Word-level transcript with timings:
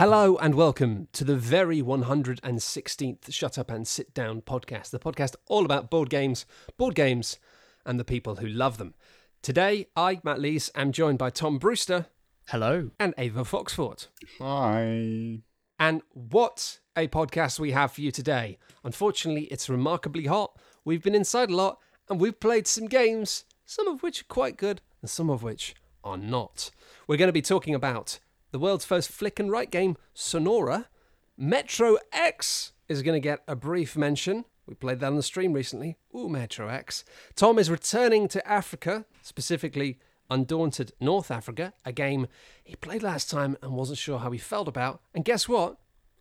Hello 0.00 0.36
and 0.36 0.54
welcome 0.54 1.08
to 1.12 1.24
the 1.24 1.36
very 1.36 1.82
116th 1.82 3.30
Shut 3.30 3.58
Up 3.58 3.70
and 3.70 3.86
Sit 3.86 4.14
Down 4.14 4.40
podcast, 4.40 4.88
the 4.88 4.98
podcast 4.98 5.36
all 5.46 5.66
about 5.66 5.90
board 5.90 6.08
games, 6.08 6.46
board 6.78 6.94
games, 6.94 7.38
and 7.84 8.00
the 8.00 8.04
people 8.04 8.36
who 8.36 8.46
love 8.46 8.78
them. 8.78 8.94
Today, 9.42 9.88
I, 9.94 10.18
Matt 10.24 10.40
Lees, 10.40 10.70
am 10.74 10.92
joined 10.92 11.18
by 11.18 11.28
Tom 11.28 11.58
Brewster 11.58 12.06
Hello. 12.48 12.92
and 12.98 13.12
Ava 13.18 13.42
Foxfort. 13.42 14.06
Hi. 14.38 15.42
And 15.78 16.00
what 16.14 16.78
a 16.96 17.06
podcast 17.06 17.60
we 17.60 17.72
have 17.72 17.92
for 17.92 18.00
you 18.00 18.10
today. 18.10 18.56
Unfortunately, 18.82 19.48
it's 19.50 19.68
remarkably 19.68 20.24
hot. 20.24 20.58
We've 20.82 21.02
been 21.02 21.14
inside 21.14 21.50
a 21.50 21.56
lot 21.56 21.78
and 22.08 22.18
we've 22.18 22.40
played 22.40 22.66
some 22.66 22.86
games, 22.86 23.44
some 23.66 23.86
of 23.86 24.02
which 24.02 24.22
are 24.22 24.28
quite 24.30 24.56
good 24.56 24.80
and 25.02 25.10
some 25.10 25.28
of 25.28 25.42
which 25.42 25.74
are 26.02 26.16
not. 26.16 26.70
We're 27.06 27.18
going 27.18 27.28
to 27.28 27.34
be 27.34 27.42
talking 27.42 27.74
about 27.74 28.18
the 28.50 28.58
world's 28.58 28.84
first 28.84 29.10
flick 29.10 29.38
and 29.38 29.50
write 29.50 29.70
game, 29.70 29.96
Sonora. 30.14 30.88
Metro 31.36 31.96
X 32.12 32.72
is 32.88 33.02
going 33.02 33.20
to 33.20 33.26
get 33.26 33.42
a 33.46 33.56
brief 33.56 33.96
mention. 33.96 34.44
We 34.66 34.74
played 34.74 35.00
that 35.00 35.06
on 35.06 35.16
the 35.16 35.22
stream 35.22 35.52
recently. 35.52 35.96
Ooh, 36.14 36.28
Metro 36.28 36.68
X. 36.68 37.04
Tom 37.34 37.58
is 37.58 37.70
returning 37.70 38.28
to 38.28 38.46
Africa, 38.46 39.04
specifically 39.22 39.98
Undaunted 40.30 40.92
North 41.00 41.30
Africa, 41.30 41.72
a 41.84 41.92
game 41.92 42.28
he 42.62 42.76
played 42.76 43.02
last 43.02 43.30
time 43.30 43.56
and 43.62 43.72
wasn't 43.72 43.98
sure 43.98 44.20
how 44.20 44.30
he 44.30 44.38
felt 44.38 44.68
about. 44.68 45.00
And 45.14 45.24
guess 45.24 45.48
what? 45.48 45.76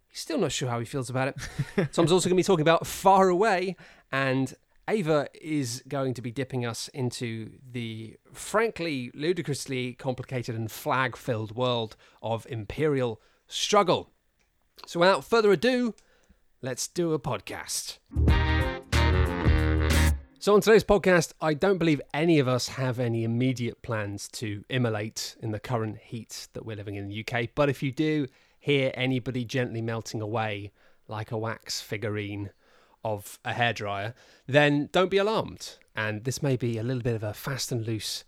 He's 0.07 0.21
still 0.21 0.39
not 0.39 0.51
sure 0.51 0.69
how 0.69 0.79
he 0.79 0.85
feels 0.85 1.09
about 1.09 1.27
it. 1.27 1.91
Tom's 1.93 2.11
also 2.11 2.27
going 2.27 2.35
to 2.37 2.43
be 2.43 2.43
talking 2.43 2.63
about 2.63 2.87
Far 2.87 3.29
Away, 3.29 3.75
and 4.11 4.55
Ava 4.89 5.27
is 5.39 5.83
going 5.87 6.15
to 6.15 6.21
be 6.21 6.31
dipping 6.31 6.65
us 6.65 6.87
into 6.87 7.51
the 7.71 8.17
frankly 8.33 9.11
ludicrously 9.13 9.93
complicated 9.93 10.55
and 10.55 10.71
flag 10.71 11.15
filled 11.15 11.55
world 11.55 11.95
of 12.23 12.47
Imperial 12.49 13.21
struggle. 13.47 14.09
So, 14.87 14.99
without 14.99 15.23
further 15.23 15.51
ado, 15.51 15.93
let's 16.63 16.87
do 16.87 17.13
a 17.13 17.19
podcast. 17.19 17.99
So, 20.39 20.55
on 20.55 20.61
today's 20.61 20.83
podcast, 20.83 21.33
I 21.39 21.53
don't 21.53 21.77
believe 21.77 22.01
any 22.11 22.39
of 22.39 22.47
us 22.47 22.69
have 22.69 22.99
any 22.99 23.23
immediate 23.23 23.83
plans 23.83 24.27
to 24.29 24.63
immolate 24.69 25.35
in 25.39 25.51
the 25.51 25.59
current 25.59 25.99
heat 25.99 26.47
that 26.53 26.65
we're 26.65 26.77
living 26.77 26.95
in 26.95 27.07
the 27.07 27.23
UK. 27.23 27.49
But 27.53 27.69
if 27.69 27.83
you 27.83 27.91
do 27.91 28.25
hear 28.57 28.91
anybody 28.95 29.45
gently 29.45 29.83
melting 29.83 30.19
away 30.19 30.71
like 31.07 31.31
a 31.31 31.37
wax 31.37 31.79
figurine 31.79 32.49
of 33.03 33.39
a 33.45 33.53
hairdryer, 33.53 34.13
then 34.47 34.89
don't 34.91 35.11
be 35.11 35.17
alarmed. 35.17 35.77
And 35.95 36.23
this 36.23 36.41
may 36.41 36.55
be 36.55 36.77
a 36.77 36.83
little 36.83 37.03
bit 37.03 37.15
of 37.15 37.23
a 37.23 37.33
fast 37.33 37.71
and 37.71 37.85
loose 37.85 38.23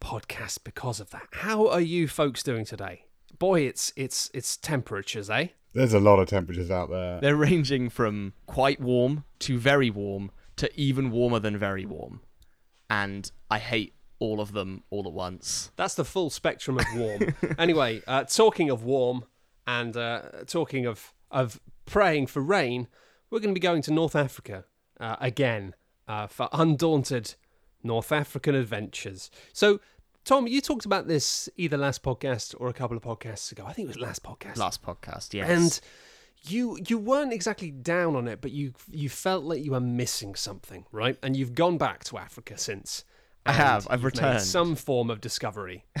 podcast 0.00 0.64
because 0.64 1.00
of 1.00 1.10
that. 1.10 1.28
How 1.32 1.68
are 1.68 1.80
you 1.80 2.08
folks 2.08 2.42
doing 2.42 2.64
today? 2.64 3.04
Boy, 3.38 3.62
it's 3.62 3.92
it's 3.96 4.30
it's 4.34 4.56
temperatures, 4.56 5.30
eh? 5.30 5.48
There's 5.72 5.94
a 5.94 6.00
lot 6.00 6.18
of 6.18 6.28
temperatures 6.28 6.70
out 6.70 6.90
there. 6.90 7.20
They're 7.20 7.36
ranging 7.36 7.90
from 7.90 8.32
quite 8.46 8.80
warm 8.80 9.24
to 9.40 9.58
very 9.58 9.90
warm 9.90 10.30
to 10.56 10.70
even 10.78 11.10
warmer 11.10 11.38
than 11.38 11.56
very 11.56 11.86
warm. 11.86 12.20
And 12.88 13.30
I 13.50 13.58
hate 13.58 13.94
all 14.18 14.40
of 14.40 14.52
them 14.52 14.82
all 14.90 15.06
at 15.06 15.12
once. 15.12 15.70
That's 15.76 15.94
the 15.94 16.04
full 16.04 16.28
spectrum 16.28 16.78
of 16.78 16.84
warm. 16.94 17.34
anyway, 17.58 18.02
uh, 18.06 18.24
talking 18.24 18.68
of 18.68 18.84
warm 18.84 19.24
and 19.66 19.96
uh, 19.96 20.22
talking 20.46 20.86
of 20.86 21.14
of 21.30 21.60
praying 21.86 22.26
for 22.26 22.40
rain, 22.40 22.88
we're 23.30 23.40
going 23.40 23.54
to 23.54 23.58
be 23.58 23.62
going 23.62 23.82
to 23.82 23.92
North 23.92 24.16
Africa 24.16 24.64
uh, 24.98 25.16
again 25.20 25.74
uh, 26.08 26.26
for 26.26 26.48
undaunted 26.52 27.34
North 27.82 28.12
African 28.12 28.54
adventures. 28.54 29.30
So, 29.52 29.80
Tom, 30.24 30.46
you 30.46 30.60
talked 30.60 30.84
about 30.84 31.08
this 31.08 31.48
either 31.56 31.76
last 31.76 32.02
podcast 32.02 32.54
or 32.58 32.68
a 32.68 32.72
couple 32.72 32.96
of 32.96 33.02
podcasts 33.02 33.50
ago. 33.52 33.64
I 33.66 33.72
think 33.72 33.86
it 33.86 33.88
was 33.88 34.00
last 34.00 34.22
podcast. 34.22 34.56
Last 34.56 34.82
podcast, 34.82 35.32
yes. 35.32 35.48
And 35.48 35.80
you 36.42 36.78
you 36.88 36.98
weren't 36.98 37.32
exactly 37.32 37.70
down 37.70 38.16
on 38.16 38.28
it, 38.28 38.40
but 38.40 38.50
you 38.50 38.72
you 38.90 39.08
felt 39.08 39.44
like 39.44 39.64
you 39.64 39.72
were 39.72 39.80
missing 39.80 40.34
something, 40.34 40.84
right? 40.92 41.16
And 41.22 41.36
you've 41.36 41.54
gone 41.54 41.78
back 41.78 42.04
to 42.04 42.18
Africa 42.18 42.58
since. 42.58 43.04
I 43.46 43.52
have. 43.52 43.86
I've 43.88 44.04
returned. 44.04 44.42
some 44.42 44.76
form 44.76 45.10
of 45.10 45.20
discovery. 45.20 45.86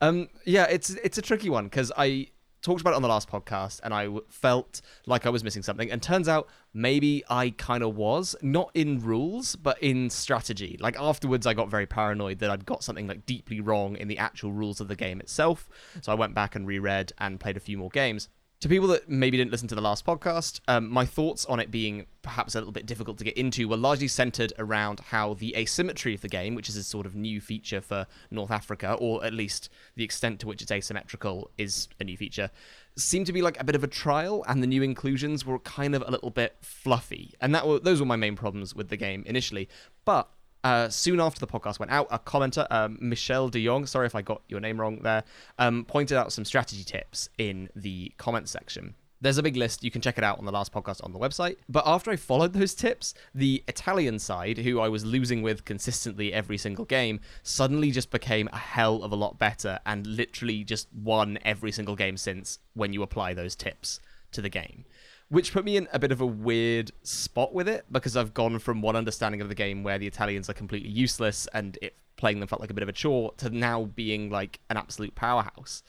Um, 0.00 0.28
yeah, 0.44 0.64
it's 0.64 0.90
it's 0.90 1.18
a 1.18 1.22
tricky 1.22 1.50
one 1.50 1.64
because 1.64 1.92
I 1.96 2.28
talked 2.62 2.80
about 2.80 2.92
it 2.92 2.96
on 2.96 3.02
the 3.02 3.08
last 3.08 3.28
podcast 3.28 3.80
and 3.82 3.94
I 3.94 4.08
felt 4.28 4.80
like 5.06 5.26
I 5.26 5.30
was 5.30 5.42
missing 5.44 5.62
something, 5.62 5.90
and 5.90 6.02
turns 6.02 6.28
out 6.28 6.48
maybe 6.72 7.24
I 7.28 7.50
kind 7.50 7.82
of 7.82 7.96
was 7.96 8.36
not 8.42 8.70
in 8.74 9.00
rules 9.00 9.56
but 9.56 9.82
in 9.82 10.10
strategy. 10.10 10.76
Like 10.80 10.96
afterwards, 10.98 11.46
I 11.46 11.54
got 11.54 11.70
very 11.70 11.86
paranoid 11.86 12.38
that 12.40 12.50
I'd 12.50 12.66
got 12.66 12.84
something 12.84 13.06
like 13.06 13.26
deeply 13.26 13.60
wrong 13.60 13.96
in 13.96 14.08
the 14.08 14.18
actual 14.18 14.52
rules 14.52 14.80
of 14.80 14.88
the 14.88 14.96
game 14.96 15.20
itself. 15.20 15.68
So 16.02 16.12
I 16.12 16.14
went 16.14 16.34
back 16.34 16.54
and 16.54 16.66
reread 16.66 17.12
and 17.18 17.40
played 17.40 17.56
a 17.56 17.60
few 17.60 17.78
more 17.78 17.90
games. 17.90 18.28
To 18.60 18.68
people 18.68 18.88
that 18.88 19.08
maybe 19.08 19.38
didn't 19.38 19.52
listen 19.52 19.68
to 19.68 19.74
the 19.74 19.80
last 19.80 20.04
podcast, 20.04 20.60
um, 20.68 20.86
my 20.90 21.06
thoughts 21.06 21.46
on 21.46 21.60
it 21.60 21.70
being 21.70 22.04
perhaps 22.20 22.54
a 22.54 22.58
little 22.58 22.74
bit 22.74 22.84
difficult 22.84 23.16
to 23.16 23.24
get 23.24 23.38
into 23.38 23.66
were 23.66 23.76
largely 23.78 24.06
centered 24.06 24.52
around 24.58 25.00
how 25.00 25.32
the 25.32 25.56
asymmetry 25.56 26.12
of 26.12 26.20
the 26.20 26.28
game, 26.28 26.54
which 26.54 26.68
is 26.68 26.76
a 26.76 26.84
sort 26.84 27.06
of 27.06 27.14
new 27.14 27.40
feature 27.40 27.80
for 27.80 28.06
North 28.30 28.50
Africa, 28.50 28.92
or 29.00 29.24
at 29.24 29.32
least 29.32 29.70
the 29.96 30.04
extent 30.04 30.40
to 30.40 30.46
which 30.46 30.60
it's 30.60 30.70
asymmetrical 30.70 31.50
is 31.56 31.88
a 32.00 32.04
new 32.04 32.18
feature, 32.18 32.50
seemed 32.98 33.24
to 33.24 33.32
be 33.32 33.40
like 33.40 33.58
a 33.58 33.64
bit 33.64 33.74
of 33.74 33.82
a 33.82 33.86
trial, 33.86 34.44
and 34.46 34.62
the 34.62 34.66
new 34.66 34.82
inclusions 34.82 35.46
were 35.46 35.58
kind 35.60 35.94
of 35.94 36.04
a 36.06 36.10
little 36.10 36.28
bit 36.28 36.58
fluffy. 36.60 37.32
And 37.40 37.54
that 37.54 37.66
were, 37.66 37.78
those 37.78 37.98
were 37.98 38.04
my 38.04 38.16
main 38.16 38.36
problems 38.36 38.74
with 38.74 38.90
the 38.90 38.98
game 38.98 39.22
initially. 39.26 39.70
But 40.04 40.28
uh, 40.64 40.88
soon 40.88 41.20
after 41.20 41.40
the 41.40 41.46
podcast 41.46 41.78
went 41.78 41.92
out, 41.92 42.06
a 42.10 42.18
commenter, 42.18 42.66
um, 42.70 42.98
Michelle 43.00 43.48
de 43.48 43.64
Jong, 43.64 43.86
sorry 43.86 44.06
if 44.06 44.14
I 44.14 44.22
got 44.22 44.42
your 44.48 44.60
name 44.60 44.80
wrong 44.80 45.00
there, 45.02 45.24
um, 45.58 45.84
pointed 45.84 46.16
out 46.16 46.32
some 46.32 46.44
strategy 46.44 46.84
tips 46.84 47.28
in 47.38 47.68
the 47.74 48.12
comment 48.18 48.48
section. 48.48 48.94
There's 49.22 49.36
a 49.36 49.42
big 49.42 49.56
list. 49.56 49.84
You 49.84 49.90
can 49.90 50.00
check 50.00 50.16
it 50.16 50.24
out 50.24 50.38
on 50.38 50.46
the 50.46 50.52
last 50.52 50.72
podcast 50.72 51.04
on 51.04 51.12
the 51.12 51.18
website. 51.18 51.56
But 51.68 51.82
after 51.86 52.10
I 52.10 52.16
followed 52.16 52.54
those 52.54 52.74
tips, 52.74 53.12
the 53.34 53.62
Italian 53.68 54.18
side, 54.18 54.56
who 54.56 54.80
I 54.80 54.88
was 54.88 55.04
losing 55.04 55.42
with 55.42 55.66
consistently 55.66 56.32
every 56.32 56.56
single 56.56 56.86
game, 56.86 57.20
suddenly 57.42 57.90
just 57.90 58.10
became 58.10 58.48
a 58.50 58.56
hell 58.56 59.02
of 59.02 59.12
a 59.12 59.16
lot 59.16 59.38
better 59.38 59.78
and 59.84 60.06
literally 60.06 60.64
just 60.64 60.88
won 60.94 61.38
every 61.44 61.70
single 61.70 61.96
game 61.96 62.16
since 62.16 62.60
when 62.72 62.94
you 62.94 63.02
apply 63.02 63.34
those 63.34 63.54
tips 63.54 64.00
to 64.32 64.40
the 64.40 64.48
game 64.48 64.84
which 65.30 65.52
put 65.52 65.64
me 65.64 65.76
in 65.76 65.88
a 65.92 65.98
bit 65.98 66.12
of 66.12 66.20
a 66.20 66.26
weird 66.26 66.90
spot 67.02 67.54
with 67.54 67.68
it 67.68 67.86
because 67.90 68.16
I've 68.16 68.34
gone 68.34 68.58
from 68.58 68.82
one 68.82 68.96
understanding 68.96 69.40
of 69.40 69.48
the 69.48 69.54
game 69.54 69.82
where 69.82 69.98
the 69.98 70.06
Italians 70.06 70.50
are 70.50 70.54
completely 70.54 70.90
useless 70.90 71.48
and 71.54 71.78
it 71.80 71.96
playing 72.16 72.40
them 72.40 72.48
felt 72.48 72.60
like 72.60 72.70
a 72.70 72.74
bit 72.74 72.82
of 72.82 72.88
a 72.88 72.92
chore 72.92 73.32
to 73.38 73.48
now 73.48 73.84
being 73.84 74.28
like 74.28 74.60
an 74.68 74.76
absolute 74.76 75.14
powerhouse. 75.14 75.82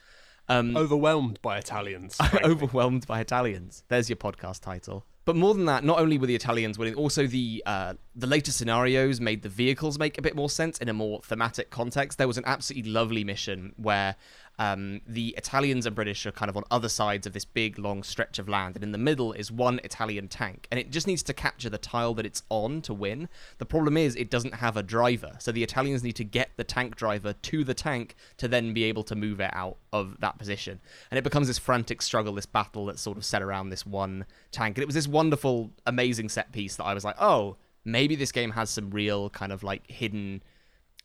Um, 0.47 0.77
Overwhelmed 0.77 1.41
by 1.41 1.57
Italians. 1.57 2.17
overwhelmed 2.43 3.07
by 3.07 3.19
Italians. 3.19 3.83
There's 3.87 4.09
your 4.09 4.17
podcast 4.17 4.61
title. 4.61 5.05
But 5.23 5.35
more 5.35 5.53
than 5.53 5.65
that, 5.65 5.83
not 5.83 5.99
only 5.99 6.17
were 6.17 6.25
the 6.25 6.35
Italians 6.35 6.79
winning, 6.79 6.95
also 6.95 7.27
the 7.27 7.61
uh, 7.65 7.93
the 8.15 8.25
later 8.25 8.51
scenarios 8.51 9.21
made 9.21 9.43
the 9.43 9.49
vehicles 9.49 9.99
make 9.99 10.17
a 10.17 10.21
bit 10.21 10.35
more 10.35 10.49
sense 10.49 10.79
in 10.79 10.89
a 10.89 10.93
more 10.93 11.21
thematic 11.21 11.69
context. 11.69 12.17
There 12.17 12.27
was 12.27 12.37
an 12.37 12.43
absolutely 12.47 12.91
lovely 12.91 13.23
mission 13.23 13.73
where 13.77 14.15
um, 14.59 15.01
the 15.07 15.33
Italians 15.37 15.85
and 15.85 15.95
British 15.95 16.25
are 16.25 16.31
kind 16.31 16.49
of 16.49 16.57
on 16.57 16.63
other 16.69 16.89
sides 16.89 17.25
of 17.25 17.33
this 17.33 17.45
big 17.45 17.79
long 17.79 18.03
stretch 18.03 18.37
of 18.37 18.47
land, 18.47 18.75
and 18.75 18.83
in 18.83 18.91
the 18.91 18.97
middle 18.97 19.33
is 19.33 19.51
one 19.51 19.79
Italian 19.83 20.27
tank, 20.27 20.67
and 20.69 20.79
it 20.79 20.91
just 20.91 21.07
needs 21.07 21.23
to 21.23 21.33
capture 21.33 21.69
the 21.69 21.77
tile 21.77 22.13
that 22.13 22.25
it's 22.25 22.43
on 22.49 22.81
to 22.83 22.93
win. 22.93 23.29
The 23.57 23.65
problem 23.65 23.97
is 23.97 24.15
it 24.15 24.29
doesn't 24.29 24.55
have 24.55 24.77
a 24.77 24.83
driver, 24.83 25.33
so 25.39 25.51
the 25.51 25.63
Italians 25.63 26.03
need 26.03 26.15
to 26.17 26.23
get 26.23 26.51
the 26.57 26.63
tank 26.63 26.95
driver 26.95 27.33
to 27.33 27.63
the 27.63 27.73
tank 27.73 28.15
to 28.37 28.47
then 28.47 28.73
be 28.73 28.83
able 28.83 29.03
to 29.03 29.15
move 29.15 29.39
it 29.39 29.51
out 29.53 29.77
of 29.91 30.17
that 30.19 30.37
position, 30.37 30.79
and 31.09 31.17
it 31.17 31.23
becomes 31.23 31.47
this 31.47 31.57
frantic 31.57 32.01
struggle, 32.01 32.33
this 32.33 32.45
battle 32.45 32.85
that's 32.85 33.01
sort 33.01 33.17
of 33.17 33.25
set 33.25 33.41
around 33.41 33.69
this 33.69 33.85
one 33.85 34.25
tank, 34.51 34.77
and 34.77 34.83
it 34.83 34.87
was 34.87 34.95
this 34.95 35.07
wonderful, 35.07 35.71
amazing 35.85 36.29
set 36.29 36.51
piece 36.51 36.75
that 36.75 36.85
I 36.85 36.93
was 36.93 37.03
like, 37.03 37.15
oh, 37.19 37.57
maybe 37.83 38.15
this 38.15 38.31
game 38.31 38.51
has 38.51 38.69
some 38.69 38.91
real 38.91 39.29
kind 39.31 39.51
of 39.51 39.63
like 39.63 39.89
hidden 39.89 40.43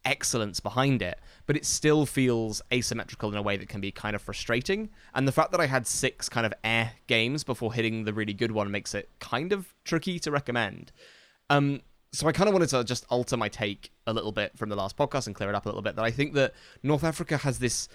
excellence 0.06 0.60
behind 0.60 1.02
it, 1.02 1.18
but 1.44 1.56
it 1.56 1.66
still 1.66 2.06
feels 2.06 2.62
asymmetrical 2.72 3.30
in 3.30 3.36
a 3.36 3.42
way 3.42 3.58
that 3.58 3.68
can 3.68 3.80
be 3.80 3.90
kind 3.90 4.16
of 4.16 4.22
frustrating. 4.22 4.88
And 5.14 5.28
the 5.28 5.32
fact 5.32 5.50
that 5.50 5.60
I 5.60 5.66
had 5.66 5.86
six 5.86 6.28
kind 6.30 6.46
of 6.46 6.54
air 6.64 6.92
games 7.08 7.44
before 7.44 7.74
hitting 7.74 8.04
the 8.04 8.14
really 8.14 8.32
good 8.32 8.52
one 8.52 8.70
makes 8.70 8.94
it 8.94 9.10
kind 9.18 9.52
of 9.52 9.74
tricky 9.84 10.18
to 10.20 10.30
recommend. 10.30 10.92
Um, 11.50 11.82
so 12.12 12.26
I 12.26 12.32
kind 12.32 12.48
of 12.48 12.54
wanted 12.54 12.70
to 12.70 12.84
just 12.84 13.04
alter 13.10 13.36
my 13.36 13.48
take 13.48 13.90
a 14.06 14.12
little 14.12 14.32
bit 14.32 14.56
from 14.56 14.70
the 14.70 14.76
last 14.76 14.96
podcast 14.96 15.26
and 15.26 15.34
clear 15.34 15.50
it 15.50 15.54
up 15.54 15.66
a 15.66 15.68
little 15.68 15.82
bit. 15.82 15.96
That 15.96 16.04
I 16.04 16.10
think 16.10 16.32
that 16.34 16.54
North 16.82 17.04
Africa 17.04 17.36
has 17.38 17.58
this 17.58 17.88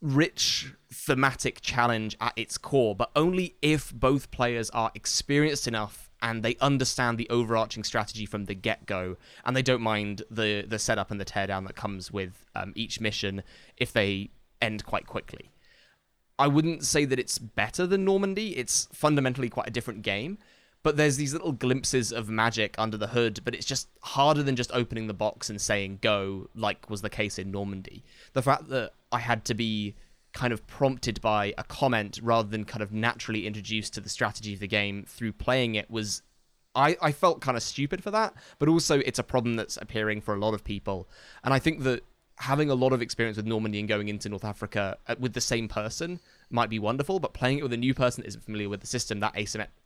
rich 0.00 0.72
thematic 0.92 1.60
challenge 1.60 2.16
at 2.20 2.32
its 2.36 2.58
core, 2.58 2.94
but 2.94 3.10
only 3.14 3.56
if 3.62 3.94
both 3.94 4.30
players 4.30 4.68
are 4.70 4.90
experienced 4.94 5.68
enough 5.68 6.05
and 6.22 6.42
they 6.42 6.56
understand 6.60 7.18
the 7.18 7.28
overarching 7.30 7.84
strategy 7.84 8.26
from 8.26 8.46
the 8.46 8.54
get-go, 8.54 9.16
and 9.44 9.56
they 9.56 9.62
don't 9.62 9.82
mind 9.82 10.22
the 10.30 10.64
the 10.66 10.78
setup 10.78 11.10
and 11.10 11.20
the 11.20 11.24
teardown 11.24 11.66
that 11.66 11.76
comes 11.76 12.10
with 12.10 12.46
um, 12.54 12.72
each 12.74 13.00
mission 13.00 13.42
if 13.76 13.92
they 13.92 14.30
end 14.60 14.84
quite 14.84 15.06
quickly. 15.06 15.50
I 16.38 16.48
wouldn't 16.48 16.84
say 16.84 17.04
that 17.06 17.18
it's 17.18 17.38
better 17.38 17.86
than 17.86 18.04
Normandy. 18.04 18.56
It's 18.56 18.88
fundamentally 18.92 19.48
quite 19.48 19.68
a 19.68 19.70
different 19.70 20.02
game, 20.02 20.38
but 20.82 20.96
there's 20.96 21.16
these 21.16 21.32
little 21.32 21.52
glimpses 21.52 22.12
of 22.12 22.28
magic 22.28 22.74
under 22.78 22.96
the 22.96 23.08
hood. 23.08 23.40
But 23.44 23.54
it's 23.54 23.66
just 23.66 23.88
harder 24.02 24.42
than 24.42 24.56
just 24.56 24.70
opening 24.72 25.06
the 25.06 25.14
box 25.14 25.48
and 25.48 25.60
saying 25.60 25.98
go, 26.02 26.48
like 26.54 26.90
was 26.90 27.02
the 27.02 27.10
case 27.10 27.38
in 27.38 27.50
Normandy. 27.50 28.04
The 28.34 28.42
fact 28.42 28.68
that 28.68 28.92
I 29.10 29.20
had 29.20 29.44
to 29.46 29.54
be 29.54 29.94
kind 30.36 30.52
of 30.52 30.66
prompted 30.66 31.18
by 31.22 31.54
a 31.56 31.64
comment 31.64 32.20
rather 32.22 32.46
than 32.46 32.62
kind 32.62 32.82
of 32.82 32.92
naturally 32.92 33.46
introduced 33.46 33.94
to 33.94 34.02
the 34.02 34.08
strategy 34.10 34.52
of 34.52 34.60
the 34.60 34.68
game 34.68 35.02
through 35.08 35.32
playing 35.32 35.74
it 35.74 35.90
was 35.90 36.22
I, 36.74 36.94
I 37.00 37.12
felt 37.12 37.40
kind 37.40 37.56
of 37.56 37.62
stupid 37.62 38.02
for 38.02 38.10
that, 38.10 38.34
but 38.58 38.68
also 38.68 38.98
it's 38.98 39.18
a 39.18 39.22
problem 39.22 39.56
that's 39.56 39.78
appearing 39.78 40.20
for 40.20 40.34
a 40.34 40.38
lot 40.38 40.52
of 40.52 40.62
people. 40.62 41.08
And 41.42 41.54
I 41.54 41.58
think 41.58 41.84
that 41.84 42.04
having 42.36 42.68
a 42.68 42.74
lot 42.74 42.92
of 42.92 43.00
experience 43.00 43.38
with 43.38 43.46
Normandy 43.46 43.78
and 43.78 43.88
going 43.88 44.08
into 44.08 44.28
North 44.28 44.44
Africa 44.44 44.98
uh, 45.08 45.14
with 45.18 45.32
the 45.32 45.40
same 45.40 45.68
person 45.68 46.20
might 46.50 46.68
be 46.68 46.78
wonderful, 46.78 47.18
but 47.18 47.32
playing 47.32 47.56
it 47.56 47.62
with 47.62 47.72
a 47.72 47.78
new 47.78 47.94
person 47.94 48.20
that 48.20 48.28
isn't 48.28 48.44
familiar 48.44 48.68
with 48.68 48.82
the 48.82 48.86
system, 48.86 49.20
that 49.20 49.34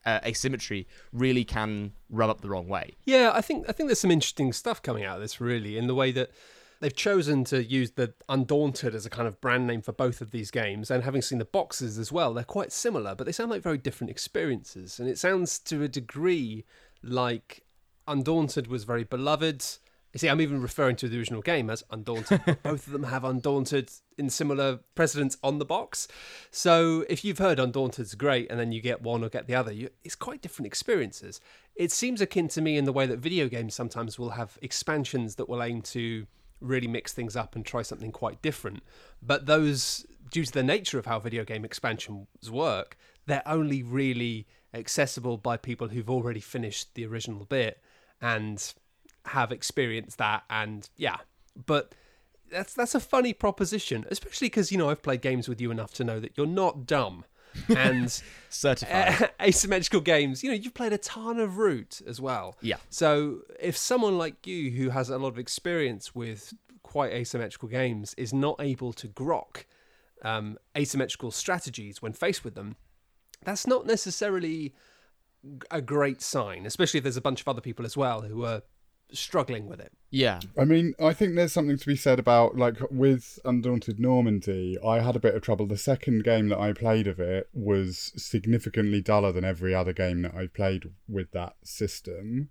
uh, 0.05 0.19
asymmetry 0.27 0.89
really 1.13 1.45
can 1.45 1.93
rub 2.11 2.29
up 2.29 2.41
the 2.41 2.51
wrong 2.51 2.67
way. 2.67 2.97
Yeah, 3.05 3.31
I 3.33 3.41
think 3.41 3.67
I 3.69 3.73
think 3.73 3.89
there's 3.89 4.01
some 4.01 4.11
interesting 4.11 4.53
stuff 4.53 4.83
coming 4.83 5.05
out 5.05 5.15
of 5.15 5.23
this 5.23 5.41
really 5.41 5.79
in 5.79 5.87
the 5.87 5.95
way 5.95 6.11
that 6.11 6.33
they've 6.81 6.95
chosen 6.95 7.45
to 7.45 7.63
use 7.63 7.93
the 7.93 8.15
Undaunted 8.29 8.95
as 8.95 9.07
a 9.07 9.11
kind 9.11 9.29
of 9.29 9.41
brand 9.41 9.67
name 9.67 9.83
for 9.83 9.93
both 9.93 10.21
of 10.21 10.31
these 10.31 10.51
games, 10.51 10.91
and 10.91 11.05
having 11.05 11.23
seen 11.23 11.39
the 11.39 11.45
boxes 11.45 11.99
as 11.99 12.11
well, 12.11 12.35
they're 12.35 12.45
quite 12.45 12.73
similar, 12.73 13.15
but 13.15 13.25
they 13.25 13.33
sound 13.33 13.51
like 13.51 13.63
very 13.63 13.79
different 13.79 14.11
experiences. 14.11 14.99
And 14.99 15.09
it 15.09 15.19
sounds 15.19 15.59
to 15.61 15.83
a 15.83 15.89
degree 15.89 16.65
like 17.03 17.65
Undaunted 18.09 18.67
was 18.67 18.85
very 18.85 19.05
beloved. 19.05 19.65
You 20.13 20.19
see, 20.19 20.29
I'm 20.29 20.41
even 20.41 20.61
referring 20.61 20.97
to 20.97 21.09
the 21.09 21.19
original 21.19 21.43
game 21.43 21.71
as 21.71 21.85
Undaunted. 21.91 22.41
both 22.63 22.87
of 22.87 22.93
them 22.93 23.05
have 23.05 23.25
Undaunted 23.25 23.91
in 24.19 24.29
similar 24.29 24.81
precedents 24.95 25.37
on 25.43 25.59
the 25.59 25.65
box. 25.65 26.09
So 26.51 27.05
if 27.09 27.25
you've 27.25 27.39
heard 27.39 27.61
Undaunted's 27.61 28.15
great, 28.15 28.51
and 28.51 28.59
then 28.59 28.73
you 28.73 28.81
get 28.81 29.03
one 29.03 29.23
or 29.23 29.29
get 29.29 29.47
the 29.47 29.55
other, 29.55 29.71
you, 29.71 29.91
it's 30.03 30.17
quite 30.17 30.43
different 30.43 30.67
experiences. 30.67 31.41
It 31.77 31.93
seems 31.93 32.21
akin 32.21 32.49
to 32.49 32.61
me 32.61 32.77
in 32.77 32.87
the 32.87 32.93
way 32.93 33.07
that 33.07 33.19
video 33.19 33.49
games 33.49 33.75
sometimes 33.75 34.19
will 34.19 34.31
have 34.31 34.59
expansions 34.63 35.37
that 35.37 35.49
will 35.49 35.63
aim 35.63 35.83
to 35.83 36.27
really 36.61 36.87
mix 36.87 37.13
things 37.13 37.37
up 37.37 37.57
and 37.57 37.65
try 37.65 37.83
something 37.83 38.13
quite 38.13 38.43
different. 38.43 38.83
But 39.23 39.47
those, 39.47 40.07
due 40.31 40.45
to 40.45 40.53
the 40.53 40.63
nature 40.63 40.99
of 40.99 41.07
how 41.07 41.19
video 41.19 41.45
game 41.45 41.65
expansions 41.65 42.51
work, 42.51 42.97
they're 43.27 43.47
only 43.47 43.83
really 43.83 44.47
accessible 44.73 45.37
by 45.37 45.57
people 45.57 45.89
who've 45.89 46.11
already 46.11 46.41
finished 46.41 46.95
the 46.95 47.07
original 47.07 47.45
bit 47.45 47.83
and 48.21 48.73
have 49.27 49.53
experienced 49.53 50.19
that. 50.19 50.45
And 50.49 50.89
yeah, 50.97 51.19
but 51.67 51.95
that's 52.51 52.75
that's 52.75 52.95
a 52.95 53.01
funny 53.01 53.33
proposition, 53.33 54.05
especially 54.11 54.47
because 54.47 54.71
you 54.71 54.79
know 54.79 54.91
I've 54.91 55.03
played 55.03 55.23
games 55.23 55.49
with 55.49 55.61
you 55.61 55.71
enough 55.71 55.95
to 55.95 56.05
know 56.05 56.21
that 56.21 56.37
you're 56.37 56.47
not 56.47 56.87
dumb. 56.87 57.25
And 57.69 58.23
certified. 58.49 59.23
uh, 59.23 59.27
asymmetrical 59.43 60.01
games. 60.01 60.43
You 60.43 60.51
know 60.51 60.57
you've 60.57 60.75
played 60.75 60.93
a 60.93 60.99
ton 60.99 61.39
of 61.39 61.59
root 61.59 62.01
as 62.07 62.21
well. 62.21 62.57
Yeah. 62.61 62.77
so 62.89 63.41
if 63.59 63.77
someone 63.77 64.19
like 64.19 64.47
you 64.47 64.71
who 64.71 64.91
has 64.91 65.11
a 65.11 65.19
lot 65.19 65.29
of 65.29 65.39
experience 65.39 66.15
with 66.15 66.55
quite 66.83 67.13
asymmetrical 67.13 67.69
games 67.69 68.15
is 68.15 68.33
not 68.33 68.57
able 68.61 68.93
to 68.95 69.07
grok 69.09 69.65
um, 70.23 70.59
asymmetrical 70.77 71.31
strategies 71.31 72.03
when 72.03 72.13
faced 72.13 72.43
with 72.45 72.55
them 72.55 72.75
that's 73.45 73.67
not 73.67 73.87
necessarily 73.87 74.75
a 75.71 75.81
great 75.81 76.21
sign 76.21 76.67
especially 76.67 76.99
if 76.99 77.05
there's 77.05 77.17
a 77.17 77.21
bunch 77.21 77.41
of 77.41 77.49
other 77.49 77.61
people 77.61 77.87
as 77.87 77.97
well 77.97 78.23
who 78.23 78.45
are 78.45 78.63
struggling 79.13 79.67
with 79.69 79.81
it 79.81 79.93
yeah 80.11 80.41
I 80.59 80.65
mean, 80.65 80.95
I 81.01 81.13
think 81.13 81.35
there's 81.35 81.53
something 81.53 81.79
to 81.79 81.87
be 81.87 81.97
said 81.97 82.19
about 82.19 82.57
like 82.57 82.79
with 82.91 83.39
Undaunted 83.45 84.01
Normandy. 84.01 84.77
I 84.85 85.01
had 85.01 85.15
a 85.15 85.21
bit 85.21 85.35
of 85.35 85.43
trouble. 85.43 85.67
The 85.67 85.79
second 85.79 86.25
game 86.25 86.49
that 86.49 86.59
I 86.59 86.73
played 86.73 87.07
of 87.07 87.21
it 87.21 87.49
was 87.53 88.13
significantly 88.17 89.01
duller 89.01 89.33
than 89.33 89.45
every 89.45 89.75
other 89.75 89.93
game 89.93 90.23
that 90.23 90.35
I 90.35 90.49
played 90.49 90.91
with 91.09 91.31
that 91.31 91.55
system. 91.63 92.51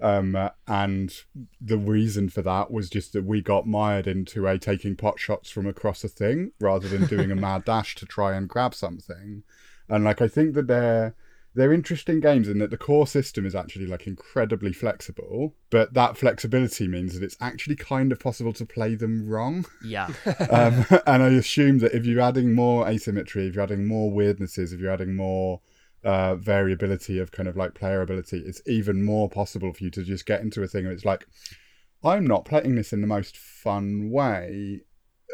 Um, 0.00 0.50
and 0.66 1.14
the 1.60 1.78
reason 1.78 2.28
for 2.28 2.42
that 2.42 2.70
was 2.70 2.90
just 2.90 3.12
that 3.12 3.24
we 3.24 3.40
got 3.40 3.66
mired 3.66 4.06
into 4.06 4.46
a 4.46 4.58
taking 4.58 4.96
pot 4.96 5.18
shots 5.20 5.50
from 5.50 5.66
across 5.66 6.02
a 6.02 6.08
thing 6.08 6.52
rather 6.60 6.88
than 6.88 7.06
doing 7.06 7.30
a 7.30 7.36
mad 7.36 7.64
dash 7.64 7.94
to 7.96 8.06
try 8.06 8.34
and 8.34 8.48
grab 8.48 8.74
something. 8.74 9.42
And 9.88 10.04
like, 10.04 10.20
I 10.22 10.28
think 10.28 10.54
that 10.54 10.66
they're 10.66 11.14
they're 11.54 11.72
interesting 11.72 12.20
games 12.20 12.48
in 12.48 12.58
that 12.58 12.70
the 12.70 12.78
core 12.78 13.06
system 13.06 13.44
is 13.44 13.54
actually 13.54 13.86
like 13.86 14.06
incredibly 14.06 14.72
flexible, 14.72 15.54
but 15.70 15.92
that 15.92 16.16
flexibility 16.16 16.88
means 16.88 17.14
that 17.14 17.24
it's 17.24 17.36
actually 17.40 17.76
kind 17.76 18.10
of 18.10 18.18
possible 18.18 18.54
to 18.54 18.64
play 18.64 18.94
them 18.94 19.28
wrong. 19.28 19.66
yeah 19.84 20.06
um, 20.50 20.86
and 21.06 21.22
I 21.22 21.28
assume 21.28 21.78
that 21.80 21.94
if 21.94 22.06
you're 22.06 22.22
adding 22.22 22.54
more 22.54 22.88
asymmetry, 22.88 23.46
if 23.46 23.54
you're 23.54 23.64
adding 23.64 23.86
more 23.86 24.10
weirdnesses, 24.10 24.72
if 24.72 24.80
you're 24.80 24.92
adding 24.92 25.14
more 25.14 25.60
uh, 26.04 26.36
variability 26.36 27.18
of 27.18 27.32
kind 27.32 27.48
of 27.48 27.56
like 27.56 27.74
player 27.74 28.00
ability, 28.00 28.38
it's 28.38 28.62
even 28.66 29.04
more 29.04 29.28
possible 29.28 29.74
for 29.74 29.84
you 29.84 29.90
to 29.90 30.02
just 30.02 30.24
get 30.24 30.40
into 30.40 30.62
a 30.62 30.66
thing 30.66 30.86
and 30.86 30.94
it's 30.94 31.04
like, 31.04 31.26
I'm 32.02 32.26
not 32.26 32.46
playing 32.46 32.74
this 32.76 32.92
in 32.92 33.02
the 33.02 33.06
most 33.06 33.36
fun 33.36 34.10
way, 34.10 34.80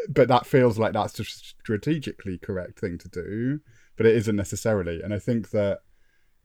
but 0.08 0.28
that 0.28 0.46
feels 0.46 0.78
like 0.78 0.92
that's 0.92 1.14
the 1.14 1.24
strategically 1.24 2.38
correct 2.38 2.80
thing 2.80 2.98
to 2.98 3.08
do, 3.08 3.60
but 3.96 4.04
it 4.04 4.16
isn't 4.16 4.36
necessarily. 4.36 5.00
And 5.00 5.14
I 5.14 5.18
think 5.18 5.50
that 5.50 5.78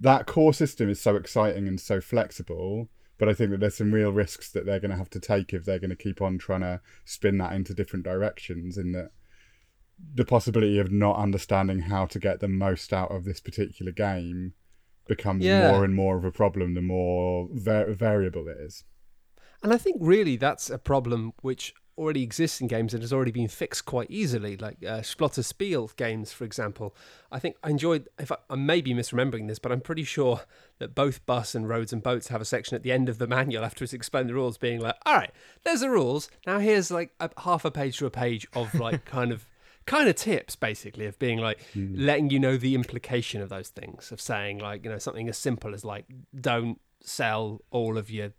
that 0.03 0.25
core 0.27 0.53
system 0.53 0.89
is 0.89 1.01
so 1.01 1.15
exciting 1.15 1.67
and 1.67 1.79
so 1.79 1.99
flexible 1.99 2.89
but 3.19 3.29
I 3.29 3.33
think 3.35 3.51
that 3.51 3.59
there's 3.59 3.77
some 3.77 3.93
real 3.93 4.11
risks 4.11 4.49
that 4.51 4.65
they're 4.65 4.79
going 4.79 4.91
to 4.91 4.97
have 4.97 5.09
to 5.11 5.19
take 5.19 5.53
if 5.53 5.63
they're 5.63 5.79
going 5.79 5.91
to 5.91 5.95
keep 5.95 6.21
on 6.21 6.37
trying 6.37 6.61
to 6.61 6.81
spin 7.05 7.37
that 7.37 7.53
into 7.53 7.73
different 7.73 8.03
directions. 8.03 8.77
In 8.77 8.91
that 8.93 9.11
the 10.15 10.25
possibility 10.25 10.79
of 10.79 10.91
not 10.91 11.17
understanding 11.17 11.79
how 11.81 12.05
to 12.07 12.19
get 12.19 12.39
the 12.39 12.47
most 12.47 12.91
out 12.91 13.11
of 13.11 13.23
this 13.23 13.39
particular 13.39 13.91
game 13.91 14.53
becomes 15.07 15.45
Yeah. 15.45 15.71
more 15.71 15.85
and 15.85 15.93
more 15.95 16.17
of 16.17 16.25
a 16.25 16.31
problem 16.31 16.73
the 16.73 16.81
more 16.81 17.47
va- 17.51 17.93
variable 17.93 18.47
it 18.47 18.57
is. 18.59 18.83
And 19.61 19.71
I 19.71 19.77
think 19.77 19.97
really 20.01 20.35
that's 20.35 20.69
a 20.69 20.77
problem 20.79 21.33
which 21.41 21.73
already 21.97 22.23
exists 22.23 22.61
in 22.61 22.67
games 22.67 22.93
and 22.93 23.03
has 23.03 23.13
already 23.13 23.31
been 23.31 23.47
fixed 23.47 23.85
quite 23.85 24.09
easily, 24.09 24.57
like 24.57 24.77
uh, 24.83 25.01
Splotter 25.01 25.43
Spiel 25.43 25.91
games, 25.95 26.31
for 26.31 26.43
example. 26.43 26.95
I 27.31 27.39
think 27.39 27.55
I 27.63 27.69
enjoyed, 27.69 28.09
if 28.19 28.31
I, 28.31 28.37
I 28.49 28.55
may 28.55 28.81
be 28.81 28.93
misremembering 28.93 29.47
this, 29.47 29.59
but 29.59 29.71
I'm 29.71 29.81
pretty 29.81 30.03
sure 30.03 30.41
that 30.79 30.95
both 30.95 31.25
Bus 31.25 31.55
and 31.55 31.67
Roads 31.67 31.93
and 31.93 32.01
Boats 32.01 32.29
have 32.29 32.41
a 32.41 32.45
section 32.45 32.75
at 32.75 32.83
the 32.83 32.91
end 32.91 33.09
of 33.09 33.17
the 33.17 33.27
manual 33.27 33.63
after 33.65 33.83
it's 33.83 33.93
explained 33.93 34.29
the 34.29 34.33
rules, 34.33 34.57
being 34.57 34.79
like, 34.79 34.95
all 35.05 35.15
right, 35.15 35.31
there's 35.63 35.81
the 35.81 35.89
rules. 35.89 36.29
Now 36.45 36.59
here's 36.59 36.91
like 36.91 37.13
a, 37.19 37.29
half 37.39 37.65
a 37.65 37.71
page 37.71 37.97
to 37.99 38.05
a 38.05 38.11
page 38.11 38.47
of 38.53 38.73
like 38.75 39.05
kind 39.05 39.31
of. 39.31 39.47
Kind 39.85 40.07
of 40.07 40.15
tips, 40.15 40.55
basically, 40.55 41.07
of 41.07 41.19
being 41.19 41.39
like 41.39 41.59
letting 41.75 42.29
you 42.29 42.39
know 42.39 42.55
the 42.55 42.73
implication 42.73 43.41
of 43.41 43.49
those 43.49 43.67
things, 43.67 44.13
of 44.13 44.21
saying 44.21 44.59
like 44.59 44.85
you 44.85 44.89
know 44.89 44.97
something 44.97 45.27
as 45.27 45.37
simple 45.37 45.73
as 45.73 45.83
like 45.83 46.05
don't 46.39 46.79
sell 47.01 47.59
all 47.69 47.97
of 47.97 48.09
your 48.09 48.31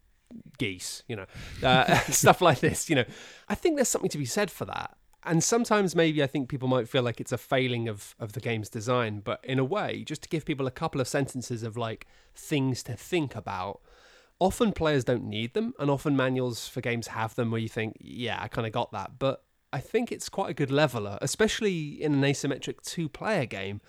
geese, 0.58 1.02
you 1.08 1.16
know, 1.16 1.26
uh, 1.62 1.98
stuff 2.10 2.40
like 2.40 2.60
this. 2.60 2.88
You 2.88 2.96
know, 2.96 3.04
I 3.48 3.54
think 3.54 3.76
there's 3.76 3.88
something 3.88 4.10
to 4.10 4.18
be 4.18 4.24
said 4.24 4.50
for 4.50 4.64
that. 4.66 4.96
And 5.26 5.42
sometimes 5.42 5.96
maybe 5.96 6.22
I 6.22 6.26
think 6.26 6.50
people 6.50 6.68
might 6.68 6.88
feel 6.88 7.02
like 7.02 7.20
it's 7.20 7.32
a 7.32 7.38
failing 7.38 7.88
of, 7.88 8.14
of 8.18 8.32
the 8.32 8.40
game's 8.40 8.68
design, 8.68 9.20
but 9.24 9.40
in 9.42 9.58
a 9.58 9.64
way, 9.64 10.04
just 10.04 10.22
to 10.22 10.28
give 10.28 10.44
people 10.44 10.66
a 10.66 10.70
couple 10.70 11.00
of 11.00 11.08
sentences 11.08 11.62
of 11.62 11.76
like 11.76 12.06
things 12.34 12.82
to 12.84 12.94
think 12.94 13.34
about. 13.34 13.80
Often 14.38 14.72
players 14.72 15.04
don't 15.04 15.24
need 15.24 15.54
them, 15.54 15.72
and 15.78 15.90
often 15.90 16.16
manuals 16.16 16.68
for 16.68 16.80
games 16.80 17.06
have 17.06 17.34
them 17.36 17.50
where 17.50 17.60
you 17.60 17.68
think, 17.68 17.96
yeah, 18.00 18.38
I 18.42 18.48
kind 18.48 18.66
of 18.66 18.72
got 18.72 18.92
that. 18.92 19.12
But 19.18 19.44
I 19.72 19.78
think 19.78 20.12
it's 20.12 20.28
quite 20.28 20.50
a 20.50 20.54
good 20.54 20.70
leveler, 20.70 21.18
especially 21.22 22.02
in 22.02 22.12
an 22.12 22.22
asymmetric 22.22 22.82
two 22.82 23.08
player 23.08 23.46
game 23.46 23.80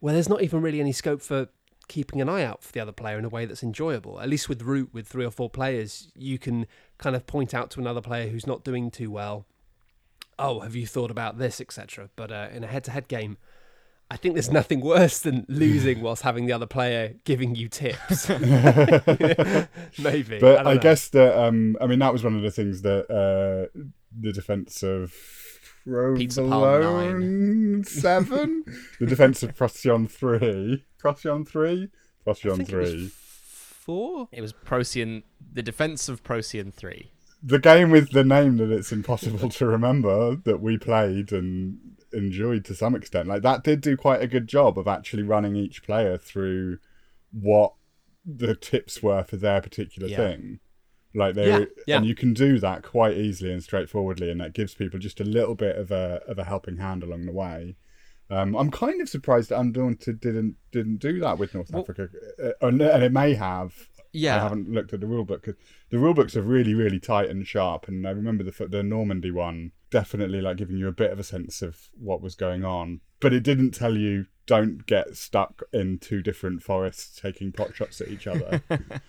where 0.00 0.14
there's 0.14 0.28
not 0.28 0.42
even 0.42 0.62
really 0.62 0.80
any 0.80 0.92
scope 0.92 1.20
for 1.20 1.48
keeping 1.88 2.20
an 2.20 2.28
eye 2.28 2.44
out 2.44 2.62
for 2.62 2.72
the 2.72 2.80
other 2.80 2.92
player 2.92 3.18
in 3.18 3.24
a 3.24 3.28
way 3.28 3.44
that's 3.44 3.62
enjoyable. 3.62 4.20
At 4.20 4.28
least 4.28 4.48
with 4.48 4.62
Root, 4.62 4.90
with 4.92 5.06
three 5.06 5.24
or 5.24 5.30
four 5.30 5.50
players, 5.50 6.10
you 6.14 6.38
can 6.38 6.66
kind 6.98 7.16
of 7.16 7.26
point 7.26 7.54
out 7.54 7.70
to 7.72 7.80
another 7.80 8.00
player 8.00 8.28
who's 8.28 8.46
not 8.46 8.64
doing 8.64 8.90
too 8.90 9.10
well. 9.10 9.46
Oh, 10.38 10.60
have 10.60 10.74
you 10.74 10.86
thought 10.86 11.10
about 11.10 11.38
this, 11.38 11.60
etc. 11.60 12.08
But 12.16 12.32
uh, 12.32 12.48
in 12.52 12.64
a 12.64 12.66
head-to-head 12.66 13.08
game, 13.08 13.36
I 14.10 14.16
think 14.16 14.34
there's 14.34 14.50
nothing 14.60 14.80
worse 14.80 15.20
than 15.20 15.46
losing 15.48 16.00
whilst 16.02 16.22
having 16.22 16.46
the 16.46 16.52
other 16.52 16.66
player 16.66 17.14
giving 17.24 17.54
you 17.54 17.68
tips. 17.68 18.28
Maybe, 18.38 18.48
But 20.38 20.56
don't 20.56 20.66
I, 20.66 20.76
guess 20.76 21.08
that 21.10 21.38
um, 21.38 21.76
I 21.80 21.86
mean 21.86 21.98
that 22.00 22.12
was 22.12 22.22
one 22.22 22.36
of 22.36 22.42
the 22.42 22.50
things 22.50 22.82
that 22.82 23.10
uh, 23.10 23.78
the 24.18 24.32
defense 24.32 24.82
of 24.82 25.14
Provolone 25.84 27.84
seven, 27.84 28.64
the 29.00 29.06
defense 29.06 29.42
of 29.42 29.56
Procyon 29.56 30.08
three, 30.08 30.84
Procyon 30.98 31.44
three, 31.44 31.84
I 31.84 31.88
Procyon 32.24 32.56
think 32.58 32.70
it 32.70 32.76
was 32.76 32.90
three. 32.90 33.08
four. 33.08 34.28
it 34.32 34.40
was 34.40 34.52
Procyon 34.52 35.22
the 35.52 35.62
defense 35.62 36.08
of 36.08 36.22
Procyon 36.22 36.72
3 36.72 37.10
the 37.44 37.58
game 37.58 37.90
with 37.90 38.12
the 38.12 38.22
name 38.22 38.58
that 38.58 38.70
it's 38.70 38.92
impossible 38.92 39.48
to 39.48 39.66
remember 39.66 40.36
that 40.36 40.60
we 40.62 40.78
played 40.78 41.32
and 41.32 41.76
enjoyed 42.12 42.64
to 42.66 42.74
some 42.74 42.94
extent. 42.94 43.26
Like 43.26 43.42
that 43.42 43.64
did 43.64 43.80
do 43.80 43.96
quite 43.96 44.22
a 44.22 44.28
good 44.28 44.46
job 44.46 44.78
of 44.78 44.86
actually 44.86 45.24
running 45.24 45.56
each 45.56 45.82
player 45.82 46.16
through 46.16 46.78
what 47.32 47.74
the 48.24 48.54
tips 48.54 49.02
were 49.02 49.24
for 49.24 49.36
their 49.36 49.60
particular 49.60 50.08
Yeah. 50.08 50.16
thing. 50.18 50.60
Like 51.14 51.34
they 51.34 51.48
Yeah, 51.48 51.64
yeah. 51.86 51.96
and 51.98 52.06
you 52.06 52.14
can 52.14 52.32
do 52.32 52.58
that 52.60 52.82
quite 52.82 53.16
easily 53.16 53.52
and 53.52 53.62
straightforwardly, 53.62 54.30
and 54.30 54.40
that 54.40 54.54
gives 54.54 54.74
people 54.74 54.98
just 54.98 55.20
a 55.20 55.24
little 55.24 55.54
bit 55.54 55.76
of 55.76 55.90
a 55.90 56.20
of 56.26 56.38
a 56.38 56.44
helping 56.44 56.76
hand 56.78 57.02
along 57.02 57.26
the 57.26 57.32
way. 57.32 57.76
Um, 58.30 58.54
I'm 58.56 58.70
kind 58.70 59.02
of 59.02 59.08
surprised 59.10 59.50
that 59.50 59.58
Undaunted 59.60 60.20
didn't 60.20 60.56
didn't 60.70 60.96
do 60.98 61.20
that 61.20 61.38
with 61.38 61.54
North 61.54 61.70
Well- 61.70 61.82
Africa, 61.82 62.08
uh, 62.42 62.66
and 62.66 62.80
and 62.80 63.02
it 63.02 63.12
may 63.12 63.34
have. 63.34 63.88
Yeah. 64.14 64.36
I 64.36 64.40
haven't 64.40 64.68
looked 64.70 64.92
at 64.92 65.00
the 65.00 65.06
rule 65.06 65.24
book 65.24 65.40
because 65.42 65.58
the 65.88 65.98
rule 65.98 66.12
books 66.12 66.36
are 66.36 66.42
really, 66.42 66.74
really 66.74 67.00
tight 67.00 67.30
and 67.30 67.46
sharp. 67.46 67.88
And 67.88 68.06
I 68.06 68.10
remember 68.10 68.44
the 68.44 68.68
the 68.68 68.82
Normandy 68.82 69.30
one 69.30 69.72
definitely 69.90 70.42
like 70.42 70.58
giving 70.58 70.76
you 70.76 70.86
a 70.86 70.92
bit 70.92 71.10
of 71.10 71.18
a 71.18 71.22
sense 71.24 71.62
of 71.62 71.88
what 71.98 72.20
was 72.20 72.34
going 72.34 72.62
on, 72.62 73.00
but 73.20 73.32
it 73.32 73.42
didn't 73.42 73.70
tell 73.70 73.96
you 73.96 74.26
don't 74.46 74.86
get 74.86 75.16
stuck 75.16 75.62
in 75.72 75.98
two 75.98 76.20
different 76.22 76.62
forests 76.62 77.18
taking 77.20 77.52
pot 77.52 77.74
shots 77.74 78.00
at 78.02 78.08
each 78.08 78.26
other, 78.26 78.62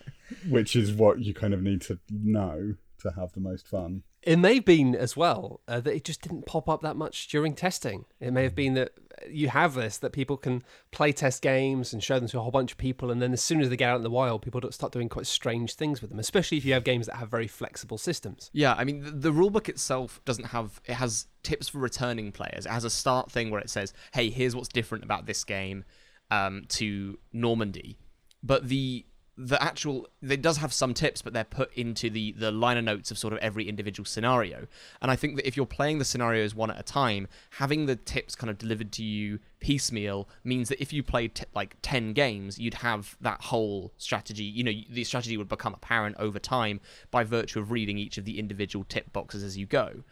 which 0.50 0.76
is 0.76 0.92
what 0.92 1.20
you 1.20 1.34
kind 1.34 1.54
of 1.54 1.62
need 1.62 1.82
to 1.82 2.00
know 2.10 2.76
to 3.04 3.12
have 3.12 3.34
the 3.34 3.40
most 3.40 3.68
fun. 3.68 4.04
It 4.22 4.38
may 4.38 4.56
have 4.56 4.66
been 4.66 4.96
as 4.96 5.18
well 5.18 5.60
uh, 5.68 5.82
that 5.82 5.94
it 5.94 6.06
just 6.06 6.22
didn't 6.22 6.46
pop 6.46 6.70
up 6.70 6.82
that 6.82 6.96
much 6.96 7.28
during 7.28 7.54
testing. 7.54 8.06
It 8.22 8.32
may 8.32 8.44
have 8.44 8.56
been 8.56 8.74
that 8.76 8.94
you 9.30 9.50
have 9.50 9.74
this 9.74 9.98
that 9.98 10.12
people 10.12 10.38
can 10.38 10.64
play 10.92 11.12
test 11.12 11.42
games 11.42 11.94
and 11.94 12.02
show 12.02 12.20
them 12.20 12.30
to 12.30 12.40
a 12.40 12.42
whole 12.42 12.52
bunch 12.52 12.72
of 12.72 12.78
people, 12.78 13.12
and 13.12 13.22
then 13.22 13.34
as 13.34 13.42
soon 13.42 13.60
as 13.62 13.70
they 13.70 13.76
get 13.76 13.90
out 13.90 13.98
in 13.98 14.04
the 14.04 14.10
wild, 14.10 14.42
people 14.42 14.62
start 14.72 14.94
doing 14.94 15.10
quite 15.10 15.28
strange 15.28 15.76
things 15.76 16.02
with 16.02 16.10
them. 16.10 16.20
Especially 16.20 16.58
if 16.58 16.64
you 16.64 16.74
have 16.74 16.86
games 16.86 17.06
that 17.08 17.18
have 17.18 17.30
very 17.30 17.48
flexible 17.48 17.98
systems. 17.98 18.50
Yeah, 18.54 18.74
I 18.78 18.86
mean 18.86 19.04
the, 19.04 19.12
the 19.12 19.32
rulebook 19.32 19.68
itself 19.68 20.22
doesn't 20.24 20.46
have 20.46 20.80
it 20.86 20.94
has 20.94 21.28
tips 21.44 21.68
for 21.68 21.80
returning 21.80 22.32
players. 22.32 22.66
It 22.66 22.72
has 22.72 22.86
a 22.86 22.90
start 22.90 23.30
thing 23.30 23.52
where 23.52 23.62
it 23.62 23.70
says, 23.70 23.94
"Hey, 24.14 24.30
here's 24.30 24.56
what's 24.56 24.70
different 24.70 25.04
about 25.04 25.26
this 25.26 25.44
game 25.44 25.84
um, 26.32 26.64
to 26.70 27.20
Normandy," 27.34 27.98
but 28.42 28.70
the 28.70 29.06
the 29.36 29.62
actual 29.62 30.08
it 30.22 30.42
does 30.42 30.58
have 30.58 30.72
some 30.72 30.94
tips, 30.94 31.22
but 31.22 31.34
they're 31.34 31.44
put 31.44 31.74
into 31.74 32.10
the 32.10 32.34
the 32.34 32.52
liner 32.52 32.82
notes 32.82 33.10
of 33.10 33.18
sort 33.18 33.34
of 33.34 33.40
every 33.40 33.68
individual 33.68 34.06
scenario. 34.06 34.68
And 35.02 35.10
I 35.10 35.16
think 35.16 35.36
that 35.38 35.48
if 35.48 35.58
you're 35.58 35.66
playing 35.66 35.98
the 35.98 36.06
scenarios 36.06 36.54
one 36.54 36.70
at 36.70 36.80
a 36.80 36.84
time, 36.84 37.28
having 37.52 37.86
the 37.86 37.96
tips 37.96 38.36
kind 38.36 38.52
of 38.52 38.58
delivered 38.58 38.92
to 38.94 39.04
you 39.04 39.40
piecemeal 39.60 40.28
means 40.44 40.70
that 40.70 40.82
if 40.82 40.92
you 40.92 41.02
played 41.02 41.34
t- 41.36 41.46
like 41.56 41.78
10 41.82 42.12
games 42.12 42.60
you'd 42.60 42.74
have 42.74 43.16
that 43.22 43.42
whole 43.42 43.94
strategy 43.96 44.44
you 44.44 44.62
know 44.62 44.74
the 44.90 45.06
strategy 45.06 45.38
would 45.38 45.48
become 45.48 45.74
apparent 45.74 46.18
over 46.20 46.38
time 46.38 46.82
by 47.12 47.24
virtue 47.24 47.62
of 47.62 47.72
reading 47.72 47.98
each 47.98 48.18
of 48.18 48.26
the 48.26 48.40
individual 48.40 48.84
tip 48.90 49.14
boxes 49.14 49.42
as 49.42 49.58
you 49.58 49.66
go 49.66 50.04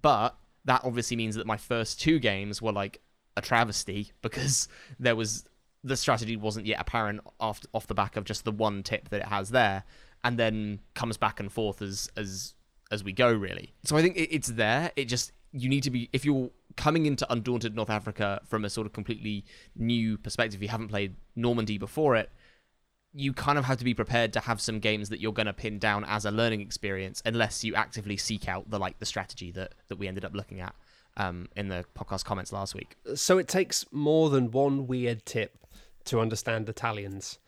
but 0.00 0.38
that 0.64 0.80
obviously 0.84 1.18
means 1.18 1.34
that 1.34 1.46
my 1.46 1.58
first 1.58 2.00
two 2.00 2.18
games 2.18 2.62
were 2.62 2.72
like 2.72 3.02
a 3.36 3.42
travesty 3.42 4.12
because 4.22 4.68
there 4.98 5.14
was 5.16 5.44
the 5.84 5.96
strategy 5.96 6.34
wasn't 6.36 6.66
yet 6.66 6.80
apparent 6.80 7.20
off 7.38 7.60
off 7.72 7.86
the 7.86 7.94
back 7.94 8.16
of 8.16 8.24
just 8.24 8.44
the 8.44 8.50
one 8.50 8.82
tip 8.82 9.10
that 9.10 9.20
it 9.20 9.28
has 9.28 9.50
there 9.50 9.84
and 10.24 10.38
then 10.38 10.80
comes 10.94 11.16
back 11.16 11.38
and 11.38 11.52
forth 11.52 11.82
as 11.82 12.10
as 12.16 12.54
as 12.90 13.04
we 13.04 13.12
go 13.12 13.32
really. 13.32 13.74
So 13.84 13.96
i 13.96 14.02
think 14.02 14.16
it, 14.16 14.34
it's 14.34 14.48
there. 14.48 14.90
It 14.96 15.04
just 15.04 15.32
you 15.52 15.68
need 15.68 15.82
to 15.84 15.90
be 15.90 16.08
if 16.12 16.24
you're 16.24 16.50
coming 16.76 17.06
into 17.06 17.30
undaunted 17.32 17.76
north 17.76 17.90
africa 17.90 18.40
from 18.44 18.64
a 18.64 18.70
sort 18.70 18.86
of 18.86 18.92
completely 18.92 19.44
new 19.76 20.18
perspective 20.18 20.60
you 20.60 20.68
haven't 20.68 20.88
played 20.88 21.14
normandy 21.36 21.78
before 21.78 22.16
it 22.16 22.28
you 23.12 23.32
kind 23.32 23.56
of 23.56 23.64
have 23.64 23.78
to 23.78 23.84
be 23.84 23.94
prepared 23.94 24.32
to 24.32 24.40
have 24.40 24.60
some 24.60 24.80
games 24.80 25.08
that 25.08 25.20
you're 25.20 25.32
going 25.32 25.46
to 25.46 25.52
pin 25.52 25.78
down 25.78 26.04
as 26.06 26.24
a 26.24 26.32
learning 26.32 26.60
experience 26.60 27.22
unless 27.24 27.62
you 27.62 27.76
actively 27.76 28.16
seek 28.16 28.48
out 28.48 28.68
the 28.68 28.78
like 28.80 28.98
the 28.98 29.06
strategy 29.06 29.52
that 29.52 29.72
that 29.86 29.96
we 29.96 30.08
ended 30.08 30.24
up 30.24 30.34
looking 30.34 30.60
at 30.60 30.74
um, 31.16 31.48
in 31.56 31.68
the 31.68 31.84
podcast 31.96 32.24
comments 32.24 32.52
last 32.52 32.74
week 32.74 32.96
So 33.14 33.38
it 33.38 33.48
takes 33.48 33.86
more 33.92 34.30
than 34.30 34.50
one 34.50 34.86
weird 34.86 35.24
tip 35.24 35.56
to 36.06 36.20
understand 36.20 36.68
Italians. 36.68 37.38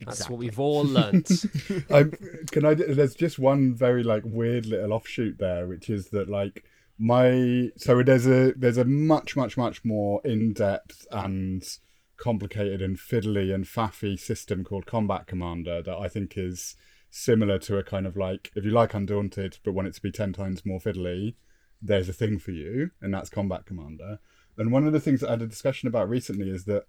That's 0.00 0.18
Exactly. 0.20 0.34
what 0.34 0.40
we've 0.40 0.60
all 0.60 0.84
learnt. 0.84 1.30
I, 1.90 2.04
can 2.50 2.64
I? 2.64 2.74
There's 2.74 3.14
just 3.14 3.38
one 3.38 3.74
very 3.74 4.02
like 4.02 4.24
weird 4.26 4.66
little 4.66 4.92
offshoot 4.92 5.38
there, 5.38 5.66
which 5.66 5.88
is 5.88 6.08
that 6.08 6.28
like 6.28 6.64
my 6.98 7.70
so 7.76 8.02
there's 8.02 8.26
a 8.26 8.52
there's 8.56 8.76
a 8.76 8.84
much 8.84 9.36
much 9.36 9.56
much 9.56 9.84
more 9.84 10.20
in 10.24 10.52
depth 10.52 11.06
and 11.10 11.64
complicated 12.16 12.82
and 12.82 12.96
fiddly 12.98 13.54
and 13.54 13.64
faffy 13.64 14.18
system 14.18 14.64
called 14.64 14.86
Combat 14.86 15.26
Commander 15.26 15.82
that 15.82 15.96
I 15.96 16.08
think 16.08 16.34
is 16.36 16.76
similar 17.10 17.58
to 17.60 17.78
a 17.78 17.84
kind 17.84 18.06
of 18.06 18.16
like 18.16 18.50
if 18.54 18.64
you 18.64 18.70
like 18.72 18.94
Undaunted 18.94 19.58
but 19.64 19.72
want 19.72 19.88
it 19.88 19.94
to 19.94 20.02
be 20.02 20.10
ten 20.10 20.32
times 20.32 20.66
more 20.66 20.80
fiddly, 20.80 21.34
there's 21.84 22.08
a 22.08 22.14
thing 22.14 22.38
for 22.38 22.50
you, 22.50 22.90
and 23.00 23.12
that's 23.12 23.30
Combat 23.30 23.66
Commander. 23.66 24.18
And 24.56 24.72
one 24.72 24.86
of 24.86 24.92
the 24.92 25.00
things 25.00 25.20
that 25.20 25.28
I 25.28 25.32
had 25.32 25.42
a 25.42 25.46
discussion 25.46 25.88
about 25.88 26.08
recently 26.08 26.48
is 26.48 26.64
that 26.64 26.84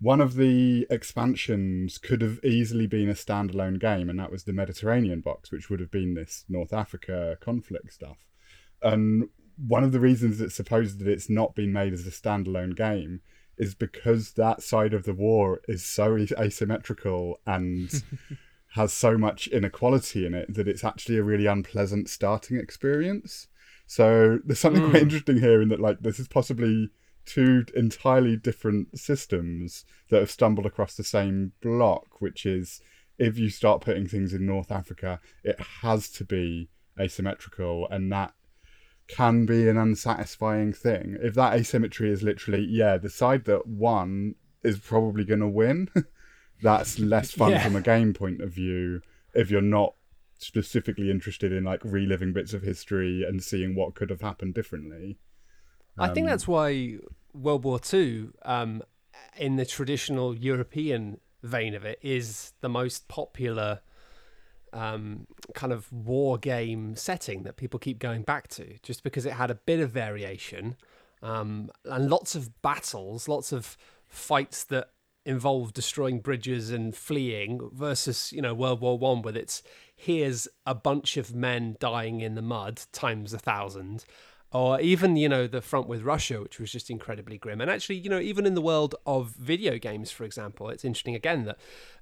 one 0.00 0.20
of 0.20 0.34
the 0.34 0.86
expansions 0.90 1.98
could 1.98 2.20
have 2.20 2.44
easily 2.44 2.86
been 2.86 3.08
a 3.08 3.14
standalone 3.14 3.80
game, 3.80 4.10
and 4.10 4.18
that 4.18 4.30
was 4.30 4.44
the 4.44 4.52
Mediterranean 4.52 5.20
box, 5.20 5.50
which 5.50 5.70
would 5.70 5.80
have 5.80 5.90
been 5.90 6.14
this 6.14 6.44
North 6.48 6.72
Africa 6.72 7.38
conflict 7.40 7.92
stuff. 7.92 8.18
And 8.82 9.28
one 9.56 9.84
of 9.84 9.92
the 9.92 10.00
reasons 10.00 10.40
it's 10.40 10.54
supposed 10.54 10.98
that 10.98 11.08
it's 11.08 11.30
not 11.30 11.54
been 11.54 11.72
made 11.72 11.92
as 11.92 12.06
a 12.06 12.10
standalone 12.10 12.76
game 12.76 13.20
is 13.56 13.74
because 13.74 14.32
that 14.32 14.62
side 14.62 14.92
of 14.92 15.04
the 15.04 15.14
war 15.14 15.60
is 15.68 15.84
so 15.84 16.16
asymmetrical 16.38 17.40
and 17.46 18.02
has 18.74 18.92
so 18.92 19.16
much 19.16 19.46
inequality 19.48 20.26
in 20.26 20.34
it 20.34 20.52
that 20.52 20.66
it's 20.66 20.82
actually 20.82 21.16
a 21.16 21.22
really 21.22 21.46
unpleasant 21.46 22.10
starting 22.10 22.58
experience. 22.58 23.46
So 23.86 24.38
there's 24.44 24.60
something 24.60 24.82
quite 24.82 25.00
hmm. 25.00 25.04
interesting 25.04 25.40
here 25.40 25.60
in 25.60 25.68
that 25.68 25.80
like 25.80 26.00
this 26.00 26.18
is 26.18 26.28
possibly 26.28 26.90
two 27.24 27.64
entirely 27.74 28.36
different 28.36 28.98
systems 28.98 29.84
that 30.10 30.20
have 30.20 30.30
stumbled 30.30 30.66
across 30.66 30.94
the 30.94 31.04
same 31.04 31.52
block, 31.60 32.20
which 32.20 32.44
is 32.46 32.80
if 33.18 33.38
you 33.38 33.48
start 33.48 33.80
putting 33.80 34.06
things 34.06 34.32
in 34.32 34.46
North 34.46 34.72
Africa, 34.72 35.20
it 35.42 35.58
has 35.82 36.10
to 36.10 36.24
be 36.24 36.68
asymmetrical, 36.98 37.86
and 37.90 38.10
that 38.12 38.34
can 39.06 39.46
be 39.46 39.68
an 39.68 39.76
unsatisfying 39.76 40.72
thing. 40.72 41.16
If 41.20 41.34
that 41.34 41.54
asymmetry 41.54 42.10
is 42.10 42.22
literally, 42.22 42.64
yeah, 42.64 42.96
the 42.96 43.10
side 43.10 43.44
that 43.44 43.66
won 43.66 44.34
is 44.62 44.78
probably 44.78 45.24
going 45.24 45.40
to 45.40 45.48
win, 45.48 45.88
that's 46.62 46.98
less 46.98 47.30
fun 47.32 47.52
Yeah. 47.52 47.62
from 47.62 47.76
a 47.76 47.80
game 47.80 48.14
point 48.14 48.40
of 48.40 48.52
view 48.52 49.02
if 49.34 49.50
you're 49.50 49.60
not 49.60 49.94
specifically 50.44 51.10
interested 51.10 51.52
in 51.52 51.64
like 51.64 51.80
reliving 51.84 52.32
bits 52.32 52.52
of 52.52 52.62
history 52.62 53.24
and 53.26 53.42
seeing 53.42 53.74
what 53.74 53.94
could 53.94 54.10
have 54.10 54.20
happened 54.20 54.54
differently. 54.54 55.18
I 55.98 56.08
think 56.08 56.26
Um, 56.26 56.30
that's 56.30 56.46
why 56.48 56.98
World 57.32 57.64
War 57.64 57.78
Two, 57.78 58.34
um, 58.42 58.82
in 59.36 59.56
the 59.56 59.64
traditional 59.64 60.34
European 60.34 61.20
vein 61.42 61.74
of 61.74 61.84
it, 61.84 61.98
is 62.02 62.52
the 62.60 62.68
most 62.68 63.08
popular 63.08 63.80
um, 64.72 65.26
kind 65.54 65.72
of 65.72 65.92
war 65.92 66.36
game 66.36 66.96
setting 66.96 67.44
that 67.44 67.56
people 67.56 67.78
keep 67.78 67.98
going 67.98 68.22
back 68.22 68.48
to, 68.48 68.78
just 68.82 69.04
because 69.04 69.24
it 69.24 69.34
had 69.34 69.50
a 69.50 69.54
bit 69.54 69.78
of 69.78 69.90
variation 69.90 70.76
um, 71.22 71.70
and 71.84 72.10
lots 72.10 72.34
of 72.34 72.60
battles, 72.60 73.28
lots 73.28 73.52
of 73.52 73.76
fights 74.08 74.64
that 74.64 74.90
involve 75.26 75.72
destroying 75.72 76.20
bridges 76.20 76.70
and 76.70 76.94
fleeing 76.94 77.70
versus 77.72 78.32
you 78.32 78.42
know 78.42 78.54
World 78.54 78.80
War 78.80 78.98
One 78.98 79.22
with 79.22 79.36
its 79.36 79.62
here's 79.96 80.48
a 80.66 80.74
bunch 80.74 81.16
of 81.16 81.34
men 81.34 81.76
dying 81.80 82.20
in 82.20 82.34
the 82.34 82.42
mud 82.42 82.82
times 82.92 83.32
a 83.32 83.38
thousand 83.38 84.04
or 84.54 84.80
even 84.80 85.16
you 85.16 85.28
know 85.28 85.46
the 85.46 85.60
front 85.60 85.88
with 85.88 86.02
Russia, 86.02 86.40
which 86.40 86.60
was 86.60 86.70
just 86.70 86.88
incredibly 86.88 87.36
grim. 87.36 87.60
And 87.60 87.70
actually, 87.70 87.96
you 87.96 88.08
know, 88.08 88.20
even 88.20 88.46
in 88.46 88.54
the 88.54 88.60
world 88.60 88.94
of 89.04 89.30
video 89.30 89.78
games, 89.78 90.12
for 90.12 90.24
example, 90.24 90.70
it's 90.70 90.84
interesting 90.84 91.16
again 91.16 91.44
that 91.44 91.58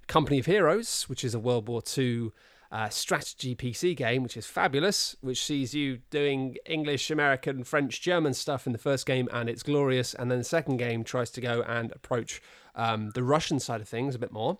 Company 0.07 0.39
of 0.39 0.45
Heroes, 0.45 1.09
which 1.09 1.23
is 1.23 1.33
a 1.33 1.39
World 1.39 1.67
War 1.67 1.81
II 1.97 2.31
uh, 2.73 2.89
strategy 2.89 3.55
PC 3.55 3.95
game, 3.95 4.23
which 4.23 4.35
is 4.35 4.47
fabulous, 4.47 5.15
which 5.21 5.45
sees 5.45 5.75
you 5.75 5.99
doing 6.09 6.57
English, 6.65 7.11
American, 7.11 7.63
French, 7.63 8.01
German 8.01 8.33
stuff 8.33 8.65
in 8.65 8.73
the 8.73 8.79
first 8.79 9.05
game, 9.05 9.29
and 9.31 9.47
it's 9.47 9.61
glorious. 9.61 10.15
And 10.15 10.31
then 10.31 10.39
the 10.39 10.43
second 10.43 10.77
game 10.77 11.03
tries 11.03 11.29
to 11.31 11.41
go 11.41 11.61
and 11.67 11.91
approach 11.91 12.41
um, 12.73 13.11
the 13.11 13.21
Russian 13.21 13.59
side 13.59 13.79
of 13.79 13.87
things 13.87 14.15
a 14.15 14.19
bit 14.19 14.31
more. 14.31 14.57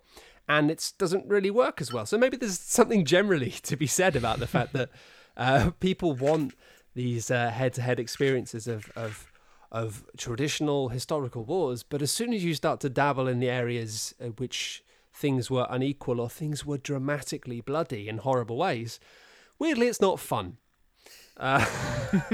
And 0.48 0.70
it 0.70 0.94
doesn't 1.00 1.26
really 1.28 1.50
work 1.50 1.82
as 1.82 1.92
well. 1.92 2.06
So 2.06 2.20
maybe 2.20 2.38
there's 2.38 2.60
something 2.60 3.04
generally 3.04 3.50
to 3.64 3.76
be 3.76 3.88
said 3.88 4.16
about 4.16 4.38
the 4.38 4.48
fact 4.48 4.74
that 4.74 4.92
uh, 5.36 5.72
people 5.80 6.14
want 6.14 6.54
these 6.94 7.32
uh, 7.32 7.50
head-to-head 7.50 8.00
experiences 8.00 8.68
of, 8.68 8.92
of 8.96 9.28
of 9.72 10.06
traditional 10.18 10.90
historical 10.90 11.44
wars. 11.44 11.82
But 11.82 12.04
as 12.04 12.12
soon 12.12 12.32
as 12.32 12.44
you 12.44 12.54
start 12.54 12.80
to 12.82 12.90
dabble 12.90 13.28
in 13.28 13.40
the 13.40 13.50
areas 13.50 14.14
uh, 14.22 14.28
which 14.28 14.84
things 15.14 15.50
were 15.50 15.68
unequal 15.70 16.20
or 16.20 16.30
things 16.30 16.66
were 16.66 16.78
dramatically 16.78 17.62
bloody 17.62 18.10
in 18.10 18.20
horrible 18.20 18.58
ways, 18.58 19.00
weirdly, 19.60 19.88
it's 19.88 20.02
not 20.02 20.20
fun. 20.20 20.58
Uh, 21.38 21.60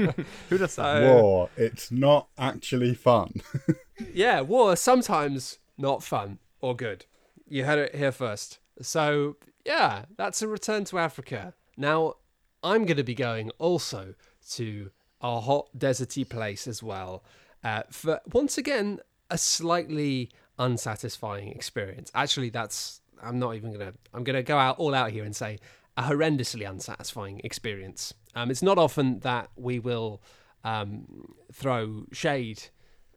Who'd 0.48 0.60
have 0.60 0.70
thought? 0.70 1.00
so, 1.00 1.22
War, 1.22 1.50
it's 1.56 1.90
not 1.90 2.28
actually 2.38 2.94
fun. 2.94 3.34
yeah, 4.12 4.40
war 4.40 4.74
is 4.74 4.80
sometimes 4.80 5.58
not 5.78 6.02
fun 6.02 6.38
or 6.60 6.76
good. 6.76 7.06
You 7.48 7.64
heard 7.64 7.78
it 7.78 7.94
here 7.94 8.12
first. 8.12 8.58
So, 8.82 9.36
yeah, 9.64 10.04
that's 10.16 10.42
a 10.42 10.48
return 10.48 10.84
to 10.86 10.98
Africa. 10.98 11.54
Now, 11.76 12.14
I'm 12.62 12.84
going 12.84 12.96
to 12.98 13.04
be 13.04 13.14
going 13.14 13.50
also 13.58 14.14
to 14.52 14.90
a 15.20 15.40
hot 15.40 15.68
deserty 15.76 16.28
place 16.28 16.66
as 16.66 16.82
well. 16.82 17.24
Uh, 17.62 17.82
for 17.90 18.20
once 18.32 18.58
again, 18.58 19.00
a 19.30 19.38
slightly 19.38 20.30
unsatisfying 20.60 21.48
experience. 21.48 22.12
Actually, 22.14 22.50
that's 22.50 23.00
I'm 23.20 23.38
not 23.38 23.56
even 23.56 23.72
gonna 23.72 23.94
I'm 24.14 24.24
gonna 24.24 24.44
go 24.44 24.58
out 24.66 24.78
all 24.78 24.94
out 24.94 25.10
here 25.10 25.24
and 25.24 25.34
say 25.34 25.58
a 25.96 26.02
horrendously 26.02 26.64
unsatisfying 26.68 27.40
experience. 27.42 28.14
Um, 28.36 28.50
it's 28.52 28.62
not 28.62 28.78
often 28.78 29.18
that 29.20 29.50
we 29.56 29.80
will 29.80 30.22
um, 30.62 31.34
throw 31.52 32.04
shade 32.12 32.62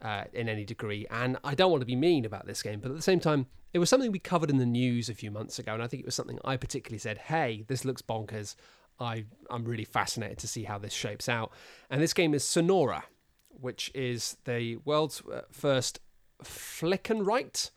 uh, 0.02 0.24
in 0.32 0.48
any 0.48 0.64
degree, 0.64 1.06
and 1.10 1.38
I 1.44 1.54
don't 1.54 1.70
want 1.70 1.82
to 1.82 1.86
be 1.86 1.96
mean 1.96 2.24
about 2.24 2.46
this 2.46 2.62
game, 2.62 2.80
but 2.80 2.90
at 2.90 2.96
the 2.96 3.02
same 3.10 3.20
time, 3.20 3.46
It 3.74 3.80
was 3.80 3.90
something 3.90 4.12
we 4.12 4.20
covered 4.20 4.50
in 4.50 4.58
the 4.58 4.66
news 4.66 5.08
a 5.08 5.14
few 5.14 5.32
months 5.32 5.58
ago, 5.58 5.74
and 5.74 5.82
I 5.82 5.88
think 5.88 6.00
it 6.00 6.06
was 6.06 6.14
something 6.14 6.38
I 6.44 6.56
particularly 6.56 7.00
said, 7.00 7.18
hey, 7.18 7.64
this 7.66 7.84
looks 7.84 8.02
bonkers. 8.02 8.54
I, 9.00 9.24
I'm 9.50 9.64
really 9.64 9.84
fascinated 9.84 10.38
to 10.38 10.48
see 10.48 10.62
how 10.62 10.78
this 10.78 10.92
shapes 10.92 11.28
out. 11.28 11.50
And 11.90 12.00
this 12.00 12.14
game 12.14 12.34
is 12.34 12.44
Sonora, 12.44 13.02
which 13.50 13.90
is 13.92 14.36
the 14.44 14.76
world's 14.84 15.22
uh, 15.22 15.40
first 15.50 15.98
flick 16.44 17.10
and 17.10 17.26
write, 17.26 17.70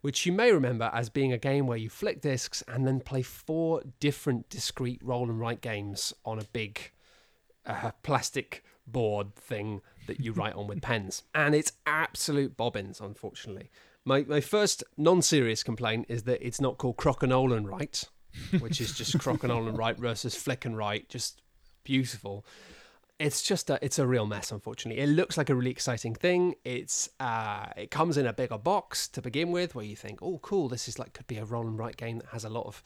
which 0.00 0.26
you 0.26 0.32
may 0.32 0.52
remember 0.52 0.90
as 0.92 1.08
being 1.08 1.32
a 1.32 1.38
game 1.38 1.66
where 1.66 1.78
you 1.78 1.88
flick 1.88 2.20
discs 2.20 2.62
and 2.68 2.86
then 2.86 3.00
play 3.00 3.22
four 3.22 3.82
different 4.00 4.48
discrete 4.48 5.00
roll 5.02 5.30
and 5.30 5.40
write 5.40 5.60
games 5.60 6.12
on 6.24 6.38
a 6.38 6.44
big 6.52 6.90
uh, 7.66 7.90
plastic 8.02 8.62
board 8.86 9.34
thing 9.34 9.80
that 10.06 10.20
you 10.20 10.32
write 10.32 10.54
on 10.54 10.66
with 10.66 10.82
pens. 10.82 11.22
And 11.34 11.54
it's 11.54 11.72
absolute 11.86 12.56
bobbins, 12.56 13.00
unfortunately. 13.00 13.70
My, 14.04 14.22
my 14.24 14.40
first 14.40 14.84
non 14.96 15.22
serious 15.22 15.62
complaint 15.62 16.06
is 16.08 16.24
that 16.24 16.46
it's 16.46 16.60
not 16.60 16.76
called 16.76 16.98
Croc 16.98 17.22
and 17.22 17.68
Write, 17.68 18.04
which 18.58 18.80
is 18.80 18.92
just 18.92 19.18
Croc 19.18 19.42
and 19.44 19.78
Write 19.78 19.96
versus 19.98 20.36
Flick 20.36 20.64
and 20.66 20.76
Write, 20.76 21.08
just 21.08 21.40
beautiful. 21.84 22.44
It's 23.20 23.42
just 23.42 23.70
a 23.70 23.78
it's 23.80 23.98
a 24.00 24.06
real 24.06 24.26
mess, 24.26 24.50
unfortunately. 24.50 25.02
It 25.02 25.08
looks 25.08 25.38
like 25.38 25.48
a 25.48 25.54
really 25.54 25.70
exciting 25.70 26.14
thing. 26.14 26.56
It's 26.64 27.08
uh, 27.20 27.66
it 27.76 27.90
comes 27.90 28.16
in 28.16 28.26
a 28.26 28.32
bigger 28.32 28.58
box 28.58 29.06
to 29.08 29.22
begin 29.22 29.52
with, 29.52 29.74
where 29.74 29.84
you 29.84 29.94
think, 29.94 30.20
oh, 30.20 30.38
cool, 30.42 30.68
this 30.68 30.88
is 30.88 30.98
like 30.98 31.12
could 31.12 31.28
be 31.28 31.38
a 31.38 31.44
roll 31.44 31.66
and 31.66 31.78
write 31.78 31.96
game 31.96 32.18
that 32.18 32.28
has 32.30 32.44
a 32.44 32.48
lot 32.48 32.66
of 32.66 32.82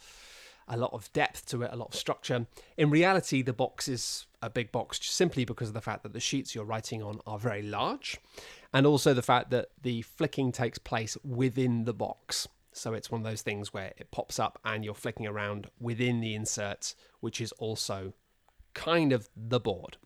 a 0.69 0.77
lot 0.77 0.93
of 0.93 1.11
depth 1.15 1.47
to 1.47 1.63
it, 1.63 1.71
a 1.73 1.77
lot 1.77 1.89
of 1.89 1.95
structure. 1.95 2.47
In 2.77 2.91
reality, 2.91 3.41
the 3.41 3.55
box 3.55 3.89
is 3.89 4.27
a 4.43 4.51
big 4.51 4.71
box 4.71 5.01
simply 5.03 5.47
because 5.47 5.69
of 5.69 5.75
the 5.75 5.81
fact 5.81 6.03
that 6.03 6.13
the 6.13 6.21
sheets 6.21 6.55
you're 6.55 6.65
writing 6.65 7.03
on 7.03 7.21
are 7.27 7.39
very 7.39 7.63
large, 7.63 8.19
and 8.75 8.87
also 8.87 9.15
the 9.15 9.23
fact 9.23 9.51
that 9.51 9.69
the 9.81 10.03
flicking 10.03 10.53
takes 10.53 10.79
place 10.79 11.17
within 11.25 11.85
the 11.85 11.95
box. 11.95 12.47
So 12.73 12.93
it's 12.93 13.11
one 13.11 13.23
of 13.23 13.27
those 13.27 13.43
things 13.43 13.73
where 13.73 13.93
it 13.97 14.11
pops 14.11 14.39
up 14.39 14.59
and 14.63 14.85
you're 14.85 14.95
flicking 14.95 15.27
around 15.27 15.69
within 15.81 16.21
the 16.21 16.35
insert, 16.35 16.95
which 17.21 17.41
is 17.41 17.51
also 17.53 18.13
kind 18.75 19.13
of 19.13 19.29
the 19.35 19.59
board. 19.59 19.97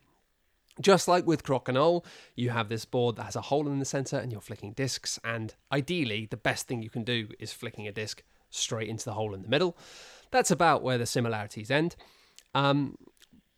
Just 0.80 1.06
like 1.06 1.26
with 1.26 1.42
Crokinole, 1.42 2.04
you 2.34 2.50
have 2.50 2.68
this 2.68 2.84
board 2.84 3.16
that 3.16 3.24
has 3.24 3.36
a 3.36 3.42
hole 3.42 3.68
in 3.68 3.78
the 3.78 3.84
center 3.84 4.16
and 4.16 4.32
you're 4.32 4.40
flicking 4.40 4.72
discs. 4.72 5.18
And 5.22 5.54
ideally, 5.70 6.26
the 6.30 6.36
best 6.36 6.66
thing 6.66 6.82
you 6.82 6.90
can 6.90 7.04
do 7.04 7.28
is 7.38 7.52
flicking 7.52 7.86
a 7.86 7.92
disc 7.92 8.22
straight 8.50 8.88
into 8.88 9.04
the 9.04 9.12
hole 9.12 9.34
in 9.34 9.42
the 9.42 9.48
middle. 9.48 9.76
That's 10.30 10.50
about 10.50 10.82
where 10.82 10.98
the 10.98 11.06
similarities 11.06 11.70
end. 11.70 11.96
Um, 12.54 12.96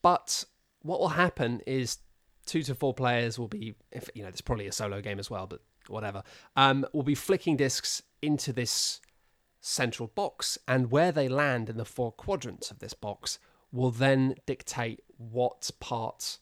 but 0.03 0.45
what 0.83 1.01
will 1.01 1.09
happen 1.11 1.61
is 1.67 1.99
two 2.47 2.63
to 2.65 2.75
four 2.75 2.95
players 2.95 3.39
will 3.39 3.49
be, 3.49 3.75
if 3.93 4.11
you 4.15 4.23
know, 4.23 4.31
there's 4.31 4.41
probably 4.41 4.67
a 4.67 4.73
solo 4.73 5.01
game 5.01 5.19
as 5.19 5.31
well, 5.31 5.47
but 5.47 5.61
whatever. 5.89 6.23
Um, 6.57 6.87
will 6.93 7.03
be 7.03 7.15
flicking 7.15 7.57
discs 7.57 8.03
into 8.23 8.53
this 8.53 9.01
central 9.61 10.09
box, 10.09 10.59
and 10.69 10.91
where 10.91 11.11
they 11.11 11.29
land 11.29 11.71
in 11.71 11.77
the 11.77 11.85
four 11.85 12.13
quadrants 12.13 12.71
of 12.71 12.81
this 12.81 12.93
box 12.93 13.39
will 13.73 13.91
then 13.91 14.35
dictate 14.47 15.01
what 15.17 15.71
part 15.81 16.39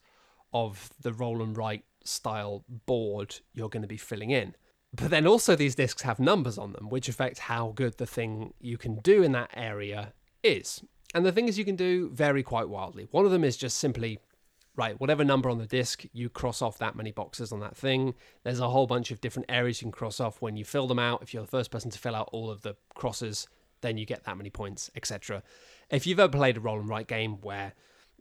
of 0.53 0.91
the 1.01 1.13
roll 1.13 1.43
and 1.43 1.57
write 1.57 1.85
style 2.05 2.65
board 2.87 3.41
you're 3.55 3.69
going 3.69 3.83
to 3.83 3.89
be 3.89 3.97
filling 3.97 4.31
in. 4.31 4.55
But 4.95 5.11
then 5.11 5.27
also 5.27 5.57
these 5.57 5.75
discs 5.75 6.03
have 6.03 6.21
numbers 6.21 6.59
on 6.59 6.73
them, 6.73 6.91
which 6.91 7.09
affect 7.09 7.39
how 7.39 7.73
good 7.75 7.97
the 7.97 8.07
thing 8.07 8.53
you 8.61 8.77
can 8.77 8.97
do 8.97 9.23
in 9.23 9.33
that 9.33 9.51
area 9.55 10.13
is. 10.43 10.83
And 11.15 11.25
the 11.25 11.33
things 11.33 11.59
you 11.59 11.65
can 11.65 11.77
do 11.77 12.11
vary 12.11 12.43
quite 12.43 12.69
wildly. 12.69 13.09
One 13.11 13.25
of 13.25 13.31
them 13.31 13.45
is 13.45 13.57
just 13.57 13.79
simply, 13.79 14.19
right, 14.77 14.99
whatever 15.01 15.25
number 15.25 15.49
on 15.49 15.59
the 15.59 15.67
disc, 15.67 16.05
you 16.13 16.29
cross 16.29 16.61
off 16.61 16.79
that 16.79 16.97
many 16.97 17.11
boxes 17.11 17.53
on 17.53 17.61
that 17.61 17.77
thing. 17.77 18.15
There's 18.45 18.61
a 18.61 18.69
whole 18.69 18.87
bunch 18.87 19.11
of 19.11 19.21
different 19.21 19.51
areas 19.51 19.81
you 19.81 19.87
can 19.87 19.93
cross 19.93 20.21
off 20.21 20.43
when 20.43 20.57
you 20.57 20.65
fill 20.65 20.87
them 20.87 20.99
out. 20.99 21.23
If 21.23 21.33
you're 21.33 21.43
the 21.43 21.49
first 21.49 21.71
person 21.71 21.91
to 21.91 21.99
fill 21.99 22.15
out 22.15 22.29
all 22.33 22.51
of 22.51 22.61
the 22.63 22.77
crosses, 22.95 23.49
then 23.81 23.97
you 23.97 24.05
get 24.05 24.25
that 24.25 24.37
many 24.37 24.51
points, 24.51 24.91
etc. 24.95 25.43
If 25.91 26.07
you've 26.07 26.21
ever 26.21 26.33
played 26.33 26.59
a 26.59 26.61
roll 26.61 26.81
and 26.81 26.89
write 26.89 27.09
game 27.09 27.41
where 27.41 27.73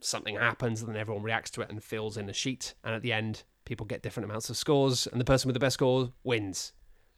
something 0.04 0.36
happens 0.36 0.80
and 0.80 0.88
then 0.88 0.96
everyone 0.96 1.22
reacts 1.22 1.50
to 1.52 1.60
it 1.62 1.70
and 1.70 1.82
fills 1.82 2.16
in 2.16 2.28
a 2.28 2.32
sheet, 2.32 2.74
and 2.84 2.94
at 2.94 3.02
the 3.02 3.12
end, 3.12 3.44
people 3.64 3.86
get 3.86 4.02
different 4.02 4.28
amounts 4.28 4.50
of 4.50 4.56
scores, 4.56 5.06
and 5.06 5.20
the 5.20 5.24
person 5.24 5.48
with 5.48 5.54
the 5.54 5.60
best 5.60 5.74
score 5.74 6.12
wins. 6.24 6.72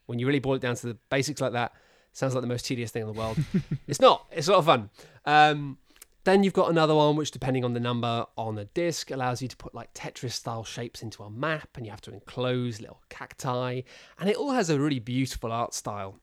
When 0.06 0.18
you 0.18 0.26
really 0.26 0.38
boil 0.38 0.54
it 0.54 0.62
down 0.62 0.76
to 0.76 0.86
the 0.86 0.98
basics 1.10 1.40
like 1.40 1.52
that, 1.52 1.72
sounds 2.12 2.34
like 2.34 2.42
the 2.42 2.48
most 2.48 2.66
tedious 2.66 2.90
thing 2.90 3.02
in 3.02 3.08
the 3.08 3.18
world. 3.18 3.38
it's 3.86 4.00
not. 4.00 4.26
It's 4.30 4.48
a 4.48 4.52
lot 4.52 4.58
of 4.58 4.66
fun. 4.66 4.90
Um, 5.24 5.78
then 6.24 6.42
you've 6.42 6.54
got 6.54 6.70
another 6.70 6.94
one 6.94 7.16
which, 7.16 7.30
depending 7.30 7.64
on 7.64 7.74
the 7.74 7.80
number 7.80 8.26
on 8.36 8.54
the 8.54 8.64
disc, 8.66 9.10
allows 9.10 9.42
you 9.42 9.48
to 9.48 9.56
put 9.56 9.74
like 9.74 9.92
Tetris 9.94 10.32
style 10.32 10.64
shapes 10.64 11.02
into 11.02 11.22
a 11.22 11.30
map, 11.30 11.68
and 11.76 11.84
you 11.84 11.90
have 11.90 12.00
to 12.02 12.12
enclose 12.12 12.80
little 12.80 13.02
cacti, 13.08 13.82
and 14.18 14.28
it 14.30 14.36
all 14.36 14.52
has 14.52 14.70
a 14.70 14.80
really 14.80 15.00
beautiful 15.00 15.52
art 15.52 15.74
style 15.74 16.18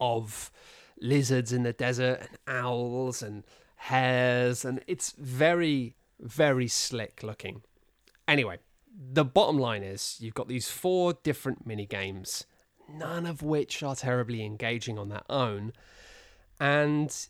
of 0.00 0.50
lizards 1.00 1.52
in 1.52 1.62
the 1.62 1.72
desert 1.72 2.20
and 2.20 2.38
owls 2.46 3.22
and 3.22 3.44
hares, 3.84 4.64
and 4.64 4.80
it's 4.86 5.12
very, 5.18 5.94
very 6.18 6.66
slick 6.66 7.22
looking. 7.22 7.62
Anyway, 8.26 8.58
the 9.12 9.24
bottom 9.24 9.58
line 9.58 9.82
is 9.82 10.16
you've 10.20 10.32
got 10.32 10.48
these 10.48 10.70
four 10.70 11.12
different 11.22 11.66
mini 11.66 11.84
games, 11.84 12.46
none 12.90 13.26
of 13.26 13.42
which 13.42 13.82
are 13.82 13.94
terribly 13.94 14.42
engaging 14.42 14.98
on 14.98 15.10
their 15.10 15.24
own, 15.28 15.72
and 16.58 17.28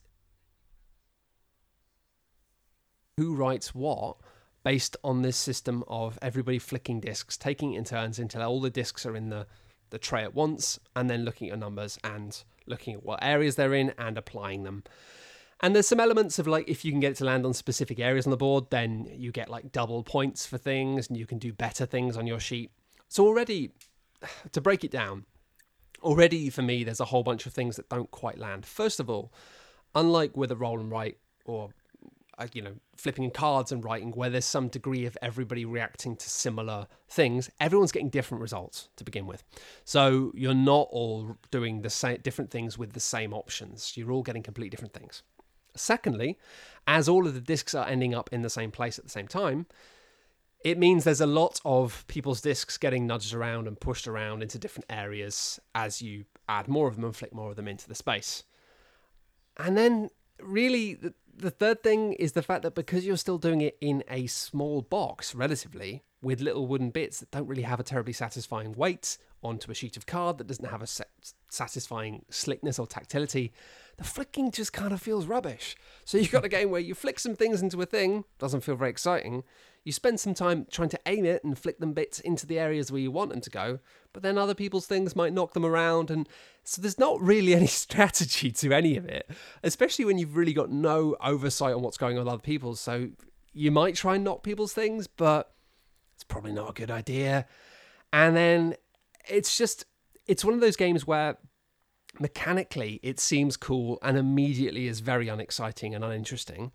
who 3.16 3.34
writes 3.34 3.74
what 3.74 4.16
based 4.62 4.96
on 5.02 5.22
this 5.22 5.36
system 5.36 5.82
of 5.88 6.16
everybody 6.22 6.60
flicking 6.60 7.00
discs, 7.00 7.36
taking 7.36 7.74
in 7.74 7.82
turns 7.82 8.20
until 8.20 8.42
all 8.42 8.60
the 8.60 8.70
discs 8.70 9.04
are 9.04 9.16
in 9.16 9.28
the, 9.28 9.44
the 9.90 9.98
tray 9.98 10.22
at 10.22 10.34
once, 10.34 10.78
and 10.94 11.10
then 11.10 11.24
looking 11.24 11.50
at 11.50 11.58
numbers 11.58 11.98
and 12.04 12.44
looking 12.66 12.94
at 12.94 13.04
what 13.04 13.18
areas 13.22 13.56
they're 13.56 13.74
in 13.74 13.92
and 13.98 14.16
applying 14.16 14.62
them. 14.62 14.84
And 15.64 15.74
there's 15.74 15.88
some 15.88 15.98
elements 15.98 16.38
of 16.38 16.46
like 16.46 16.68
if 16.68 16.84
you 16.84 16.92
can 16.92 17.00
get 17.00 17.12
it 17.12 17.16
to 17.16 17.24
land 17.24 17.46
on 17.46 17.54
specific 17.54 17.98
areas 17.98 18.26
on 18.26 18.30
the 18.30 18.36
board, 18.36 18.66
then 18.68 19.08
you 19.10 19.32
get 19.32 19.48
like 19.48 19.72
double 19.72 20.02
points 20.02 20.44
for 20.44 20.58
things 20.58 21.08
and 21.08 21.16
you 21.16 21.24
can 21.24 21.38
do 21.38 21.54
better 21.54 21.86
things 21.86 22.18
on 22.18 22.26
your 22.26 22.38
sheet. 22.38 22.70
So 23.08 23.26
already 23.26 23.70
to 24.52 24.60
break 24.60 24.84
it 24.84 24.90
down, 24.90 25.24
already 26.02 26.50
for 26.50 26.60
me 26.60 26.84
there's 26.84 27.00
a 27.00 27.06
whole 27.06 27.22
bunch 27.22 27.46
of 27.46 27.54
things 27.54 27.76
that 27.76 27.88
don't 27.88 28.10
quite 28.10 28.36
land. 28.36 28.66
First 28.66 29.00
of 29.00 29.08
all, 29.08 29.32
unlike 29.94 30.36
with 30.36 30.52
a 30.52 30.56
roll 30.56 30.78
and 30.78 30.90
write 30.90 31.16
or 31.46 31.70
uh, 32.36 32.46
you 32.52 32.60
know 32.60 32.74
flipping 32.94 33.30
cards 33.30 33.72
and 33.72 33.82
writing 33.82 34.10
where 34.10 34.28
there's 34.28 34.44
some 34.44 34.68
degree 34.68 35.06
of 35.06 35.16
everybody 35.22 35.64
reacting 35.64 36.14
to 36.16 36.28
similar 36.28 36.88
things 37.08 37.48
everyone's 37.60 37.92
getting 37.92 38.10
different 38.10 38.42
results 38.42 38.88
to 38.96 39.04
begin 39.04 39.24
with 39.24 39.44
so 39.84 40.32
you're 40.34 40.52
not 40.52 40.88
all 40.90 41.36
doing 41.52 41.82
the 41.82 41.90
same 41.90 42.18
different 42.22 42.50
things 42.50 42.76
with 42.76 42.92
the 42.92 42.98
same 42.98 43.32
options 43.32 43.96
you're 43.96 44.10
all 44.10 44.22
getting 44.24 44.42
completely 44.42 44.68
different 44.68 44.92
things 44.92 45.22
secondly 45.76 46.38
as 46.86 47.08
all 47.08 47.26
of 47.26 47.34
the 47.34 47.40
discs 47.40 47.74
are 47.74 47.86
ending 47.86 48.14
up 48.14 48.30
in 48.32 48.42
the 48.42 48.50
same 48.50 48.70
place 48.70 48.98
at 48.98 49.04
the 49.04 49.10
same 49.10 49.28
time 49.28 49.66
it 50.64 50.78
means 50.78 51.04
there's 51.04 51.20
a 51.20 51.26
lot 51.26 51.60
of 51.64 52.06
people's 52.08 52.40
discs 52.40 52.78
getting 52.78 53.06
nudged 53.06 53.34
around 53.34 53.68
and 53.68 53.78
pushed 53.78 54.08
around 54.08 54.42
into 54.42 54.58
different 54.58 54.86
areas 54.88 55.60
as 55.74 56.00
you 56.00 56.24
add 56.48 56.68
more 56.68 56.88
of 56.88 56.96
them 56.96 57.04
and 57.04 57.14
flick 57.14 57.34
more 57.34 57.50
of 57.50 57.56
them 57.56 57.68
into 57.68 57.86
the 57.86 57.94
space. 57.94 58.44
And 59.58 59.76
then 59.76 60.08
really 60.40 60.98
the 61.36 61.50
third 61.50 61.82
thing 61.82 62.14
is 62.14 62.32
the 62.32 62.42
fact 62.42 62.62
that 62.62 62.74
because 62.74 63.04
you're 63.04 63.16
still 63.16 63.38
doing 63.38 63.60
it 63.60 63.76
in 63.80 64.02
a 64.08 64.26
small 64.26 64.82
box, 64.82 65.34
relatively, 65.34 66.02
with 66.22 66.40
little 66.40 66.66
wooden 66.66 66.90
bits 66.90 67.20
that 67.20 67.30
don't 67.30 67.46
really 67.46 67.62
have 67.62 67.80
a 67.80 67.84
terribly 67.84 68.14
satisfying 68.14 68.72
weight 68.72 69.18
onto 69.44 69.70
a 69.70 69.74
sheet 69.74 69.96
of 69.96 70.06
card 70.06 70.38
that 70.38 70.46
doesn't 70.46 70.64
have 70.68 70.82
a 70.82 70.88
satisfying 71.48 72.24
slickness 72.30 72.78
or 72.78 72.86
tactility, 72.86 73.52
the 73.96 74.04
flicking 74.04 74.50
just 74.50 74.72
kind 74.72 74.92
of 74.92 75.00
feels 75.00 75.26
rubbish. 75.26 75.76
So 76.04 76.18
you've 76.18 76.32
got 76.32 76.44
a 76.44 76.48
game 76.48 76.70
where 76.70 76.80
you 76.80 76.94
flick 76.94 77.20
some 77.20 77.36
things 77.36 77.62
into 77.62 77.80
a 77.80 77.86
thing, 77.86 78.24
doesn't 78.38 78.62
feel 78.62 78.76
very 78.76 78.90
exciting. 78.90 79.44
You 79.84 79.92
spend 79.92 80.18
some 80.18 80.32
time 80.32 80.66
trying 80.70 80.88
to 80.88 81.00
aim 81.06 81.26
it 81.26 81.44
and 81.44 81.58
flick 81.58 81.78
them 81.78 81.92
bits 81.92 82.18
into 82.18 82.46
the 82.46 82.58
areas 82.58 82.90
where 82.90 83.00
you 83.00 83.10
want 83.10 83.30
them 83.30 83.42
to 83.42 83.50
go, 83.50 83.80
but 84.14 84.22
then 84.22 84.38
other 84.38 84.54
people's 84.54 84.86
things 84.86 85.14
might 85.14 85.34
knock 85.34 85.52
them 85.52 85.66
around, 85.66 86.10
and 86.10 86.26
so 86.64 86.80
there's 86.80 86.98
not 86.98 87.20
really 87.20 87.54
any 87.54 87.66
strategy 87.66 88.50
to 88.50 88.72
any 88.72 88.96
of 88.96 89.04
it, 89.04 89.30
especially 89.62 90.06
when 90.06 90.16
you've 90.16 90.36
really 90.36 90.54
got 90.54 90.70
no 90.70 91.16
oversight 91.22 91.74
on 91.74 91.82
what's 91.82 91.98
going 91.98 92.16
on 92.16 92.24
with 92.24 92.32
other 92.32 92.42
people's. 92.42 92.80
So 92.80 93.10
you 93.52 93.70
might 93.70 93.94
try 93.94 94.14
and 94.14 94.24
knock 94.24 94.42
people's 94.42 94.72
things, 94.72 95.06
but 95.06 95.52
it's 96.14 96.24
probably 96.24 96.52
not 96.52 96.70
a 96.70 96.72
good 96.72 96.90
idea. 96.90 97.46
And 98.12 98.36
then 98.36 98.76
it's 99.28 99.56
just, 99.56 99.84
it's 100.26 100.44
one 100.44 100.54
of 100.54 100.60
those 100.60 100.76
games 100.76 101.06
where 101.06 101.36
mechanically 102.20 103.00
it 103.02 103.18
seems 103.18 103.56
cool 103.56 103.98
and 104.02 104.16
immediately 104.16 104.86
is 104.86 105.00
very 105.00 105.28
unexciting 105.28 105.94
and 105.94 106.04
uninteresting. 106.04 106.72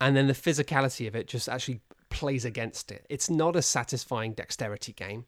And 0.00 0.16
then 0.16 0.26
the 0.26 0.32
physicality 0.32 1.08
of 1.08 1.16
it 1.16 1.26
just 1.26 1.48
actually 1.48 1.80
plays 2.10 2.44
against 2.44 2.92
it. 2.92 3.06
It's 3.08 3.30
not 3.30 3.56
a 3.56 3.62
satisfying 3.62 4.34
dexterity 4.34 4.92
game. 4.92 5.26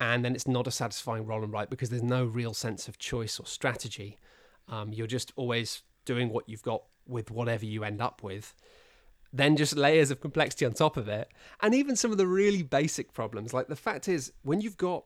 And 0.00 0.24
then 0.24 0.34
it's 0.34 0.48
not 0.48 0.66
a 0.66 0.70
satisfying 0.70 1.26
roll 1.26 1.44
and 1.44 1.52
write 1.52 1.70
because 1.70 1.90
there's 1.90 2.02
no 2.02 2.24
real 2.24 2.54
sense 2.54 2.88
of 2.88 2.98
choice 2.98 3.38
or 3.38 3.46
strategy. 3.46 4.18
Um, 4.68 4.92
you're 4.92 5.06
just 5.06 5.32
always 5.36 5.82
doing 6.06 6.30
what 6.30 6.48
you've 6.48 6.62
got 6.62 6.84
with 7.06 7.30
whatever 7.30 7.66
you 7.66 7.84
end 7.84 8.00
up 8.00 8.22
with. 8.22 8.54
Then 9.32 9.56
just 9.56 9.76
layers 9.76 10.10
of 10.10 10.20
complexity 10.20 10.64
on 10.64 10.72
top 10.72 10.96
of 10.96 11.08
it. 11.08 11.28
And 11.60 11.74
even 11.74 11.96
some 11.96 12.10
of 12.10 12.18
the 12.18 12.26
really 12.26 12.62
basic 12.62 13.12
problems. 13.12 13.52
Like 13.52 13.68
the 13.68 13.76
fact 13.76 14.08
is, 14.08 14.32
when 14.42 14.60
you've 14.60 14.78
got 14.78 15.04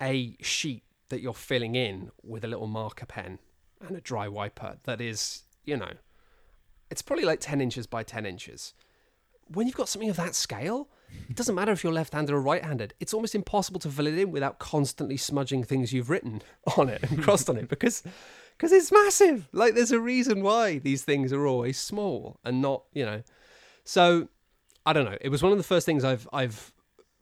a 0.00 0.36
sheet 0.40 0.84
that 1.08 1.20
you're 1.20 1.34
filling 1.34 1.74
in 1.74 2.10
with 2.22 2.44
a 2.44 2.48
little 2.48 2.66
marker 2.66 3.06
pen 3.06 3.38
and 3.86 3.96
a 3.96 4.00
dry 4.00 4.28
wiper 4.28 4.76
that 4.84 5.00
is, 5.00 5.42
you 5.64 5.76
know, 5.76 5.92
it's 6.90 7.02
probably 7.02 7.24
like 7.24 7.40
10 7.40 7.60
inches 7.60 7.86
by 7.86 8.02
10 8.02 8.26
inches. 8.26 8.74
When 9.48 9.66
you've 9.66 9.76
got 9.76 9.88
something 9.88 10.10
of 10.10 10.16
that 10.16 10.34
scale, 10.34 10.88
it 11.28 11.36
doesn't 11.36 11.54
matter 11.54 11.72
if 11.72 11.82
you're 11.82 11.92
left 11.92 12.12
handed 12.12 12.34
or 12.34 12.40
right 12.40 12.62
handed. 12.62 12.94
It's 13.00 13.14
almost 13.14 13.34
impossible 13.34 13.80
to 13.80 13.90
fill 13.90 14.06
it 14.06 14.18
in 14.18 14.30
without 14.30 14.58
constantly 14.58 15.16
smudging 15.16 15.64
things 15.64 15.92
you've 15.92 16.10
written 16.10 16.42
on 16.76 16.88
it 16.88 17.02
and 17.10 17.22
crossed 17.22 17.48
on 17.48 17.56
it 17.56 17.68
because 17.68 18.02
because 18.56 18.72
it's 18.72 18.90
massive. 18.90 19.48
Like 19.52 19.74
there's 19.74 19.92
a 19.92 20.00
reason 20.00 20.42
why 20.42 20.78
these 20.78 21.04
things 21.04 21.32
are 21.32 21.46
always 21.46 21.78
small 21.78 22.40
and 22.44 22.60
not, 22.60 22.82
you 22.92 23.04
know. 23.04 23.22
So 23.84 24.28
I 24.84 24.92
don't 24.92 25.04
know. 25.04 25.18
It 25.20 25.28
was 25.30 25.42
one 25.42 25.52
of 25.52 25.58
the 25.58 25.64
first 25.64 25.86
things 25.86 26.04
I've 26.04 26.28
I've 26.32 26.72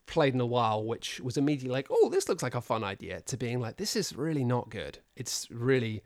played 0.07 0.33
in 0.33 0.41
a 0.41 0.45
while, 0.45 0.83
which 0.83 1.19
was 1.19 1.37
immediately 1.37 1.71
like, 1.71 1.87
oh, 1.89 2.09
this 2.09 2.27
looks 2.27 2.41
like 2.41 2.55
a 2.55 2.61
fun 2.61 2.83
idea, 2.83 3.21
to 3.21 3.37
being 3.37 3.59
like, 3.59 3.77
this 3.77 3.95
is 3.95 4.15
really 4.15 4.43
not 4.43 4.69
good. 4.69 4.97
It's 5.15 5.47
really, 5.51 6.01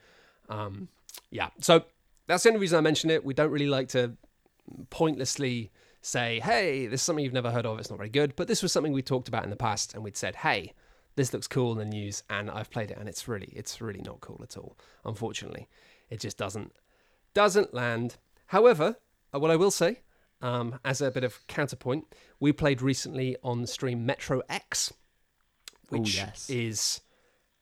um, 0.49 0.89
yeah. 1.29 1.49
So 1.61 1.85
that's 2.27 2.43
the 2.43 2.49
only 2.49 2.59
reason 2.59 2.77
I 2.77 2.81
mention 2.81 3.09
it. 3.09 3.23
We 3.23 3.33
don't 3.33 3.51
really 3.51 3.69
like 3.69 3.87
to 3.89 4.17
pointlessly 4.89 5.71
say, 6.01 6.39
hey, 6.39 6.87
this 6.87 7.01
is 7.01 7.05
something 7.05 7.23
you've 7.23 7.33
never 7.33 7.51
heard 7.51 7.65
of. 7.65 7.79
It's 7.79 7.89
not 7.89 7.97
very 7.97 8.09
good. 8.09 8.35
But 8.35 8.47
this 8.47 8.61
was 8.61 8.71
something 8.71 8.91
we 8.91 9.01
talked 9.01 9.27
about 9.27 9.43
in 9.43 9.49
the 9.49 9.55
past, 9.55 9.93
and 9.93 10.03
we'd 10.03 10.17
said, 10.17 10.35
hey, 10.37 10.73
this 11.15 11.33
looks 11.33 11.47
cool 11.47 11.71
in 11.73 11.77
the 11.77 11.85
news, 11.85 12.23
and 12.29 12.49
I've 12.49 12.71
played 12.71 12.89
it, 12.91 12.97
and 12.97 13.07
it's 13.07 13.27
really, 13.27 13.51
it's 13.55 13.81
really 13.81 14.01
not 14.01 14.21
cool 14.21 14.39
at 14.43 14.57
all. 14.57 14.77
Unfortunately, 15.05 15.67
it 16.09 16.19
just 16.19 16.37
doesn't 16.37 16.73
doesn't 17.33 17.73
land. 17.73 18.17
However, 18.47 18.97
uh, 19.33 19.39
what 19.39 19.51
I 19.51 19.55
will 19.55 19.71
say, 19.71 20.01
um, 20.41 20.79
as 20.83 21.01
a 21.01 21.11
bit 21.11 21.23
of 21.23 21.45
counterpoint, 21.47 22.05
we 22.39 22.51
played 22.51 22.81
recently 22.81 23.37
on 23.43 23.61
the 23.61 23.67
stream 23.67 24.05
Metro 24.05 24.41
X, 24.49 24.93
which 25.89 26.15
yes. 26.15 26.49
is 26.49 27.01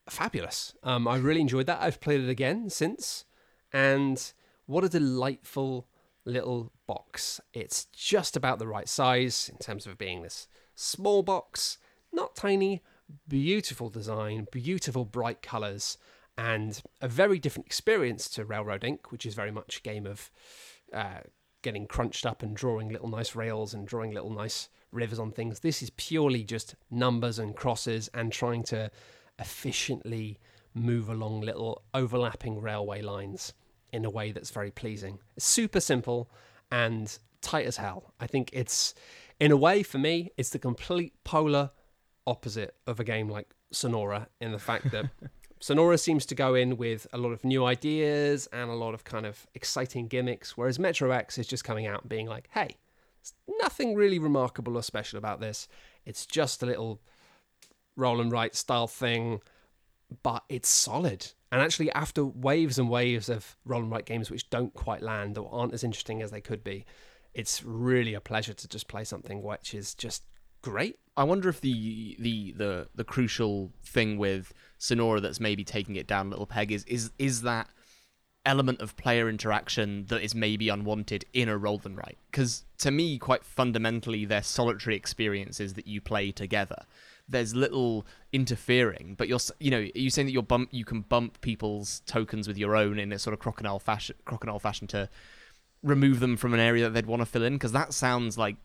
fabulous. 0.09 0.73
Um, 0.83 1.07
I 1.07 1.17
really 1.17 1.41
enjoyed 1.41 1.65
that. 1.67 1.81
I've 1.81 2.01
played 2.01 2.21
it 2.21 2.29
again 2.29 2.69
since, 2.69 3.25
and 3.73 4.31
what 4.65 4.83
a 4.83 4.89
delightful 4.89 5.87
little 6.25 6.71
box. 6.87 7.41
It's 7.53 7.85
just 7.85 8.35
about 8.35 8.59
the 8.59 8.67
right 8.67 8.87
size 8.87 9.49
in 9.51 9.57
terms 9.57 9.85
of 9.85 9.97
being 9.97 10.21
this 10.21 10.47
small 10.75 11.23
box, 11.23 11.77
not 12.13 12.35
tiny, 12.35 12.81
beautiful 13.27 13.89
design, 13.89 14.47
beautiful 14.51 15.05
bright 15.05 15.41
colours, 15.41 15.97
and 16.37 16.81
a 17.01 17.07
very 17.07 17.39
different 17.39 17.65
experience 17.65 18.29
to 18.29 18.45
Railroad 18.45 18.83
Ink, 18.83 19.11
which 19.11 19.25
is 19.25 19.33
very 19.33 19.51
much 19.51 19.79
a 19.79 19.81
game 19.81 20.05
of 20.05 20.31
uh, 20.93 21.21
getting 21.61 21.87
crunched 21.87 22.25
up 22.25 22.43
and 22.43 22.55
drawing 22.55 22.89
little 22.89 23.09
nice 23.09 23.35
rails 23.35 23.73
and 23.73 23.87
drawing 23.87 24.11
little 24.11 24.29
nice 24.29 24.69
rivers 24.91 25.19
on 25.19 25.31
things. 25.31 25.59
This 25.59 25.81
is 25.81 25.89
purely 25.91 26.43
just 26.43 26.75
numbers 26.89 27.39
and 27.39 27.55
crosses 27.55 28.09
and 28.13 28.31
trying 28.31 28.63
to 28.63 28.89
efficiently 29.37 30.39
move 30.73 31.09
along 31.09 31.41
little 31.41 31.83
overlapping 31.93 32.61
railway 32.61 33.01
lines 33.01 33.53
in 33.91 34.05
a 34.05 34.09
way 34.09 34.31
that's 34.31 34.51
very 34.51 34.71
pleasing. 34.71 35.19
Super 35.37 35.79
simple 35.79 36.29
and 36.71 37.17
tight 37.41 37.65
as 37.65 37.77
hell. 37.77 38.13
I 38.19 38.27
think 38.27 38.49
it's, 38.53 38.93
in 39.39 39.51
a 39.51 39.57
way, 39.57 39.83
for 39.83 39.97
me, 39.97 40.31
it's 40.37 40.49
the 40.49 40.59
complete 40.59 41.13
polar 41.23 41.71
opposite 42.27 42.75
of 42.85 42.99
a 42.99 43.03
game 43.03 43.29
like 43.29 43.53
Sonora 43.71 44.27
in 44.39 44.51
the 44.51 44.59
fact 44.59 44.91
that 44.91 45.09
Sonora 45.59 45.97
seems 45.97 46.25
to 46.27 46.35
go 46.35 46.55
in 46.55 46.77
with 46.77 47.05
a 47.11 47.17
lot 47.17 47.31
of 47.31 47.43
new 47.43 47.65
ideas 47.65 48.47
and 48.53 48.69
a 48.69 48.75
lot 48.75 48.93
of 48.93 49.03
kind 49.03 49.25
of 49.25 49.45
exciting 49.53 50.07
gimmicks, 50.07 50.57
whereas 50.57 50.79
Metro 50.79 51.11
X 51.11 51.37
is 51.37 51.47
just 51.47 51.65
coming 51.65 51.85
out 51.85 52.01
and 52.01 52.09
being 52.09 52.27
like, 52.27 52.47
hey, 52.51 52.77
nothing 53.61 53.93
really 53.95 54.19
remarkable 54.19 54.77
or 54.77 54.83
special 54.83 55.17
about 55.17 55.41
this. 55.41 55.67
It's 56.05 56.25
just 56.25 56.63
a 56.63 56.65
little 56.65 57.01
roll 57.97 58.21
and 58.21 58.31
write 58.31 58.55
style 58.55 58.87
thing, 58.87 59.41
but 60.23 60.43
it's 60.47 60.69
solid. 60.69 61.27
And 61.51 61.61
actually, 61.61 61.91
after 61.91 62.23
waves 62.23 62.79
and 62.79 62.89
waves 62.89 63.27
of 63.27 63.57
roll 63.65 63.81
and 63.81 63.91
write 63.91 64.05
games 64.05 64.31
which 64.31 64.49
don't 64.49 64.73
quite 64.73 65.01
land 65.01 65.37
or 65.37 65.49
aren't 65.51 65.73
as 65.73 65.83
interesting 65.83 66.21
as 66.21 66.31
they 66.31 66.41
could 66.41 66.63
be, 66.63 66.85
it's 67.33 67.63
really 67.63 68.13
a 68.13 68.21
pleasure 68.21 68.53
to 68.53 68.67
just 68.67 68.87
play 68.87 69.03
something 69.03 69.43
which 69.43 69.73
is 69.73 69.93
just 69.93 70.23
great. 70.61 70.97
I 71.17 71.23
wonder 71.23 71.49
if 71.49 71.61
the 71.61 72.15
the 72.19 72.53
the 72.53 72.87
the 72.95 73.03
crucial 73.03 73.71
thing 73.83 74.17
with 74.17 74.53
Sonora 74.77 75.19
that's 75.19 75.39
maybe 75.39 75.63
taking 75.63 75.95
it 75.95 76.07
down 76.07 76.27
a 76.27 76.29
little 76.29 76.45
peg 76.45 76.71
is 76.71 76.83
is 76.85 77.11
is 77.19 77.41
that 77.41 77.69
element 78.45 78.79
of 78.79 78.95
player 78.95 79.27
interaction 79.27 80.05
that 80.05 80.21
is 80.21 80.33
maybe 80.33 80.69
unwanted 80.69 81.25
in 81.33 81.49
a 81.49 81.57
roll 81.57 81.81
and 81.83 81.97
write 81.97 82.17
because 82.31 82.63
to 82.77 82.89
me 82.89 83.17
quite 83.17 83.43
fundamentally 83.43 84.23
they're 84.23 84.41
solitary 84.41 84.95
experiences 84.95 85.73
that 85.73 85.87
you 85.87 85.99
play 85.99 86.31
together. 86.31 86.83
There's 87.27 87.53
little 87.53 88.07
interfering 88.31 89.15
but 89.17 89.27
you're 89.27 89.39
you 89.59 89.71
know 89.71 89.87
you 89.93 90.09
saying 90.09 90.27
that 90.27 90.31
you're 90.31 90.41
bump 90.41 90.69
you 90.71 90.85
can 90.85 91.01
bump 91.01 91.41
people's 91.41 92.01
tokens 92.05 92.47
with 92.47 92.57
your 92.57 92.77
own 92.77 92.97
in 92.97 93.11
a 93.11 93.19
sort 93.19 93.33
of 93.33 93.39
crocodile 93.39 93.79
fashion 93.79 94.15
crocodile 94.23 94.59
fashion 94.59 94.87
to 94.87 95.09
remove 95.83 96.19
them 96.19 96.37
from 96.37 96.53
an 96.53 96.59
area 96.59 96.83
that 96.83 96.91
they'd 96.91 97.05
want 97.05 97.21
to 97.21 97.25
fill 97.25 97.43
in? 97.43 97.53
Because 97.53 97.71
that 97.71 97.93
sounds 97.93 98.37
like 98.37 98.57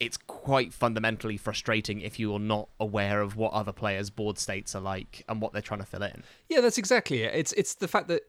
it's 0.00 0.16
quite 0.16 0.72
fundamentally 0.72 1.36
frustrating 1.36 2.00
if 2.00 2.18
you 2.18 2.34
are 2.34 2.40
not 2.40 2.68
aware 2.80 3.20
of 3.20 3.36
what 3.36 3.52
other 3.52 3.72
players' 3.72 4.10
board 4.10 4.38
states 4.38 4.74
are 4.74 4.80
like 4.80 5.24
and 5.28 5.40
what 5.40 5.52
they're 5.52 5.62
trying 5.62 5.80
to 5.80 5.86
fill 5.86 6.02
in. 6.02 6.22
Yeah, 6.48 6.60
that's 6.60 6.78
exactly 6.78 7.22
it. 7.22 7.34
It's 7.34 7.52
it's 7.52 7.74
the 7.74 7.88
fact 7.88 8.08
that 8.08 8.22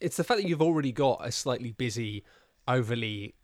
it's 0.00 0.16
the 0.16 0.24
fact 0.24 0.40
that 0.40 0.48
you've 0.48 0.62
already 0.62 0.92
got 0.92 1.20
a 1.22 1.30
slightly 1.30 1.72
busy, 1.72 2.24
overly. 2.66 3.34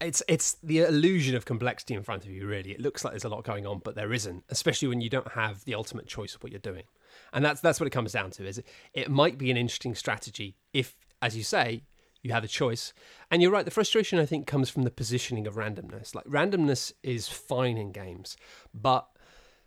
It's 0.00 0.22
it's 0.28 0.54
the 0.62 0.80
illusion 0.80 1.34
of 1.34 1.44
complexity 1.44 1.94
in 1.94 2.02
front 2.02 2.24
of 2.24 2.30
you. 2.30 2.46
Really, 2.46 2.72
it 2.72 2.80
looks 2.80 3.04
like 3.04 3.12
there's 3.12 3.24
a 3.24 3.28
lot 3.28 3.44
going 3.44 3.66
on, 3.66 3.80
but 3.82 3.94
there 3.94 4.12
isn't. 4.12 4.44
Especially 4.48 4.88
when 4.88 5.00
you 5.00 5.10
don't 5.10 5.32
have 5.32 5.64
the 5.64 5.74
ultimate 5.74 6.06
choice 6.06 6.34
of 6.34 6.42
what 6.42 6.52
you're 6.52 6.60
doing, 6.60 6.84
and 7.32 7.44
that's 7.44 7.60
that's 7.60 7.80
what 7.80 7.86
it 7.86 7.90
comes 7.90 8.12
down 8.12 8.30
to. 8.32 8.46
Is 8.46 8.58
it, 8.58 8.66
it 8.92 9.10
might 9.10 9.38
be 9.38 9.50
an 9.50 9.56
interesting 9.56 9.94
strategy 9.94 10.56
if, 10.72 10.96
as 11.20 11.36
you 11.36 11.42
say, 11.42 11.82
you 12.24 12.32
have 12.32 12.42
a 12.42 12.48
choice. 12.48 12.92
And 13.30 13.40
you're 13.40 13.52
right, 13.52 13.64
the 13.64 13.70
frustration 13.70 14.18
I 14.18 14.26
think 14.26 14.46
comes 14.48 14.70
from 14.70 14.82
the 14.82 14.90
positioning 14.90 15.46
of 15.46 15.54
randomness. 15.54 16.14
Like 16.14 16.24
randomness 16.24 16.92
is 17.04 17.28
fine 17.28 17.76
in 17.76 17.92
games, 17.92 18.36
but 18.74 19.06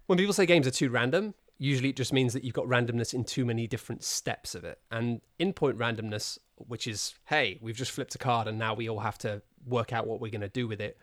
when 0.08 0.18
people 0.18 0.34
say 0.34 0.46
games 0.46 0.66
are 0.68 0.72
too 0.72 0.90
random, 0.90 1.36
usually 1.60 1.90
it 1.90 1.96
just 1.96 2.14
means 2.14 2.34
that 2.34 2.44
you've 2.44 2.54
got 2.54 2.66
randomness 2.66 3.14
in 3.14 3.24
too 3.24 3.46
many 3.46 3.68
different 3.68 4.04
steps 4.04 4.56
of 4.56 4.64
it. 4.64 4.80
And 4.92 5.22
in 5.38 5.54
point 5.54 5.78
randomness, 5.78 6.40
which 6.56 6.88
is, 6.88 7.14
hey, 7.26 7.60
we've 7.62 7.76
just 7.76 7.92
flipped 7.92 8.16
a 8.16 8.18
card 8.18 8.48
and 8.48 8.58
now 8.58 8.74
we 8.74 8.90
all 8.90 9.00
have 9.00 9.18
to 9.20 9.42
work 9.66 9.94
out 9.94 10.08
what 10.08 10.20
we're 10.20 10.32
going 10.32 10.42
to 10.42 10.50
do 10.50 10.68
with 10.68 10.82
it. 10.82 10.98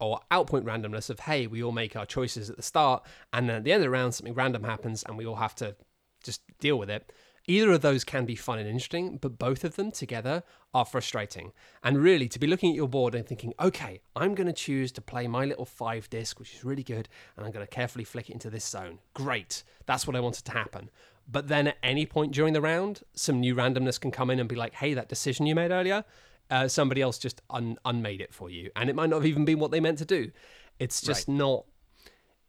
Or 0.00 0.20
outpoint 0.30 0.64
randomness 0.64 1.10
of, 1.10 1.20
hey, 1.20 1.46
we 1.46 1.62
all 1.62 1.72
make 1.72 1.96
our 1.96 2.06
choices 2.06 2.50
at 2.50 2.56
the 2.56 2.62
start 2.62 3.04
and 3.32 3.48
then 3.48 3.56
at 3.56 3.64
the 3.64 3.72
end 3.72 3.80
of 3.80 3.86
the 3.86 3.90
round, 3.90 4.14
something 4.14 4.34
random 4.34 4.64
happens 4.64 5.02
and 5.04 5.16
we 5.16 5.26
all 5.26 5.36
have 5.36 5.54
to 5.56 5.74
just 6.22 6.42
deal 6.58 6.78
with 6.78 6.90
it. 6.90 7.12
Either 7.48 7.72
of 7.72 7.80
those 7.80 8.04
can 8.04 8.26
be 8.26 8.36
fun 8.36 8.58
and 8.58 8.68
interesting, 8.68 9.16
but 9.16 9.38
both 9.38 9.64
of 9.64 9.76
them 9.76 9.90
together 9.90 10.42
are 10.74 10.84
frustrating. 10.84 11.52
And 11.82 11.96
really, 11.96 12.28
to 12.28 12.38
be 12.38 12.46
looking 12.46 12.70
at 12.70 12.76
your 12.76 12.88
board 12.88 13.14
and 13.14 13.26
thinking, 13.26 13.54
okay, 13.58 14.02
I'm 14.14 14.34
going 14.34 14.46
to 14.46 14.52
choose 14.52 14.92
to 14.92 15.00
play 15.00 15.26
my 15.26 15.46
little 15.46 15.64
five 15.64 16.10
disc, 16.10 16.38
which 16.38 16.54
is 16.54 16.62
really 16.62 16.82
good, 16.82 17.08
and 17.36 17.46
I'm 17.46 17.50
going 17.50 17.66
to 17.66 17.70
carefully 17.70 18.04
flick 18.04 18.28
it 18.28 18.34
into 18.34 18.50
this 18.50 18.66
zone. 18.66 18.98
Great. 19.14 19.64
That's 19.86 20.06
what 20.06 20.14
I 20.14 20.20
wanted 20.20 20.44
to 20.44 20.52
happen. 20.52 20.90
But 21.26 21.48
then 21.48 21.68
at 21.68 21.78
any 21.82 22.04
point 22.04 22.32
during 22.32 22.52
the 22.52 22.60
round, 22.60 23.02
some 23.14 23.40
new 23.40 23.54
randomness 23.54 23.98
can 23.98 24.10
come 24.10 24.28
in 24.28 24.40
and 24.40 24.48
be 24.48 24.54
like, 24.54 24.74
hey, 24.74 24.92
that 24.92 25.08
decision 25.08 25.46
you 25.46 25.54
made 25.54 25.70
earlier, 25.70 26.04
uh, 26.50 26.68
somebody 26.68 27.00
else 27.00 27.18
just 27.18 27.40
un- 27.48 27.78
unmade 27.84 28.20
it 28.20 28.34
for 28.34 28.50
you. 28.50 28.70
And 28.76 28.90
it 28.90 28.96
might 28.96 29.08
not 29.08 29.16
have 29.16 29.26
even 29.26 29.46
been 29.46 29.58
what 29.58 29.70
they 29.70 29.80
meant 29.80 29.98
to 29.98 30.04
do. 30.04 30.32
It's 30.78 31.00
just 31.00 31.28
not. 31.28 31.64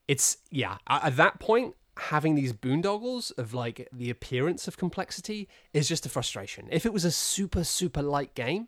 It's, 0.10 0.38
yeah, 0.50 0.78
at 0.88 1.16
that 1.18 1.40
point, 1.40 1.76
having 2.00 2.36
these 2.36 2.54
boondoggles 2.54 3.38
of 3.38 3.54
like 3.54 3.88
the 3.92 4.10
appearance 4.10 4.68
of 4.68 4.78
complexity 4.78 5.48
is 5.74 5.88
just 5.88 6.06
a 6.06 6.10
frustration. 6.10 6.68
If 6.72 6.86
it 6.86 6.94
was 6.94 7.06
a 7.06 7.12
super, 7.12 7.64
super 7.64 8.02
light 8.02 8.36
game, 8.36 8.68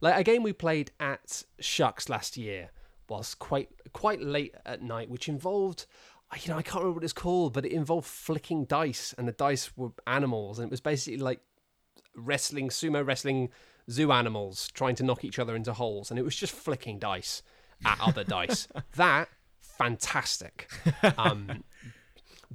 like 0.00 0.16
a 0.16 0.24
game 0.24 0.42
we 0.42 0.52
played 0.52 0.90
at 0.98 1.44
SHUX 1.60 2.08
last 2.08 2.36
year 2.36 2.70
was 3.08 3.34
quite 3.34 3.68
quite 3.92 4.22
late 4.22 4.54
at 4.64 4.82
night, 4.82 5.10
which 5.10 5.28
involved 5.28 5.86
you 6.40 6.50
know, 6.50 6.56
I 6.56 6.62
can't 6.62 6.76
remember 6.76 6.94
what 6.94 7.04
it's 7.04 7.12
called, 7.12 7.52
but 7.52 7.66
it 7.66 7.72
involved 7.72 8.06
flicking 8.06 8.64
dice 8.64 9.14
and 9.18 9.28
the 9.28 9.32
dice 9.32 9.76
were 9.76 9.90
animals 10.06 10.58
and 10.58 10.66
it 10.66 10.70
was 10.70 10.80
basically 10.80 11.18
like 11.18 11.40
wrestling, 12.16 12.70
sumo 12.70 13.06
wrestling 13.06 13.50
zoo 13.90 14.12
animals 14.12 14.70
trying 14.72 14.94
to 14.94 15.02
knock 15.02 15.24
each 15.24 15.38
other 15.38 15.54
into 15.54 15.72
holes 15.72 16.10
and 16.10 16.18
it 16.18 16.22
was 16.22 16.36
just 16.36 16.54
flicking 16.54 16.98
dice 16.98 17.42
at 17.84 17.98
other 18.00 18.24
dice. 18.24 18.66
That 18.96 19.28
fantastic. 19.60 20.70
Um, 21.18 21.64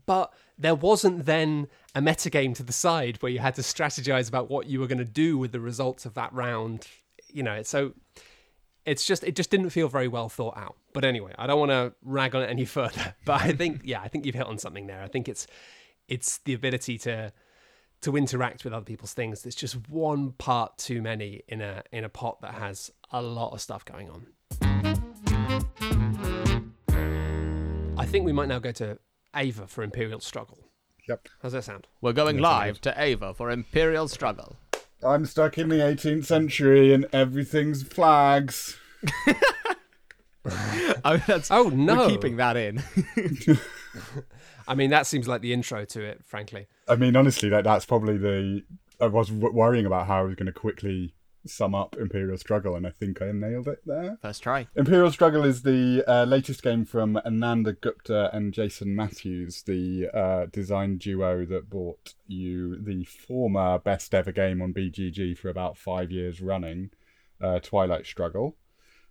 but 0.07 0.33
there 0.57 0.73
wasn't 0.73 1.25
then 1.25 1.67
a 1.93 2.01
metagame 2.01 2.55
to 2.55 2.63
the 2.63 2.73
side 2.73 3.21
where 3.21 3.31
you 3.31 3.37
had 3.37 3.53
to 3.55 3.61
strategize 3.61 4.27
about 4.27 4.49
what 4.49 4.65
you 4.65 4.79
were 4.79 4.87
going 4.87 4.97
to 4.97 5.05
do 5.05 5.37
with 5.37 5.51
the 5.51 5.59
results 5.59 6.05
of 6.05 6.15
that 6.15 6.33
round. 6.33 6.87
You 7.27 7.43
know, 7.43 7.61
so 7.61 7.93
it's 8.85 9.05
just 9.05 9.23
it 9.23 9.35
just 9.35 9.51
didn't 9.51 9.69
feel 9.69 9.89
very 9.89 10.07
well 10.07 10.29
thought 10.29 10.57
out. 10.57 10.77
But 10.93 11.05
anyway, 11.05 11.33
I 11.37 11.45
don't 11.45 11.59
want 11.59 11.71
to 11.71 11.93
rag 12.01 12.33
on 12.33 12.41
it 12.41 12.49
any 12.49 12.65
further. 12.77 13.13
But 13.25 13.41
I 13.41 13.51
think 13.51 13.81
yeah, 13.83 14.01
I 14.01 14.07
think 14.07 14.25
you've 14.25 14.33
hit 14.33 14.47
on 14.47 14.57
something 14.57 14.87
there. 14.87 15.03
I 15.03 15.07
think 15.07 15.29
it's 15.29 15.45
it's 16.07 16.39
the 16.39 16.53
ability 16.53 16.97
to 16.99 17.31
to 18.01 18.15
interact 18.15 18.63
with 18.63 18.73
other 18.73 18.85
people's 18.85 19.13
things. 19.13 19.41
There's 19.41 19.55
just 19.55 19.89
one 19.89 20.31
part 20.31 20.77
too 20.77 21.01
many 21.01 21.43
in 21.47 21.61
a 21.61 21.83
in 21.91 22.03
a 22.03 22.09
pot 22.09 22.41
that 22.41 22.53
has 22.55 22.89
a 23.11 23.21
lot 23.21 23.53
of 23.53 23.61
stuff 23.61 23.83
going 23.83 24.09
on. 24.09 24.27
I 27.99 28.05
think 28.05 28.25
we 28.25 28.31
might 28.31 28.47
now 28.47 28.59
go 28.59 28.71
to 28.73 28.99
Ava 29.35 29.67
for 29.67 29.83
Imperial 29.83 30.19
Struggle. 30.19 30.59
Yep. 31.07 31.27
How's 31.41 31.53
that 31.53 31.63
sound? 31.63 31.87
We're 32.01 32.13
going 32.13 32.37
Yeah, 32.37 32.43
live 32.49 32.81
to 32.81 32.93
Ava 33.01 33.33
for 33.33 33.49
Imperial 33.49 34.07
Struggle. 34.07 34.57
I'm 35.05 35.25
stuck 35.25 35.57
in 35.57 35.69
the 35.69 35.75
18th 35.77 36.25
century 36.25 36.93
and 36.93 37.05
everything's 37.13 37.83
flags. 37.83 38.77
I 39.25 39.33
mean, 40.45 41.01
oh, 41.05 41.17
that's, 41.27 41.51
Oh 41.51 41.69
no! 41.69 41.95
We're 41.97 42.09
keeping 42.09 42.37
that 42.37 42.57
in. 42.57 42.81
I 44.67 44.75
mean, 44.75 44.89
that 44.89 45.05
seems 45.07 45.27
like 45.27 45.41
the 45.41 45.53
intro 45.53 45.85
to 45.85 46.01
it, 46.03 46.25
frankly. 46.25 46.67
I 46.87 46.95
mean, 46.95 47.15
honestly, 47.15 47.49
like 47.49 47.63
that's 47.63 47.85
probably 47.85 48.17
the. 48.17 48.63
I 48.99 49.05
was 49.07 49.29
w- 49.29 49.53
worrying 49.53 49.85
about 49.85 50.07
how 50.07 50.19
I 50.19 50.21
was 50.23 50.35
going 50.35 50.47
to 50.47 50.51
quickly 50.51 51.13
sum 51.49 51.75
up 51.75 51.95
Imperial 51.99 52.37
Struggle, 52.37 52.75
and 52.75 52.85
I 52.85 52.91
think 52.91 53.21
I 53.21 53.31
nailed 53.31 53.67
it 53.67 53.79
there. 53.85 54.17
First 54.21 54.43
try. 54.43 54.67
Imperial 54.75 55.11
Struggle 55.11 55.43
is 55.43 55.63
the 55.63 56.03
uh, 56.07 56.25
latest 56.25 56.63
game 56.63 56.85
from 56.85 57.17
Ananda 57.17 57.73
Gupta 57.73 58.29
and 58.33 58.53
Jason 58.53 58.95
Matthews, 58.95 59.63
the 59.63 60.09
uh, 60.13 60.45
design 60.51 60.97
duo 60.97 61.45
that 61.45 61.69
bought 61.69 62.13
you 62.27 62.77
the 62.81 63.03
former 63.05 63.79
best 63.79 64.13
ever 64.13 64.31
game 64.31 64.61
on 64.61 64.73
BGG 64.73 65.37
for 65.37 65.49
about 65.49 65.77
five 65.77 66.11
years 66.11 66.41
running, 66.41 66.91
uh, 67.41 67.59
Twilight 67.59 68.05
Struggle. 68.05 68.55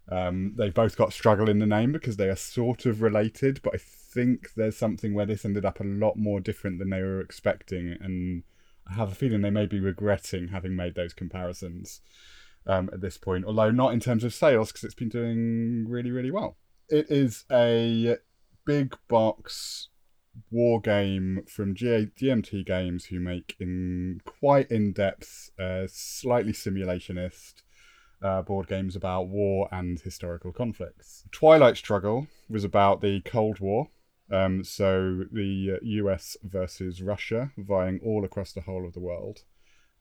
Um, 0.09 0.55
they've 0.57 0.73
both 0.75 0.97
got 0.97 1.13
struggle 1.13 1.49
in 1.49 1.59
the 1.59 1.67
name 1.67 1.93
because 1.93 2.17
they 2.17 2.29
are 2.29 2.37
sort 2.37 2.87
of 2.87 3.03
related, 3.03 3.61
but 3.63 3.75
I 3.75 3.79
think 3.79 4.55
there's 4.55 4.77
something 4.77 5.15
where 5.15 5.27
this 5.27 5.45
ended 5.45 5.65
up 5.65 5.81
a 5.81 5.85
lot 5.85 6.17
more 6.17 6.41
different 6.41 6.79
than 6.79 6.91
they 6.91 7.03
were 7.03 7.21
expecting, 7.21 7.97
and 8.01 8.45
I 8.89 8.95
have 8.95 9.13
a 9.13 9.15
feeling 9.15 9.43
they 9.43 9.51
may 9.51 9.67
be 9.67 9.81
regretting 9.81 10.49
having 10.49 10.77
made 10.77 10.95
those 10.95 11.13
comparisons 11.13 12.01
um, 12.67 12.91
at 12.93 13.01
this 13.01 13.17
point, 13.17 13.45
although 13.45 13.71
not 13.71 13.93
in 13.93 14.01
terms 14.01 14.25
of 14.25 14.35
sales 14.35 14.71
because 14.71 14.85
it's 14.85 14.95
been 14.95 15.09
doing 15.09 15.87
really, 15.89 16.11
really 16.11 16.31
well. 16.31 16.57
It 16.89 17.11
is 17.11 17.45
a 17.51 18.17
big 18.65 18.97
box 19.09 19.89
war 20.51 20.81
game 20.81 21.45
from 21.49 21.75
G- 21.75 22.11
GMT 22.21 22.67
Games, 22.67 23.07
who 23.07 23.19
make 23.21 23.57
in 23.59 24.21
quite 24.25 24.71
in 24.71 24.93
depth, 24.93 25.51
uh, 25.59 25.87
slightly 25.89 26.53
simulationist 26.53 27.63
uh, 28.23 28.43
board 28.43 28.69
games 28.69 28.97
about 28.97 29.29
war 29.29 29.69
and 29.73 30.01
historical 30.01 30.53
conflicts. 30.53 31.25
Twilight 31.33 31.77
Struggle 31.77 32.27
was 32.49 32.65
about 32.65 33.01
the 33.01 33.21
Cold 33.23 33.61
War. 33.61 33.89
Um, 34.31 34.65
so 34.65 35.25
the 35.31 35.79
US 35.83 36.37
versus 36.43 37.03
Russia, 37.03 37.53
vying 37.57 38.01
all 38.05 38.25
across 38.25 38.53
the 38.53 38.63
whole 38.63 38.87
of 38.87 38.93
the 38.93 39.01
world 39.01 39.45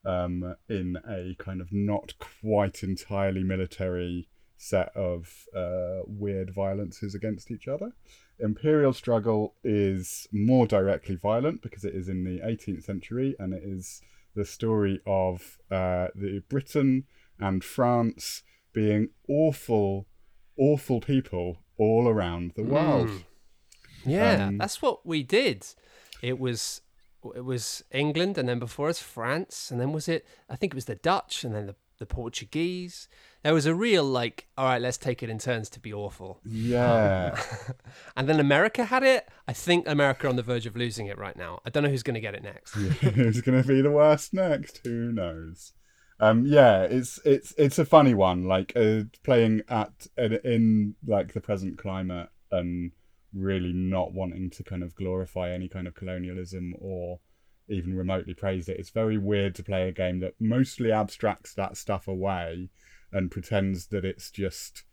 um, 0.06 0.56
in 0.70 0.98
a 1.08 1.36
kind 1.38 1.62
of 1.62 1.72
not 1.72 2.14
quite 2.20 2.84
entirely 2.84 3.44
military 3.44 4.28
set 4.58 4.96
of 4.96 5.48
uh, 5.56 6.02
weird 6.06 6.54
violences 6.54 7.14
against 7.14 7.52
each 7.52 7.68
other. 7.68 7.92
Imperial 8.40 8.94
Struggle 8.94 9.56
is 9.64 10.28
more 10.32 10.68
directly 10.68 11.16
violent 11.16 11.62
because 11.62 11.86
it 11.86 11.96
is 11.96 12.10
in 12.10 12.24
the 12.24 12.40
18th 12.40 12.84
century 12.84 13.36
and 13.40 13.54
it 13.54 13.64
is 13.64 14.02
the 14.36 14.46
story 14.46 15.02
of 15.06 15.58
uh, 15.72 16.08
the 16.16 16.42
Britain 16.50 17.06
and 17.40 17.64
France 17.64 18.44
being 18.74 19.10
awful, 19.30 20.06
awful 20.58 21.00
people 21.00 21.60
all 21.78 22.08
around 22.08 22.52
the 22.56 22.64
world. 22.64 23.10
Yeah, 24.06 24.48
Um, 24.48 24.58
that's 24.58 24.82
what 24.82 25.06
we 25.06 25.24
did. 25.24 25.66
It 26.22 26.40
was 26.40 26.82
it 27.36 27.44
was 27.44 27.84
England, 27.92 28.38
and 28.38 28.48
then 28.48 28.60
before 28.60 28.88
us 28.90 29.00
France, 29.00 29.72
and 29.72 29.80
then 29.82 29.92
was 29.92 30.08
it? 30.08 30.26
I 30.50 30.56
think 30.56 30.74
it 30.74 30.76
was 30.76 30.86
the 30.86 30.96
Dutch, 30.96 31.44
and 31.44 31.56
then 31.56 31.66
the 31.68 31.76
the 31.98 32.06
Portuguese. 32.06 33.08
There 33.44 33.54
was 33.54 33.66
a 33.66 33.74
real 33.74 34.04
like, 34.04 34.48
all 34.58 34.66
right, 34.66 34.82
let's 34.82 34.98
take 34.98 35.24
it 35.24 35.30
in 35.30 35.38
turns 35.40 35.70
to 35.70 35.80
be 35.80 35.94
awful. 35.94 36.40
Yeah. 36.46 37.40
And 38.18 38.28
then 38.28 38.40
America 38.40 38.86
had 38.86 39.04
it. 39.04 39.28
I 39.48 39.54
think 39.54 39.88
America 39.88 40.28
are 40.28 40.30
on 40.30 40.36
the 40.36 40.44
verge 40.44 40.66
of 40.66 40.76
losing 40.76 41.08
it 41.08 41.18
right 41.18 41.38
now. 41.38 41.60
I 41.66 41.70
don't 41.70 41.84
know 41.84 41.90
who's 41.90 42.04
going 42.04 42.16
to 42.16 42.20
get 42.22 42.36
it 42.36 42.44
next. 42.44 42.74
Who's 43.02 43.42
going 43.42 43.62
to 43.62 43.68
be 43.68 43.82
the 43.82 43.92
worst 43.92 44.34
next? 44.34 44.82
Who 44.84 45.12
knows? 45.12 45.74
Um, 46.20 46.46
yeah, 46.46 46.84
it's 46.84 47.20
it's 47.26 47.54
it's 47.58 47.78
a 47.80 47.86
funny 47.86 48.14
one. 48.14 48.46
Like 48.46 48.74
uh, 48.76 49.04
playing 49.24 49.62
at 49.70 50.08
in, 50.18 50.34
in 50.44 50.96
like 51.06 51.34
the 51.34 51.42
present 51.42 51.78
climate 51.78 52.30
and 52.52 52.92
really 53.36 53.74
not 53.74 54.14
wanting 54.14 54.50
to 54.50 54.64
kind 54.64 54.84
of 54.84 54.96
glorify 54.96 55.52
any 55.52 55.68
kind 55.68 55.88
of 55.88 55.96
colonialism 55.96 56.74
or 56.80 57.20
even 57.68 57.96
remotely 57.96 58.34
praise 58.34 58.70
it. 58.70 58.78
It's 58.80 58.90
very 58.90 59.18
weird 59.18 59.56
to 59.56 59.64
play 59.64 59.88
a 59.88 59.92
game 59.92 60.20
that 60.20 60.36
mostly 60.40 60.92
abstracts 60.92 61.54
that 61.56 61.78
stuff 61.78 62.08
away 62.08 62.70
and 63.12 63.32
pretends 63.32 63.88
that 63.88 64.06
it's 64.06 64.32
just 64.32 64.84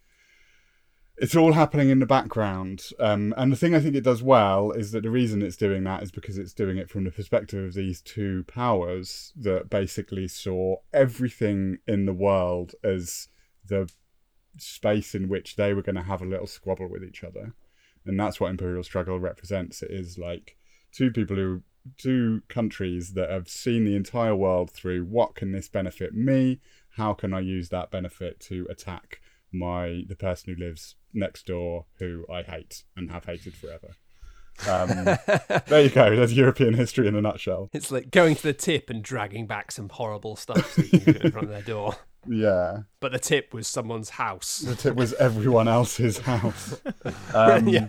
it's 1.19 1.37
all 1.37 1.53
happening 1.53 1.91
in 1.91 1.99
the 1.99 2.07
background. 2.07 2.85
Um, 2.99 3.35
and 3.37 3.53
the 3.53 3.57
thing 3.57 3.75
I 3.75 3.81
think 3.81 3.95
it 3.95 4.05
does 4.05 4.23
well 4.23 4.73
is 4.73 4.93
that 4.93 5.03
the 5.03 5.11
reason 5.11 5.43
it's 5.43 5.57
doing 5.57 5.85
that 5.85 6.03
is 6.03 6.11
because 6.11 6.39
it's 6.39 6.55
doing 6.55 6.79
it 6.79 6.89
from 6.89 7.05
the 7.05 7.11
perspective 7.11 7.65
of 7.65 7.75
these 7.75 8.01
two 8.01 8.45
powers 8.45 9.33
that 9.37 9.69
basically 9.69 10.27
saw 10.27 10.77
everything 10.93 11.79
in 11.87 12.07
the 12.07 12.15
world 12.15 12.75
as 12.83 13.29
the 13.67 13.91
space 14.57 15.15
in 15.15 15.29
which 15.29 15.57
they 15.57 15.75
were 15.75 15.83
going 15.83 15.97
to 15.97 16.03
have 16.03 16.23
a 16.23 16.27
little 16.27 16.47
squabble 16.47 16.89
with 16.89 17.05
each 17.05 17.23
other. 17.23 17.55
And 18.07 18.19
that's 18.19 18.41
what 18.41 18.51
Imperial 18.51 18.83
Struggle 18.83 19.21
represents. 19.21 19.83
It 19.83 19.91
is 19.91 20.19
like 20.19 20.57
two 20.93 21.11
people 21.11 21.37
who, 21.37 21.63
two 21.99 22.43
countries 22.49 23.13
that 23.15 23.31
have 23.31 23.49
seen 23.49 23.85
the 23.85 23.97
entire 23.97 24.35
world 24.35 24.71
through 24.71 25.05
what 25.05 25.35
can 25.35 25.53
this 25.53 25.69
benefit 25.69 26.15
me? 26.15 26.61
How 26.97 27.15
can 27.15 27.33
I 27.33 27.41
use 27.41 27.69
that 27.71 27.91
benefit 27.91 28.41
to 28.41 28.67
attack 28.69 29.21
my 29.53 30.05
the 30.09 30.17
person 30.17 30.55
who 30.55 30.65
lives 30.65 30.97
next 31.13 31.47
door 31.47 31.87
who 31.99 32.25
I 32.31 32.43
hate 32.43 32.85
and 32.97 33.11
have 33.11 33.25
hated 33.25 33.55
forever. 33.55 33.97
Um, 34.69 35.05
there 35.67 35.83
you 35.83 35.91
go. 35.91 36.15
There's 36.15 36.33
European 36.33 36.75
history 36.75 37.09
in 37.09 37.15
a 37.15 37.21
nutshell. 37.21 37.71
It's 37.73 37.91
like 37.91 38.11
going 38.11 38.37
to 38.37 38.43
the 38.43 38.53
tip 38.53 38.91
and 38.91 39.03
dragging 39.03 39.47
back 39.47 39.73
some 39.73 39.89
horrible 39.89 40.37
stuff 40.37 40.75
so 40.75 40.83
you 40.83 41.01
can 41.01 41.15
put 41.15 41.25
in 41.25 41.33
front 41.33 41.45
of 41.49 41.51
their 41.51 41.63
door. 41.63 41.97
Yeah, 42.29 42.83
But 43.01 43.13
the 43.13 43.19
tip 43.19 43.53
was 43.53 43.67
someone's 43.67 44.11
house. 44.11 44.59
the 44.61 44.77
tip 44.77 44.95
was 44.95 45.13
everyone 45.15 45.69
else's 45.69 46.19
house. 46.19 46.81
Um, 47.35 47.69
yeah. 47.69 47.89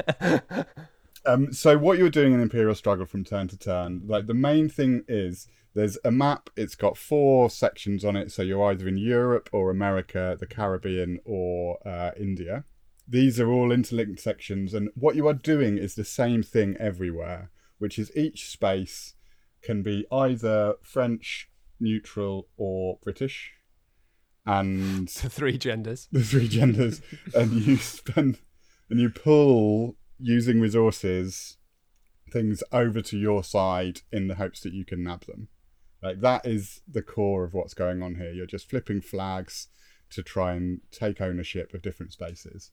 Um, 1.25 1.53
so 1.53 1.77
what 1.77 1.97
you're 1.97 2.09
doing 2.09 2.33
in 2.33 2.39
Imperial 2.41 2.75
Struggle 2.75 3.05
from 3.05 3.23
turn 3.23 3.47
to 3.49 3.57
turn, 3.57 4.01
like 4.05 4.27
the 4.27 4.33
main 4.33 4.69
thing 4.69 5.03
is 5.07 5.47
there's 5.73 5.97
a 6.03 6.11
map. 6.11 6.49
It's 6.57 6.75
got 6.75 6.97
four 6.97 7.49
sections 7.49 8.03
on 8.03 8.15
it. 8.15 8.31
So 8.31 8.41
you're 8.41 8.63
either 8.71 8.87
in 8.87 8.97
Europe 8.97 9.49
or 9.53 9.69
America, 9.69 10.35
the 10.39 10.45
Caribbean 10.47 11.19
or 11.25 11.77
uh, 11.87 12.11
India. 12.19 12.65
These 13.07 13.39
are 13.39 13.51
all 13.51 13.71
interlinked 13.71 14.19
sections, 14.21 14.73
and 14.73 14.89
what 14.95 15.15
you 15.15 15.27
are 15.27 15.33
doing 15.33 15.77
is 15.77 15.95
the 15.95 16.05
same 16.05 16.41
thing 16.41 16.75
everywhere, 16.79 17.51
which 17.77 17.99
is 17.99 18.15
each 18.15 18.49
space 18.49 19.15
can 19.61 19.83
be 19.83 20.05
either 20.11 20.75
French, 20.81 21.49
neutral, 21.81 22.47
or 22.55 22.99
British, 23.03 23.51
and 24.45 25.07
The 25.07 25.29
three 25.39 25.57
genders. 25.57 26.07
the 26.11 26.23
three 26.23 26.47
genders, 26.47 27.01
and 27.33 27.51
you 27.51 27.77
spend 27.77 28.39
and 28.89 28.99
you 28.99 29.09
pull 29.09 29.95
using 30.19 30.59
resources 30.59 31.57
things 32.31 32.63
over 32.71 33.01
to 33.01 33.17
your 33.17 33.43
side 33.43 34.01
in 34.11 34.27
the 34.27 34.35
hopes 34.35 34.61
that 34.61 34.73
you 34.73 34.85
can 34.85 35.03
nab 35.03 35.25
them. 35.25 35.47
Like 36.01 36.21
that 36.21 36.45
is 36.45 36.81
the 36.91 37.01
core 37.01 37.43
of 37.45 37.53
what's 37.53 37.73
going 37.73 38.01
on 38.01 38.15
here. 38.15 38.31
You're 38.31 38.45
just 38.45 38.69
flipping 38.69 39.01
flags 39.01 39.67
to 40.11 40.23
try 40.23 40.53
and 40.53 40.81
take 40.91 41.21
ownership 41.21 41.73
of 41.73 41.81
different 41.81 42.11
spaces. 42.11 42.71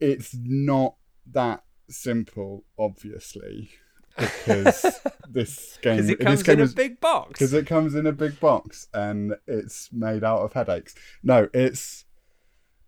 It's 0.00 0.34
not 0.34 0.96
that 1.30 1.62
simple, 1.88 2.64
obviously, 2.78 3.70
because 4.16 4.82
this 5.28 5.78
game 5.82 5.96
Because 5.96 6.10
it 6.10 6.18
this 6.18 6.26
comes 6.26 6.42
game 6.42 6.52
in 6.54 6.60
a 6.60 6.64
is- 6.64 6.74
big 6.74 7.00
box. 7.00 7.28
because 7.30 7.52
it 7.52 7.66
comes 7.66 7.94
in 7.94 8.06
a 8.06 8.12
big 8.12 8.38
box 8.40 8.88
and 8.92 9.34
it's 9.46 9.90
made 9.92 10.24
out 10.24 10.40
of 10.40 10.52
headaches. 10.52 10.94
No, 11.22 11.48
it's 11.54 12.04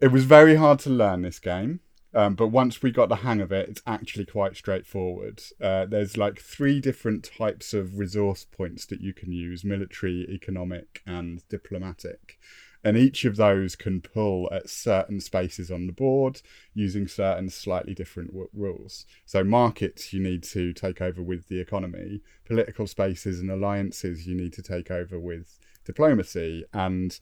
it 0.00 0.08
was 0.08 0.24
very 0.24 0.56
hard 0.56 0.78
to 0.80 0.90
learn 0.90 1.22
this 1.22 1.38
game, 1.38 1.78
um, 2.12 2.35
but 2.35 2.48
once 2.48 2.82
we 2.82 2.90
got 2.90 3.08
the 3.08 3.16
hang 3.16 3.40
of 3.40 3.52
it, 3.52 3.68
it's 3.68 3.82
actually 3.87 4.26
quite 4.26 4.56
straightforward. 4.56 5.40
Uh, 5.61 5.87
there's 5.87 6.16
like 6.16 6.40
three 6.40 6.80
different 6.80 7.22
types 7.38 7.72
of 7.72 7.98
resource 7.98 8.44
points 8.44 8.85
that 8.87 9.00
you 9.00 9.14
can 9.14 9.30
use: 9.32 9.64
military, 9.64 10.26
economic, 10.28 11.02
and 11.06 11.46
diplomatic. 11.48 12.38
And 12.84 12.96
each 12.96 13.24
of 13.24 13.36
those 13.36 13.76
can 13.76 14.00
pull 14.00 14.48
at 14.52 14.68
certain 14.68 15.20
spaces 15.20 15.70
on 15.70 15.86
the 15.86 15.92
board 15.92 16.42
using 16.74 17.06
certain 17.06 17.48
slightly 17.48 17.94
different 17.94 18.30
w- 18.30 18.48
rules. 18.52 19.06
So, 19.24 19.44
markets 19.44 20.12
you 20.12 20.20
need 20.20 20.42
to 20.44 20.72
take 20.72 21.00
over 21.00 21.22
with 21.22 21.48
the 21.48 21.60
economy, 21.60 22.22
political 22.44 22.86
spaces 22.88 23.38
and 23.38 23.50
alliances 23.50 24.26
you 24.26 24.34
need 24.34 24.52
to 24.54 24.62
take 24.62 24.90
over 24.90 25.18
with 25.18 25.58
diplomacy, 25.84 26.64
and 26.72 27.18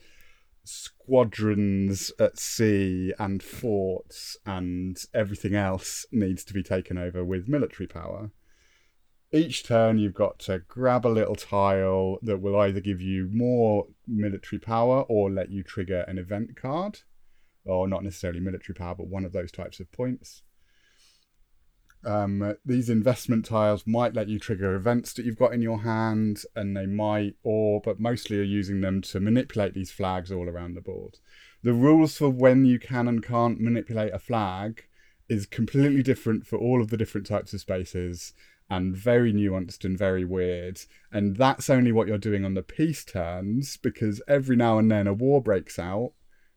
squadrons 0.65 2.13
at 2.19 2.39
sea 2.39 3.13
and 3.19 3.43
forts 3.43 4.37
and 4.47 5.05
everything 5.15 5.55
else 5.55 6.07
needs 6.13 6.45
to 6.45 6.55
be 6.55 6.63
taken 6.63 6.99
over 6.99 7.25
with 7.25 7.49
military 7.49 7.87
power. 7.87 8.31
Each 9.33 9.63
turn, 9.63 9.99
you've 9.99 10.15
got 10.15 10.41
to 10.41 10.59
grab 10.59 11.07
a 11.07 11.09
little 11.09 11.37
tile 11.37 12.19
that 12.23 12.39
will 12.39 12.59
either 12.59 12.81
give 12.81 13.01
you 13.01 13.29
more 13.33 13.87
military 14.07 14.59
power 14.59 15.03
or 15.03 15.31
let 15.31 15.51
you 15.51 15.63
trigger 15.63 16.01
an 16.09 16.19
event 16.19 16.57
card, 16.57 17.01
or 17.65 17.87
not 17.87 18.03
necessarily 18.03 18.41
military 18.41 18.75
power, 18.75 18.97
but 18.97 19.07
one 19.07 19.25
of 19.25 19.33
those 19.33 19.53
types 19.53 19.79
of 19.79 19.93
points. 19.93 20.43
Um, 22.05 22.57
these 22.65 22.89
investment 22.89 23.45
tiles 23.45 23.87
might 23.87 24.15
let 24.15 24.29
you 24.29 24.41
trigger 24.41 24.75
events 24.75 25.13
that 25.13 25.25
you've 25.25 25.39
got 25.39 25.53
in 25.53 25.63
your 25.63 25.83
hand, 25.83 26.43
and 26.57 26.77
they 26.77 26.87
might, 26.87 27.37
or 27.45 27.81
but 27.81 28.01
mostly 28.01 28.41
are 28.41 28.43
using 28.43 28.81
them 28.81 29.01
to 29.03 29.21
manipulate 29.21 29.75
these 29.75 29.93
flags 29.93 30.33
all 30.33 30.49
around 30.49 30.75
the 30.75 30.81
board. 30.81 31.19
The 31.63 31.75
rules 31.75 32.17
for 32.17 32.31
when 32.31 32.65
you 32.65 32.81
can 32.81 33.07
and 33.07 33.23
can't 33.23 33.61
manipulate 33.61 34.15
a 34.15 34.19
flag 34.19 34.87
is 35.29 35.47
completely 35.47 36.03
different 36.03 36.47
for 36.47 36.59
all 36.59 36.81
of 36.81 36.91
the 36.91 36.97
different 36.97 37.27
types 37.27 37.53
of 37.53 37.61
spaces 37.61 38.33
and 38.71 38.97
very 38.97 39.33
nuanced 39.33 39.85
and 39.85 39.99
very 39.99 40.25
weird. 40.25 40.81
And 41.13 41.37
that's 41.37 41.69
only 41.69 41.91
what 41.91 42.07
you're 42.07 42.19
doing 42.19 42.45
on 42.45 42.55
the 42.55 42.63
peace 42.63 43.05
turns 43.05 43.77
because 43.77 44.23
every 44.29 44.55
now 44.55 44.79
and 44.79 44.91
then 44.91 45.09
a 45.09 45.13
war 45.13 45.43
breaks 45.43 45.79
out 45.79 46.13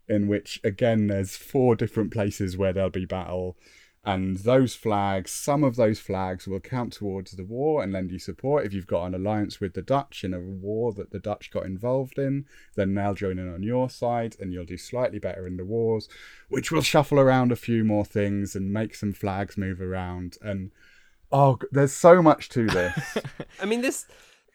in 0.07 0.27
which, 0.27 0.59
again, 0.63 1.07
there's 1.07 1.35
four 1.35 1.75
different 1.75 2.13
places 2.13 2.55
where 2.55 2.71
there'll 2.71 2.91
be 2.91 3.05
battle. 3.05 3.57
And 4.05 4.35
those 4.39 4.75
flags, 4.75 5.31
some 5.31 5.63
of 5.63 5.77
those 5.77 5.99
flags 5.99 6.45
will 6.45 6.59
count 6.59 6.91
towards 6.91 7.31
the 7.31 7.45
war 7.45 7.81
and 7.81 7.93
lend 7.93 8.11
you 8.11 8.19
support. 8.19 8.65
If 8.65 8.73
you've 8.73 8.85
got 8.85 9.05
an 9.05 9.15
alliance 9.15 9.61
with 9.61 9.73
the 9.73 9.81
Dutch 9.81 10.25
in 10.25 10.33
a 10.33 10.41
war 10.41 10.91
that 10.93 11.11
the 11.11 11.19
Dutch 11.19 11.49
got 11.51 11.65
involved 11.65 12.19
in, 12.19 12.45
then 12.75 12.93
they'll 12.93 13.13
join 13.13 13.39
in 13.39 13.51
on 13.51 13.63
your 13.63 13.89
side 13.89 14.35
and 14.41 14.51
you'll 14.51 14.65
do 14.65 14.77
slightly 14.77 15.19
better 15.19 15.47
in 15.47 15.55
the 15.55 15.63
wars, 15.63 16.09
which 16.49 16.69
will 16.69 16.81
shuffle 16.81 17.17
around 17.17 17.53
a 17.53 17.55
few 17.55 17.85
more 17.85 18.03
things 18.03 18.57
and 18.57 18.73
make 18.73 18.93
some 18.93 19.13
flags 19.13 19.57
move 19.57 19.79
around. 19.79 20.37
And 20.41 20.71
oh, 21.33 21.57
there's 21.71 21.91
so 21.91 22.21
much 22.21 22.47
to 22.49 22.67
this. 22.67 23.17
I 23.61 23.65
mean, 23.65 23.81
this 23.81 24.05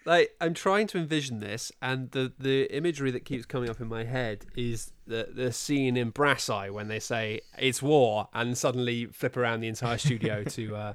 like 0.06 0.34
I'm 0.40 0.54
trying 0.54 0.86
to 0.88 0.98
envision 0.98 1.40
this, 1.40 1.70
and 1.82 2.10
the 2.12 2.32
the 2.38 2.74
imagery 2.74 3.10
that 3.10 3.26
keeps 3.26 3.44
coming 3.44 3.68
up 3.68 3.80
in 3.80 3.88
my 3.88 4.04
head 4.04 4.46
is 4.56 4.92
the 5.06 5.28
the 5.34 5.52
scene 5.52 5.96
in 5.98 6.10
Brass 6.10 6.48
Eye 6.48 6.70
when 6.70 6.88
they 6.88 7.00
say 7.00 7.40
it's 7.58 7.82
war, 7.82 8.28
and 8.32 8.56
suddenly 8.56 9.06
flip 9.06 9.36
around 9.36 9.60
the 9.60 9.68
entire 9.68 9.98
studio 9.98 10.44
to 10.44 10.76
uh, 10.76 10.94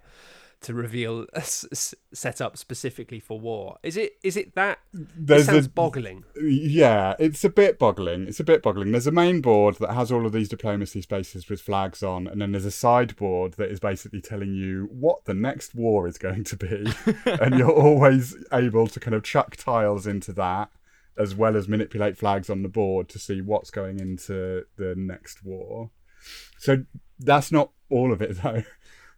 to 0.64 0.74
reveal 0.74 1.22
uh, 1.22 1.26
a 1.36 1.38
s- 1.40 1.94
set 2.14 2.42
up 2.42 2.58
specifically 2.58 3.20
for 3.20 3.40
war. 3.40 3.78
Is 3.84 3.98
it 3.98 4.14
is 4.24 4.36
it 4.38 4.56
that? 4.56 4.80
There's 4.94 5.44
it 5.44 5.46
sounds 5.46 5.66
a- 5.68 5.70
boggling. 5.70 6.24
Yeah, 6.42 7.16
it's 7.20 7.44
a 7.44 7.50
bit 7.50 7.78
boggling. 7.80 8.28
It's 8.28 8.40
a 8.40 8.44
bit 8.44 8.62
boggling. 8.64 8.92
There's 8.92 9.08
a 9.08 9.12
main 9.12 9.42
board 9.42 9.76
that 9.76 9.94
has 9.94 10.12
all 10.12 10.26
of 10.26 10.32
these 10.32 10.50
diplomacy 10.50 11.02
spaces 11.02 11.50
with 11.50 11.62
flags 11.62 12.02
on, 12.04 12.28
and 12.28 12.42
then 12.42 12.52
there's 12.52 12.66
a 12.66 12.72
sideboard 12.72 13.54
that 13.54 13.70
is 13.70 13.80
basically 13.80 14.22
telling 14.22 14.54
you 14.54 14.88
what 14.92 15.26
the 15.26 15.34
next 15.34 15.76
war 15.76 16.08
is 16.08 16.18
going 16.18 16.44
to 16.46 16.58
be, 16.58 16.86
and 17.26 17.58
you're 17.58 17.72
always 17.72 18.36
able 18.52 18.88
to 18.88 19.00
kind 19.00 19.16
of 19.16 19.24
chuck 19.24 19.56
tiles 19.56 20.08
into 20.08 20.34
that 20.34 20.70
as 21.16 21.36
well 21.36 21.56
as 21.56 21.68
manipulate 21.68 22.18
flags 22.18 22.50
on 22.50 22.64
the 22.64 22.68
board 22.70 23.08
to 23.08 23.20
see 23.20 23.40
what's 23.40 23.70
going 23.70 24.00
into 24.00 24.64
the 24.78 24.96
next 24.98 25.44
war. 25.46 25.92
So 26.58 26.86
that's 27.20 27.52
not 27.52 27.70
all 27.92 28.12
of 28.12 28.20
it 28.20 28.42
though, 28.42 28.64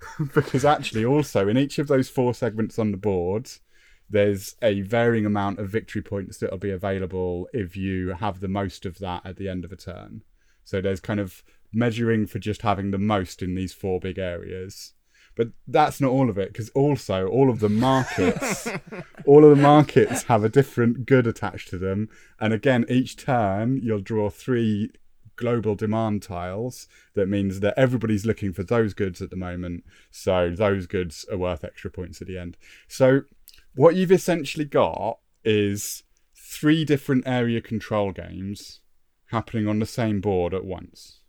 because 0.33 0.65
actually 0.65 1.05
also 1.05 1.47
in 1.47 1.57
each 1.57 1.79
of 1.79 1.87
those 1.87 2.09
four 2.09 2.33
segments 2.33 2.79
on 2.79 2.91
the 2.91 2.97
board, 2.97 3.49
there's 4.09 4.55
a 4.61 4.81
varying 4.81 5.25
amount 5.25 5.59
of 5.59 5.69
victory 5.69 6.01
points 6.01 6.37
that'll 6.37 6.57
be 6.57 6.69
available 6.69 7.47
if 7.53 7.75
you 7.75 8.09
have 8.09 8.39
the 8.39 8.47
most 8.47 8.85
of 8.85 8.99
that 8.99 9.25
at 9.25 9.37
the 9.37 9.49
end 9.49 9.65
of 9.65 9.71
a 9.71 9.75
turn. 9.75 10.23
So 10.63 10.81
there's 10.81 10.99
kind 10.99 11.19
of 11.19 11.43
measuring 11.73 12.27
for 12.27 12.39
just 12.39 12.61
having 12.61 12.91
the 12.91 12.97
most 12.97 13.41
in 13.41 13.55
these 13.55 13.73
four 13.73 13.99
big 13.99 14.17
areas. 14.17 14.93
But 15.35 15.49
that's 15.67 15.99
not 15.99 16.11
all 16.11 16.29
of 16.29 16.37
it, 16.37 16.53
because 16.53 16.69
also 16.69 17.27
all 17.27 17.49
of 17.49 17.59
the 17.59 17.69
markets, 17.69 18.67
all 19.25 19.43
of 19.43 19.49
the 19.55 19.61
markets 19.61 20.23
have 20.23 20.43
a 20.43 20.49
different 20.49 21.05
good 21.05 21.27
attached 21.27 21.69
to 21.69 21.77
them. 21.77 22.09
And 22.39 22.53
again, 22.53 22.85
each 22.87 23.17
turn 23.17 23.81
you'll 23.83 23.99
draw 23.99 24.29
three 24.29 24.91
global 25.35 25.75
demand 25.75 26.23
tiles. 26.23 26.87
That 27.13 27.27
means 27.27 27.59
that 27.59 27.73
everybody's 27.77 28.25
looking 28.25 28.53
for 28.53 28.63
those 28.63 28.93
goods 28.93 29.21
at 29.21 29.29
the 29.29 29.35
moment. 29.35 29.83
So 30.11 30.51
those 30.55 30.87
goods 30.87 31.25
are 31.31 31.37
worth 31.37 31.63
extra 31.63 31.91
points 31.91 32.21
at 32.21 32.27
the 32.27 32.37
end. 32.37 32.57
So 32.87 33.21
what 33.75 33.95
you've 33.95 34.11
essentially 34.11 34.65
got 34.65 35.19
is 35.43 36.03
three 36.35 36.85
different 36.85 37.27
area 37.27 37.61
control 37.61 38.11
games 38.11 38.81
happening 39.31 39.67
on 39.67 39.79
the 39.79 39.85
same 39.85 40.21
board 40.21 40.53
at 40.53 40.65
once. 40.65 41.19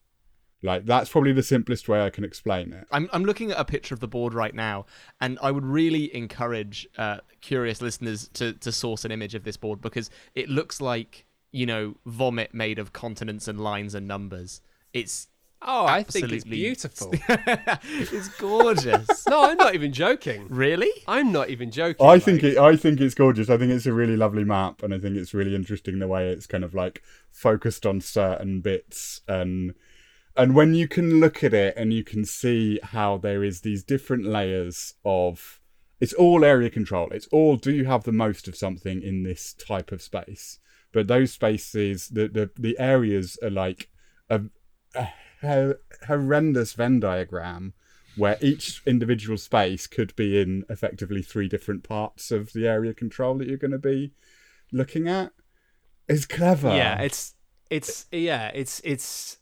Like 0.63 0.87
that's 0.87 1.11
probably 1.11 1.33
the 1.33 1.43
simplest 1.43 1.89
way 1.89 2.05
I 2.05 2.11
can 2.11 2.25
explain 2.25 2.73
it. 2.73 2.87
I'm 2.91 3.09
I'm 3.13 3.25
looking 3.25 3.51
at 3.51 3.59
a 3.59 3.65
picture 3.65 3.95
of 3.95 4.01
the 4.01 4.09
board 4.09 4.33
right 4.33 4.55
now, 4.55 4.87
and 5.21 5.39
I 5.43 5.51
would 5.51 5.67
really 5.67 6.15
encourage 6.15 6.89
uh, 6.97 7.19
curious 7.41 7.83
listeners 7.83 8.29
to 8.35 8.55
to 8.55 8.73
source 8.73 9.05
an 9.05 9.13
image 9.13 9.35
of 9.35 9.45
this 9.45 9.57
board 9.57 9.83
because 9.83 10.09
it 10.35 10.49
looks 10.49 10.81
like 10.81 11.26
you 11.57 11.67
know 11.67 11.97
vomit 12.05 12.53
made 12.53 12.79
of 12.79 12.93
continents 12.93 13.49
and 13.49 13.59
lines 13.61 13.95
and 13.95 14.07
numbers. 14.07 14.61
It's 14.93 15.29
Oh, 15.63 15.87
I 15.87 16.03
think 16.03 16.31
it's 16.33 16.45
beautiful. 16.45 17.13
it's 17.29 18.29
gorgeous. 18.37 19.27
no, 19.29 19.51
I'm 19.51 19.57
not 19.57 19.75
even 19.75 19.91
joking. 19.91 20.47
really? 20.51 20.91
I'm 21.09 21.33
not 21.33 21.49
even 21.49 21.71
joking. 21.71 22.07
I 22.07 22.19
think 22.19 22.43
like- 22.43 22.53
it. 22.53 22.59
I 22.59 22.77
think 22.77 23.01
it's 23.01 23.15
gorgeous. 23.15 23.49
I 23.49 23.57
think 23.57 23.73
it's 23.73 23.87
a 23.87 23.93
really 23.93 24.17
lovely 24.17 24.45
map, 24.45 24.83
and 24.83 24.93
I 24.93 24.99
think 24.99 25.17
it's 25.17 25.33
really 25.33 25.55
interesting 25.55 25.99
the 25.99 26.07
way 26.09 26.29
it's 26.29 26.47
kind 26.47 26.63
of 26.63 26.75
like 26.75 27.03
focused 27.31 27.87
on 27.87 28.01
certain 28.03 28.61
bits 28.61 29.23
and 29.27 29.75
and 30.37 30.55
when 30.55 30.75
you 30.75 30.87
can 30.87 31.21
look 31.21 31.43
at 31.43 31.55
it 31.55 31.75
and 31.79 31.93
you 31.95 32.05
can 32.05 32.27
see 32.27 32.79
how 32.83 33.17
there 33.17 33.43
is 33.43 33.63
these 33.63 33.83
different 33.83 34.27
layers 34.27 34.93
of 35.07 35.61
it's 36.01 36.13
all 36.13 36.45
area 36.45 36.69
control. 36.69 37.09
It's 37.13 37.29
all 37.29 37.57
do 37.57 37.73
you 37.73 37.87
have 37.87 38.05
the 38.05 38.13
most 38.13 38.47
of 38.47 38.57
something 38.57 39.03
in 39.03 39.23
this 39.23 39.55
type 39.55 39.91
of 39.91 40.03
space? 40.03 40.59
But 40.97 41.09
those 41.09 41.31
spaces, 41.31 42.09
the 42.09 42.27
the, 42.27 42.51
the 42.59 42.79
areas 42.79 43.37
are 43.43 43.51
like 43.51 43.91
a, 44.31 44.41
a 44.95 45.75
horrendous 46.07 46.73
Venn 46.73 47.01
diagram 47.01 47.75
where 48.17 48.39
each 48.41 48.81
individual 48.87 49.37
space 49.37 49.87
could 49.87 50.17
be 50.17 50.41
in 50.41 50.65
effectively 50.71 51.21
three 51.21 51.49
different 51.49 51.83
parts 51.83 52.31
of 52.31 52.55
the 52.55 52.67
area 52.67 52.95
control 52.95 53.37
that 53.37 53.47
you're 53.47 53.59
going 53.59 53.73
to 53.73 53.79
be 53.79 54.15
looking 54.73 55.07
at 55.07 55.33
is 56.09 56.25
clever. 56.25 56.75
Yeah, 56.75 57.03
it's 57.03 57.35
it's 57.69 58.07
yeah, 58.11 58.51
it's 58.55 58.81
it's. 58.83 59.37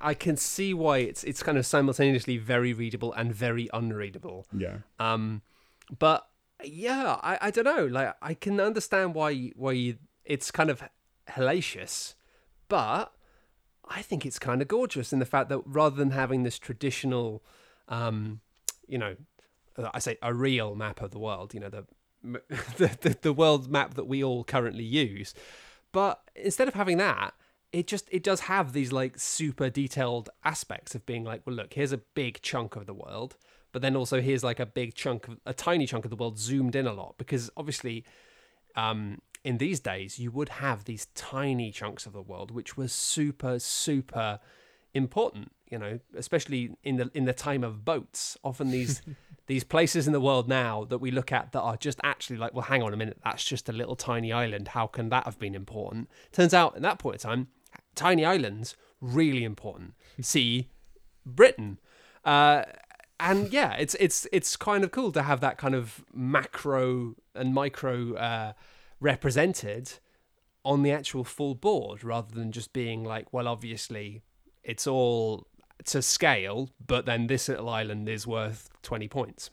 I 0.00 0.12
can 0.12 0.36
see 0.36 0.74
why 0.74 0.98
it's 0.98 1.22
it's 1.22 1.44
kind 1.44 1.56
of 1.56 1.64
simultaneously 1.64 2.36
very 2.36 2.72
readable 2.72 3.12
and 3.12 3.32
very 3.32 3.70
unreadable. 3.72 4.48
yeah. 4.52 4.78
Um, 4.98 5.42
but 5.96 6.26
yeah, 6.64 7.20
I, 7.22 7.38
I 7.42 7.50
don't 7.52 7.64
know. 7.64 7.86
Like 7.86 8.16
I 8.20 8.34
can 8.34 8.58
understand 8.58 9.14
why 9.14 9.52
why 9.54 9.70
you, 9.70 9.98
it's 10.24 10.50
kind 10.50 10.70
of 10.70 10.82
hellacious, 11.30 12.14
but 12.68 13.12
I 13.88 14.02
think 14.02 14.24
it's 14.24 14.38
kind 14.38 14.62
of 14.62 14.68
gorgeous 14.68 15.12
in 15.12 15.18
the 15.18 15.26
fact 15.26 15.48
that 15.48 15.60
rather 15.64 15.96
than 15.96 16.10
having 16.10 16.42
this 16.42 16.58
traditional, 16.58 17.42
um, 17.88 18.40
you 18.86 18.98
know, 18.98 19.16
I 19.92 19.98
say 19.98 20.18
a 20.22 20.32
real 20.34 20.74
map 20.74 21.00
of 21.00 21.10
the 21.10 21.18
world, 21.18 21.54
you 21.54 21.60
know, 21.60 21.68
the 21.68 21.86
the, 22.76 22.96
the, 23.00 23.18
the 23.20 23.32
world 23.32 23.68
map 23.70 23.94
that 23.94 24.04
we 24.06 24.22
all 24.22 24.44
currently 24.44 24.84
use, 24.84 25.34
but 25.90 26.22
instead 26.36 26.68
of 26.68 26.74
having 26.74 26.98
that, 26.98 27.34
it 27.72 27.86
just 27.86 28.06
it 28.10 28.22
does 28.22 28.40
have 28.40 28.72
these 28.72 28.92
like 28.92 29.18
super 29.18 29.70
detailed 29.70 30.30
aspects 30.44 30.94
of 30.94 31.04
being 31.04 31.24
like, 31.24 31.42
well, 31.44 31.56
look, 31.56 31.74
here's 31.74 31.92
a 31.92 31.98
big 31.98 32.40
chunk 32.42 32.76
of 32.76 32.86
the 32.86 32.94
world, 32.94 33.36
but 33.72 33.82
then 33.82 33.96
also 33.96 34.20
here's 34.20 34.44
like 34.44 34.60
a 34.60 34.66
big 34.66 34.94
chunk 34.94 35.26
of 35.26 35.40
a 35.46 35.54
tiny 35.54 35.86
chunk 35.86 36.04
of 36.04 36.10
the 36.10 36.16
world 36.16 36.38
zoomed 36.38 36.76
in 36.76 36.86
a 36.86 36.92
lot 36.92 37.16
because 37.18 37.50
obviously 37.56 38.04
um, 38.76 39.20
in 39.44 39.58
these 39.58 39.80
days 39.80 40.18
you 40.18 40.30
would 40.30 40.48
have 40.48 40.84
these 40.84 41.06
tiny 41.14 41.70
chunks 41.70 42.06
of 42.06 42.12
the 42.12 42.22
world 42.22 42.50
which 42.50 42.76
were 42.76 42.88
super 42.88 43.58
super 43.58 44.38
important 44.94 45.50
you 45.70 45.78
know 45.78 45.98
especially 46.16 46.76
in 46.84 46.96
the 46.96 47.10
in 47.14 47.24
the 47.24 47.32
time 47.32 47.64
of 47.64 47.84
boats. 47.84 48.36
Often 48.44 48.70
these 48.70 49.02
these 49.46 49.64
places 49.64 50.06
in 50.06 50.12
the 50.12 50.20
world 50.20 50.48
now 50.48 50.84
that 50.84 50.98
we 50.98 51.10
look 51.10 51.32
at 51.32 51.52
that 51.52 51.60
are 51.60 51.76
just 51.76 51.98
actually 52.04 52.36
like 52.36 52.54
well 52.54 52.62
hang 52.62 52.82
on 52.82 52.92
a 52.92 52.96
minute 52.96 53.18
that's 53.24 53.44
just 53.44 53.68
a 53.68 53.72
little 53.72 53.96
tiny 53.96 54.32
island. 54.32 54.68
How 54.68 54.86
can 54.86 55.08
that 55.08 55.24
have 55.24 55.38
been 55.38 55.54
important? 55.54 56.10
Turns 56.30 56.54
out 56.54 56.76
at 56.76 56.82
that 56.82 56.98
point 56.98 57.16
in 57.16 57.20
time 57.20 57.48
tiny 57.94 58.24
islands 58.24 58.76
really 59.00 59.44
important. 59.44 59.94
See 60.20 60.68
britain. 61.24 61.80
Uh 62.24 62.64
and 63.18 63.52
yeah, 63.52 63.74
it's 63.74 63.94
it's 64.00 64.26
it's 64.32 64.56
kind 64.56 64.82
of 64.84 64.90
cool 64.90 65.12
to 65.12 65.22
have 65.22 65.40
that 65.40 65.56
kind 65.56 65.74
of 65.74 66.04
macro 66.12 67.14
and 67.34 67.54
micro 67.54 68.14
uh, 68.14 68.52
represented 69.02 69.98
on 70.64 70.82
the 70.82 70.92
actual 70.92 71.24
full 71.24 71.54
board, 71.54 72.04
rather 72.04 72.32
than 72.34 72.52
just 72.52 72.72
being 72.72 73.02
like, 73.04 73.32
well, 73.32 73.48
obviously 73.48 74.22
it's 74.62 74.86
all 74.86 75.46
to 75.84 76.00
scale, 76.00 76.70
but 76.86 77.04
then 77.04 77.26
this 77.26 77.48
little 77.48 77.68
island 77.68 78.08
is 78.08 78.26
worth 78.26 78.70
twenty 78.82 79.08
points. 79.08 79.50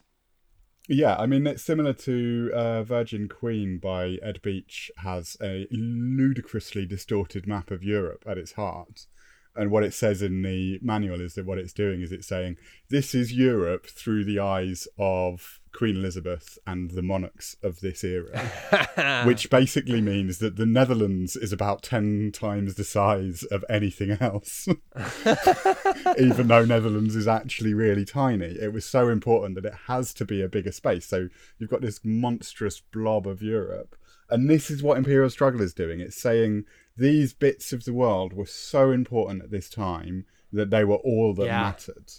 Yeah, 0.88 1.16
I 1.18 1.26
mean 1.26 1.46
it's 1.48 1.64
similar 1.64 1.94
to 1.94 2.52
uh, 2.54 2.84
Virgin 2.84 3.28
Queen 3.28 3.80
by 3.80 4.18
Ed 4.24 4.42
Beach 4.42 4.92
has 4.98 5.38
a 5.42 5.68
ludicrously 5.72 6.86
distorted 6.86 7.48
map 7.48 7.72
of 7.72 7.84
Europe 7.84 8.24
at 8.28 8.38
its 8.38 8.54
heart, 8.54 9.08
And 9.56 9.72
what 9.72 9.84
it 9.84 9.94
says 9.94 10.22
in 10.22 10.42
the 10.42 10.80
manual 10.82 11.20
is 11.20 11.34
that 11.34 11.46
what 11.46 11.58
it's 11.58 11.74
doing 11.74 12.02
is 12.02 12.12
it's 12.12 12.28
saying 12.28 12.58
this 12.90 13.14
is 13.14 13.34
Europe 13.34 13.88
through 13.88 14.24
the 14.24 14.40
eyes 14.40 14.88
of 14.98 15.60
Queen 15.74 15.98
Elizabeth 15.98 16.58
and 16.66 16.92
the 16.92 17.02
monarchs 17.02 17.56
of 17.62 17.80
this 17.80 18.04
era, 18.04 19.24
which 19.26 19.50
basically 19.50 20.02
means 20.02 20.40
that 20.40 20.56
the 20.56 20.66
Netherlands 20.66 21.36
is 21.36 21.52
about 21.52 21.84
10 21.84 22.32
times 22.34 22.76
the 22.76 22.84
size 22.84 23.44
of 23.44 23.64
anything 23.70 24.12
else. 24.20 24.68
Even 26.18 26.48
though 26.48 26.66
Netherlands 26.66 27.16
is 27.16 27.28
actually 27.28 27.74
really 27.74 28.06
tiny, 28.06 28.56
it 28.60 28.74
was 28.74 28.86
so 28.86 29.10
important 29.10 29.56
that 29.56 29.66
it 29.66 29.78
has 29.88 30.14
to 30.16 30.26
be 30.26 30.42
a 30.42 30.50
bigger 30.50 30.72
space. 30.72 31.06
So 31.06 31.30
you've 31.58 31.70
got 31.70 31.82
this 31.82 32.00
monstrous 32.04 32.82
blob 32.82 33.28
of 33.28 33.42
Europe. 33.42 33.96
And 34.30 34.50
this 34.50 34.70
is 34.70 34.84
what 34.84 34.98
Imperial 34.98 35.30
Struggle 35.30 35.62
is 35.62 35.74
doing. 35.74 36.00
It's 36.00 36.22
saying 36.22 36.66
these 37.00 37.34
bits 37.34 37.72
of 37.74 37.86
the 37.86 37.94
world 37.94 38.34
were 38.34 38.46
so 38.46 38.92
important 38.92 39.44
at 39.44 39.52
this 39.52 39.70
time 39.70 40.26
that 40.52 40.70
they 40.70 40.84
were 40.84 40.96
all 40.98 41.34
that 41.36 41.46
Yeah. 41.46 41.62
mattered. 41.62 42.12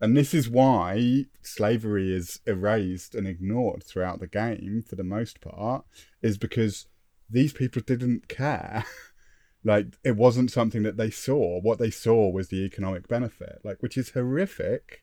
And 0.00 0.16
this 0.16 0.32
is 0.32 0.48
why 0.48 1.26
slavery 1.42 2.14
is 2.14 2.40
erased 2.46 3.14
and 3.14 3.26
ignored 3.26 3.82
throughout 3.82 4.20
the 4.20 4.28
game 4.28 4.82
for 4.86 4.94
the 4.96 5.02
most 5.04 5.40
part, 5.40 5.84
is 6.22 6.38
because 6.38 6.86
these 7.28 7.52
people 7.52 7.82
didn't 7.84 8.28
care. 8.28 8.84
like 9.64 9.98
it 10.04 10.16
wasn't 10.16 10.52
something 10.52 10.82
that 10.84 10.96
they 10.96 11.10
saw. 11.10 11.60
What 11.60 11.78
they 11.78 11.90
saw 11.90 12.30
was 12.30 12.48
the 12.48 12.64
economic 12.64 13.08
benefit, 13.08 13.60
like 13.64 13.82
which 13.82 13.96
is 13.98 14.10
horrific, 14.10 15.02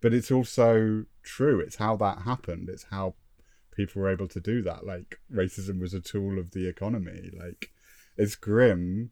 but 0.00 0.14
it's 0.14 0.30
also 0.30 1.06
true. 1.22 1.58
It's 1.58 1.76
how 1.76 1.96
that 1.96 2.22
happened. 2.22 2.68
It's 2.68 2.84
how 2.84 3.14
people 3.72 4.02
were 4.02 4.10
able 4.10 4.28
to 4.28 4.40
do 4.40 4.62
that. 4.62 4.86
Like 4.86 5.18
racism 5.32 5.80
was 5.80 5.92
a 5.92 6.00
tool 6.00 6.38
of 6.38 6.52
the 6.52 6.68
economy. 6.68 7.30
Like 7.36 7.72
it's 8.16 8.34
grim, 8.34 9.10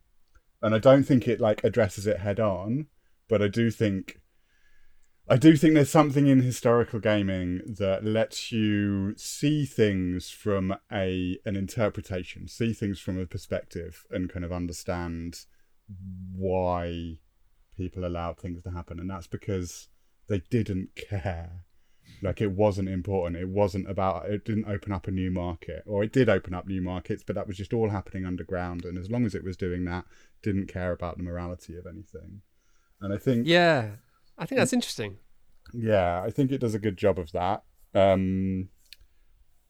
and 0.63 0.75
I 0.75 0.79
don't 0.79 1.05
think 1.05 1.29
it 1.29 1.41
like 1.41 1.63
addresses 1.65 2.07
it 2.07 2.21
head 2.21 2.41
on, 2.41 2.87
but 3.29 3.43
I 3.43 3.49
do 3.49 3.71
think 3.71 4.21
I 5.27 5.37
do 5.39 5.57
think 5.57 5.73
there's 5.73 5.91
something 5.91 6.27
in 6.27 6.43
historical 6.43 7.01
gaming 7.01 7.63
that 7.79 8.05
lets 8.05 8.53
you 8.53 9.15
see 9.17 9.65
things 9.65 10.29
from 10.29 10.77
a 10.93 11.39
an 11.47 11.57
interpretation, 11.57 12.47
see 12.47 12.75
things 12.75 13.01
from 13.01 13.19
a 13.19 13.27
perspective, 13.27 14.05
and 14.11 14.31
kind 14.31 14.45
of 14.45 14.53
understand 14.53 15.47
why 16.35 17.21
people 17.77 18.05
allowed 18.05 18.39
things 18.39 18.63
to 18.65 18.71
happen, 18.71 19.01
and 19.01 19.09
that's 19.09 19.27
because 19.27 19.89
they 20.29 20.43
didn't 20.51 20.95
care. 20.95 21.65
Like 22.23 22.41
it 22.41 22.53
wasn't 22.53 22.89
important. 22.89 23.37
It 23.37 23.49
wasn't 23.49 23.91
about. 23.91 24.31
It 24.31 24.45
didn't 24.45 24.69
open 24.69 24.93
up 24.93 25.07
a 25.07 25.11
new 25.11 25.31
market, 25.31 25.83
or 25.87 26.03
it 26.03 26.13
did 26.13 26.29
open 26.29 26.55
up 26.55 26.67
new 26.67 26.81
markets, 26.81 27.23
but 27.27 27.35
that 27.37 27.47
was 27.47 27.57
just 27.57 27.73
all 27.73 27.91
happening 27.91 28.25
underground. 28.25 28.85
And 28.85 28.99
as 28.99 29.11
long 29.11 29.27
as 29.27 29.35
it 29.35 29.45
was 29.45 29.57
doing 29.57 29.85
that, 29.85 30.05
didn't 30.43 30.69
care 30.69 30.93
about 30.93 31.17
the 31.17 31.23
morality 31.23 31.77
of 31.77 31.87
anything. 31.87 32.43
And 33.01 33.13
I 33.13 33.19
think 33.19 33.47
yeah, 33.47 33.97
I 34.39 34.47
think 34.47 34.59
that's 34.59 34.73
interesting. 34.73 35.19
yeah, 35.73 36.23
I 36.23 36.31
think 36.31 36.51
it 36.51 36.59
does 36.59 36.75
a 36.75 36.79
good 36.79 36.97
job 36.97 37.19
of 37.19 37.33
that. 37.33 37.65
Um, 37.95 38.69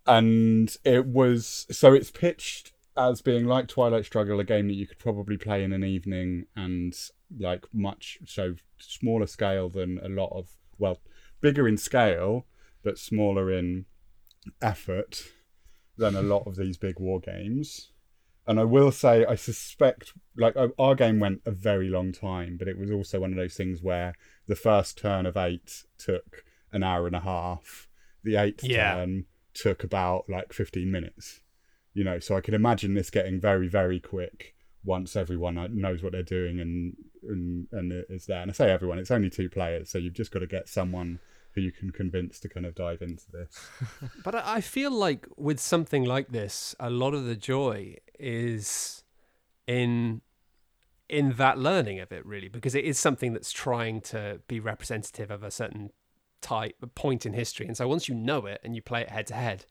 and 0.07 0.76
it 0.84 1.07
was 1.07 1.66
so 1.70 1.92
it's 1.95 2.11
pitched 2.11 2.72
as 2.97 3.20
being 3.22 3.47
like 3.47 3.68
Twilight 3.68 4.05
Struggle, 4.05 4.38
a 4.38 4.45
game 4.45 4.68
that 4.68 4.74
you 4.74 4.86
could 4.86 4.99
probably 4.99 5.36
play 5.36 5.64
in 5.64 5.72
an 5.72 5.82
evening 5.82 6.47
and 6.55 6.95
like 7.38 7.64
much 7.72 8.18
so 8.26 8.55
smaller 8.78 9.26
scale 9.26 9.68
than 9.68 9.99
a 10.03 10.09
lot 10.09 10.30
of 10.36 10.51
well, 10.78 11.01
bigger 11.45 11.68
in 11.68 11.76
scale 11.76 12.47
but 12.82 12.99
smaller 12.99 13.51
in 13.53 13.84
effort 14.62 15.24
than 15.99 16.14
a 16.16 16.22
lot 16.22 16.47
of 16.47 16.57
these 16.57 16.76
big 16.76 16.99
war 16.99 17.20
games. 17.20 17.90
And 18.47 18.61
I 18.61 18.64
will 18.64 18.92
say, 18.92 19.24
I 19.24 19.36
suspect, 19.36 20.12
like 20.36 20.55
our- 20.57 20.95
game 20.95 21.18
went 21.20 21.40
a 21.47 21.51
very 21.51 21.88
long 21.88 22.12
time, 22.12 22.57
but 22.59 22.68
it 22.68 22.76
was 22.78 22.90
also 22.90 23.20
one 23.20 23.30
of 23.32 23.36
those 23.38 23.55
things 23.55 23.82
where 23.82 24.14
the 24.47 24.57
first 24.57 24.99
turn 24.99 25.24
of 25.24 25.36
eight 25.36 25.84
took 25.99 26.45
an 26.72 26.82
hour 26.82 27.07
and 27.07 27.16
a 27.16 27.20
half. 27.20 27.88
The 28.22 28.36
eighth 28.36 28.64
Yeah. 28.64 28.95
turn 28.97 29.26
took 29.55 29.82
about 29.84 30.28
like 30.28 30.53
15 30.53 30.90
minutes. 30.90 31.40
You 31.95 32.05
know, 32.05 32.18
so 32.18 32.36
I 32.36 32.40
can 32.42 32.55
imagine 32.55 32.95
this 32.95 33.09
getting 33.11 33.40
very, 33.40 33.68
very 33.68 34.01
quick 34.01 34.55
once 34.84 35.16
everyone 35.16 35.55
knows 35.80 36.03
what 36.03 36.12
they're 36.12 36.22
doing 36.22 36.61
and 36.61 36.97
and 37.22 37.66
and 37.72 38.05
is 38.11 38.26
there. 38.26 38.42
And 38.42 38.51
I 38.51 38.55
say 38.55 38.70
everyone, 38.70 38.99
it's 38.99 39.11
only 39.11 39.30
two 39.30 39.49
players, 39.49 39.88
so 39.90 39.97
you've 39.97 40.12
just 40.20 40.30
got 40.32 40.40
to 40.40 40.47
get 40.47 40.68
someone 40.68 41.20
who 41.55 41.61
you 41.61 41.72
can 41.72 41.90
convince 41.90 42.40
to 42.40 42.48
kind 42.48 42.66
of 42.66 42.74
dive 42.74 43.02
into 43.02 43.24
this. 43.30 43.68
But 44.24 44.34
I 44.34 44.61
feel 44.61 44.90
like 44.90 45.26
with 45.36 45.61
something 45.61 46.05
like 46.05 46.28
this, 46.28 46.74
a 46.80 46.90
lot 46.90 47.14
of 47.14 47.24
the 47.24 47.36
joy 47.36 47.96
is 48.18 49.05
in 49.66 50.20
in 51.09 51.32
that 51.32 51.59
learning 51.59 52.00
of 52.00 52.11
it, 52.12 52.24
really, 52.24 52.48
because 52.48 52.74
it 52.74 52.84
is 52.84 52.98
something 52.98 53.34
that's 53.34 53.52
trying 53.52 54.00
to 54.00 54.40
be 54.48 54.59
representative 54.59 55.30
of 55.30 55.42
a 55.42 55.50
certain 55.50 55.90
type 56.40 56.76
a 56.82 56.86
point 56.86 57.26
in 57.26 57.32
history. 57.32 57.66
And 57.66 57.76
so 57.76 57.86
once 57.86 58.09
you 58.09 58.14
know 58.14 58.46
it 58.46 58.61
and 58.64 58.74
you 58.74 58.82
play 58.82 59.02
it 59.02 59.11
head 59.11 59.26
to 59.28 59.34
head, 59.34 59.66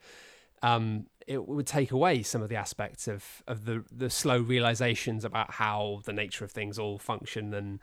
um, 0.62 1.08
it 1.28 1.48
would 1.48 1.68
take 1.68 1.92
away 1.92 2.24
some 2.24 2.42
of 2.42 2.50
the 2.50 2.56
aspects 2.56 3.08
of, 3.08 3.44
of 3.48 3.66
the 3.66 3.84
the 3.92 4.10
slow 4.10 4.40
realizations 4.40 5.24
about 5.24 5.52
how 5.52 6.02
the 6.06 6.14
nature 6.14 6.46
of 6.46 6.52
things 6.52 6.78
all 6.80 6.98
function 6.98 7.54
and 7.54 7.80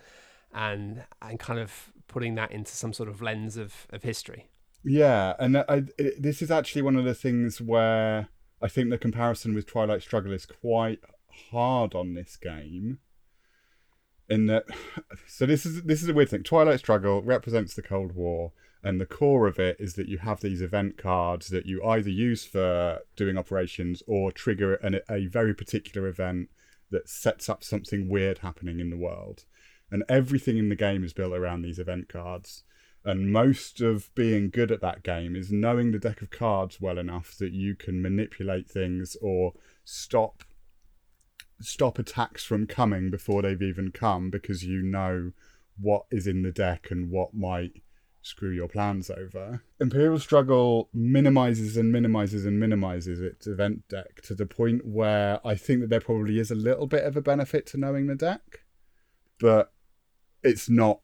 and 0.52 1.04
and 1.22 1.38
kind 1.38 1.60
of 1.60 1.92
putting 2.10 2.34
that 2.34 2.52
into 2.52 2.72
some 2.72 2.92
sort 2.92 3.08
of 3.08 3.22
lens 3.22 3.56
of, 3.56 3.86
of 3.90 4.02
history. 4.02 4.50
Yeah, 4.84 5.34
and 5.38 5.58
I, 5.58 5.84
it, 5.98 6.20
this 6.22 6.42
is 6.42 6.50
actually 6.50 6.82
one 6.82 6.96
of 6.96 7.04
the 7.04 7.14
things 7.14 7.60
where 7.60 8.28
I 8.60 8.68
think 8.68 8.90
the 8.90 8.98
comparison 8.98 9.54
with 9.54 9.66
Twilight 9.66 10.02
Struggle 10.02 10.32
is 10.32 10.46
quite 10.46 11.00
hard 11.50 11.94
on 11.94 12.14
this 12.14 12.36
game. 12.36 12.98
In 14.28 14.46
that, 14.46 14.64
so 15.26 15.46
this 15.46 15.64
is 15.64 15.82
this 15.82 16.02
is 16.02 16.08
a 16.08 16.14
weird 16.14 16.30
thing. 16.30 16.42
Twilight 16.42 16.80
Struggle 16.80 17.22
represents 17.22 17.74
the 17.74 17.82
Cold 17.82 18.12
War, 18.12 18.52
and 18.82 19.00
the 19.00 19.06
core 19.06 19.46
of 19.46 19.58
it 19.58 19.76
is 19.78 19.94
that 19.94 20.08
you 20.08 20.18
have 20.18 20.40
these 20.40 20.62
event 20.62 20.96
cards 20.96 21.48
that 21.48 21.66
you 21.66 21.84
either 21.84 22.10
use 22.10 22.44
for 22.44 23.00
doing 23.16 23.36
operations 23.36 24.02
or 24.06 24.32
trigger 24.32 24.74
an, 24.74 25.00
a 25.08 25.26
very 25.26 25.54
particular 25.54 26.08
event 26.08 26.48
that 26.90 27.08
sets 27.08 27.48
up 27.48 27.62
something 27.62 28.08
weird 28.08 28.38
happening 28.38 28.80
in 28.80 28.90
the 28.90 28.96
world. 28.96 29.44
And 29.90 30.04
everything 30.08 30.56
in 30.56 30.68
the 30.68 30.76
game 30.76 31.04
is 31.04 31.12
built 31.12 31.32
around 31.32 31.62
these 31.62 31.78
event 31.78 32.08
cards. 32.08 32.64
And 33.04 33.32
most 33.32 33.80
of 33.80 34.14
being 34.14 34.50
good 34.50 34.70
at 34.70 34.82
that 34.82 35.02
game 35.02 35.34
is 35.34 35.50
knowing 35.50 35.90
the 35.90 35.98
deck 35.98 36.20
of 36.20 36.30
cards 36.30 36.80
well 36.80 36.98
enough 36.98 37.34
that 37.38 37.52
you 37.52 37.74
can 37.74 38.02
manipulate 38.02 38.70
things 38.70 39.16
or 39.22 39.54
stop 39.84 40.44
stop 41.62 41.98
attacks 41.98 42.42
from 42.42 42.66
coming 42.66 43.10
before 43.10 43.42
they've 43.42 43.60
even 43.60 43.90
come 43.90 44.30
because 44.30 44.64
you 44.64 44.82
know 44.82 45.30
what 45.78 46.04
is 46.10 46.26
in 46.26 46.42
the 46.42 46.52
deck 46.52 46.90
and 46.90 47.10
what 47.10 47.34
might 47.34 47.82
screw 48.22 48.50
your 48.50 48.68
plans 48.68 49.10
over. 49.10 49.62
Imperial 49.80 50.18
Struggle 50.18 50.88
minimizes 50.92 51.76
and 51.76 51.90
minimizes 51.90 52.44
and 52.44 52.60
minimizes 52.60 53.20
its 53.20 53.46
event 53.46 53.88
deck 53.88 54.20
to 54.22 54.34
the 54.34 54.46
point 54.46 54.86
where 54.86 55.46
I 55.46 55.54
think 55.54 55.80
that 55.80 55.90
there 55.90 56.00
probably 56.00 56.38
is 56.38 56.50
a 56.50 56.54
little 56.54 56.86
bit 56.86 57.04
of 57.04 57.16
a 57.16 57.22
benefit 57.22 57.66
to 57.68 57.78
knowing 57.78 58.06
the 58.06 58.14
deck, 58.14 58.60
but 59.38 59.72
it's 60.42 60.68
not 60.68 61.00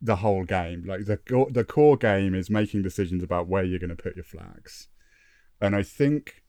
the 0.00 0.16
whole 0.16 0.44
game. 0.44 0.84
Like 0.86 1.06
the 1.06 1.18
the 1.50 1.64
core 1.64 1.96
game 1.96 2.34
is 2.34 2.50
making 2.50 2.82
decisions 2.82 3.22
about 3.22 3.48
where 3.48 3.64
you're 3.64 3.78
going 3.78 3.96
to 3.96 4.02
put 4.02 4.16
your 4.16 4.24
flags, 4.24 4.88
and 5.60 5.74
I 5.74 5.82
think 5.82 6.42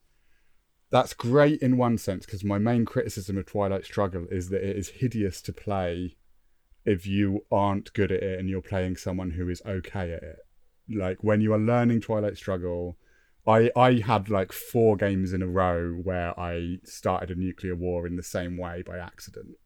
that's 0.90 1.14
great 1.14 1.60
in 1.60 1.76
one 1.76 1.98
sense 1.98 2.24
because 2.24 2.44
my 2.44 2.58
main 2.58 2.84
criticism 2.84 3.36
of 3.36 3.46
Twilight 3.46 3.84
Struggle 3.84 4.26
is 4.30 4.48
that 4.48 4.66
it 4.66 4.76
is 4.76 4.88
hideous 4.88 5.42
to 5.42 5.52
play 5.52 6.16
if 6.86 7.06
you 7.06 7.44
aren't 7.52 7.92
good 7.92 8.10
at 8.10 8.22
it 8.22 8.38
and 8.38 8.48
you're 8.48 8.62
playing 8.62 8.96
someone 8.96 9.32
who 9.32 9.48
is 9.50 9.60
okay 9.66 10.12
at 10.12 10.22
it. 10.22 10.38
Like 10.88 11.22
when 11.22 11.42
you 11.42 11.52
are 11.52 11.58
learning 11.58 12.00
Twilight 12.00 12.38
Struggle, 12.38 12.96
I 13.46 13.70
I 13.76 14.00
had 14.00 14.30
like 14.30 14.52
four 14.52 14.96
games 14.96 15.32
in 15.32 15.42
a 15.42 15.46
row 15.46 15.92
where 15.92 16.38
I 16.38 16.78
started 16.84 17.30
a 17.30 17.34
nuclear 17.34 17.74
war 17.74 18.06
in 18.06 18.16
the 18.16 18.22
same 18.22 18.56
way 18.56 18.82
by 18.82 18.98
accident 18.98 19.56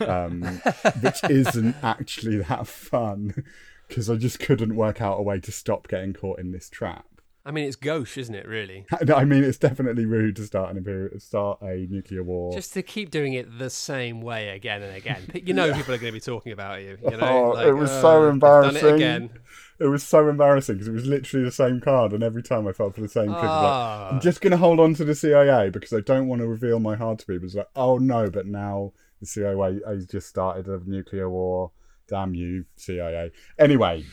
um, 0.00 0.42
which 1.00 1.22
isn't 1.30 1.76
actually 1.82 2.38
that 2.38 2.66
fun 2.66 3.44
because 3.88 4.10
I 4.10 4.16
just 4.16 4.38
couldn't 4.40 4.76
work 4.76 5.00
out 5.00 5.18
a 5.18 5.22
way 5.22 5.40
to 5.40 5.52
stop 5.52 5.88
getting 5.88 6.12
caught 6.12 6.38
in 6.38 6.52
this 6.52 6.68
trap. 6.68 7.06
I 7.44 7.52
mean, 7.52 7.64
it's 7.66 7.76
gauche, 7.76 8.18
isn't 8.18 8.34
it? 8.34 8.44
Really, 8.48 8.86
I 9.14 9.24
mean, 9.24 9.44
it's 9.44 9.56
definitely 9.58 10.04
rude 10.04 10.34
to 10.36 10.44
start 10.46 10.72
an 10.72 10.78
imperial, 10.78 11.20
start 11.20 11.60
a 11.62 11.86
nuclear 11.88 12.24
war. 12.24 12.52
just 12.52 12.72
to 12.72 12.82
keep 12.82 13.10
doing 13.12 13.34
it 13.34 13.58
the 13.60 13.70
same 13.70 14.20
way 14.20 14.48
again 14.48 14.82
and 14.82 14.96
again. 14.96 15.22
You 15.32 15.54
know, 15.54 15.72
people 15.72 15.94
are 15.94 15.98
going 15.98 16.12
to 16.12 16.16
be 16.16 16.20
talking 16.20 16.50
about 16.50 16.82
you. 16.82 16.98
You 17.04 17.10
know, 17.18 17.20
Oh, 17.20 17.50
like, 17.50 17.68
it 17.68 17.72
was 17.74 17.90
"Oh, 17.92 18.02
so 18.02 18.12
Done 18.20 18.24
it 18.24 18.30
embarrassing. 18.30 18.94
again. 18.96 19.30
It 19.78 19.86
was 19.86 20.02
so 20.02 20.28
embarrassing 20.28 20.74
because 20.76 20.88
it 20.88 20.92
was 20.92 21.06
literally 21.06 21.44
the 21.44 21.52
same 21.52 21.80
card, 21.80 22.12
and 22.12 22.24
every 22.24 22.42
time 22.42 22.66
I 22.66 22.72
felt 22.72 22.96
for 22.96 23.02
the 23.02 23.08
same 23.08 23.26
thing. 23.26 23.34
Like, 23.34 23.44
Ah. 23.44 24.08
I'm 24.10 24.20
just 24.20 24.40
going 24.40 24.50
to 24.50 24.56
hold 24.56 24.80
on 24.80 24.94
to 24.94 25.04
the 25.04 25.14
CIA 25.14 25.70
because 25.70 25.92
I 25.92 26.00
don't 26.00 26.26
want 26.26 26.40
to 26.40 26.48
reveal 26.48 26.80
my 26.80 26.96
heart 26.96 27.20
to 27.20 27.26
people. 27.26 27.44
It's 27.46 27.54
like, 27.54 27.68
oh 27.76 27.98
no, 27.98 28.28
but 28.28 28.46
now 28.46 28.92
the 29.20 29.26
CIA 29.26 29.80
has 29.86 30.06
just 30.06 30.28
started 30.28 30.66
a 30.68 30.80
nuclear 30.84 31.28
war. 31.28 31.72
Damn 32.08 32.34
you, 32.34 32.64
CIA. 32.76 33.32
Anyway, 33.58 34.04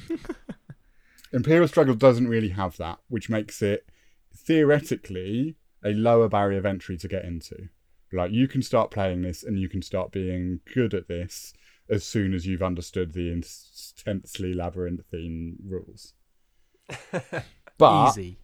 Imperial 1.34 1.68
Struggle 1.68 1.96
doesn't 1.96 2.28
really 2.28 2.50
have 2.50 2.78
that, 2.78 3.00
which 3.08 3.30
makes 3.30 3.62
it 3.62 3.88
theoretically 4.36 5.56
a 5.84 5.94
lower 5.94 6.28
barrier 6.28 6.60
of 6.60 6.66
entry 6.66 6.98
to 6.98 7.08
get 7.08 7.26
into. 7.26 7.70
Like 8.12 8.32
you 8.32 8.48
can 8.48 8.62
start 8.62 8.92
playing 8.92 9.24
this 9.24 9.44
and 9.44 9.60
you 9.60 9.68
can 9.68 9.82
start 9.82 10.12
being 10.12 10.60
good 10.74 10.94
at 10.94 11.08
this 11.08 11.54
as 11.90 12.06
soon 12.06 12.34
as 12.34 12.46
you've 12.46 12.64
understood 12.64 13.14
the 13.14 13.32
intensely 13.32 14.54
labyrinthine 14.54 15.58
rules. 15.66 16.14
but 17.78 18.10
Easy. 18.10 18.38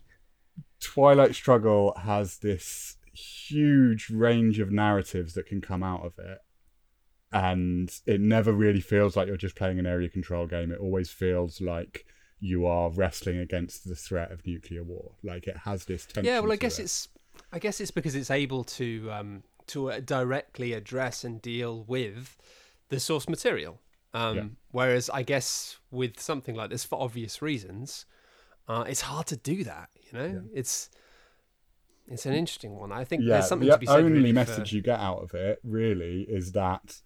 Twilight 0.79 1.35
Struggle 1.35 1.93
has 2.03 2.37
this 2.39 2.97
huge 3.13 4.09
range 4.09 4.59
of 4.59 4.71
narratives 4.71 5.33
that 5.33 5.45
can 5.45 5.61
come 5.61 5.83
out 5.83 6.05
of 6.05 6.13
it. 6.17 6.39
And 7.31 7.91
it 8.05 8.19
never 8.19 8.51
really 8.51 8.81
feels 8.81 9.15
like 9.15 9.27
you're 9.27 9.37
just 9.37 9.55
playing 9.55 9.79
an 9.79 9.85
area 9.85 10.09
control 10.09 10.47
game. 10.47 10.71
It 10.71 10.79
always 10.79 11.11
feels 11.11 11.61
like 11.61 12.05
you 12.39 12.65
are 12.65 12.89
wrestling 12.89 13.37
against 13.37 13.87
the 13.87 13.95
threat 13.95 14.31
of 14.31 14.45
nuclear 14.45 14.83
war. 14.83 15.11
Like 15.23 15.47
it 15.47 15.57
has 15.57 15.85
this 15.85 16.05
tension. 16.05 16.25
Yeah, 16.25 16.39
well, 16.39 16.51
I 16.51 16.55
guess 16.55 16.79
it. 16.79 16.83
it's 16.83 17.07
I 17.51 17.59
guess 17.59 17.79
it's 17.79 17.91
because 17.91 18.15
it's 18.15 18.31
able 18.31 18.63
to 18.63 19.11
um, 19.11 19.43
to 19.67 19.91
uh, 19.91 19.99
directly 19.99 20.73
address 20.73 21.23
and 21.23 21.41
deal 21.41 21.83
with 21.87 22.37
the 22.89 22.99
source 22.99 23.29
material. 23.29 23.79
Um, 24.13 24.37
Yeah. 24.37 24.43
Whereas 24.71 25.09
I 25.09 25.23
guess 25.23 25.77
with 25.91 26.19
something 26.19 26.55
like 26.55 26.69
this, 26.69 26.83
for 26.83 26.99
obvious 27.01 27.41
reasons, 27.41 28.05
uh, 28.67 28.85
it's 28.87 29.01
hard 29.01 29.27
to 29.27 29.37
do 29.37 29.63
that. 29.63 29.89
You 30.11 30.17
know, 30.17 30.43
it's 30.53 30.89
it's 32.07 32.25
an 32.25 32.33
interesting 32.33 32.75
one. 32.75 32.91
I 32.91 33.03
think 33.03 33.23
yeah, 33.23 33.33
there's 33.33 33.47
something 33.47 33.67
the 33.67 33.73
to 33.73 33.79
be 33.79 33.85
said. 33.85 33.93
The 33.93 33.99
only 33.99 34.11
really, 34.13 34.31
message 34.31 34.69
for, 34.69 34.75
you 34.75 34.81
get 34.81 34.99
out 34.99 35.19
of 35.19 35.33
it 35.33 35.59
really 35.63 36.25
is 36.27 36.53
that 36.53 37.01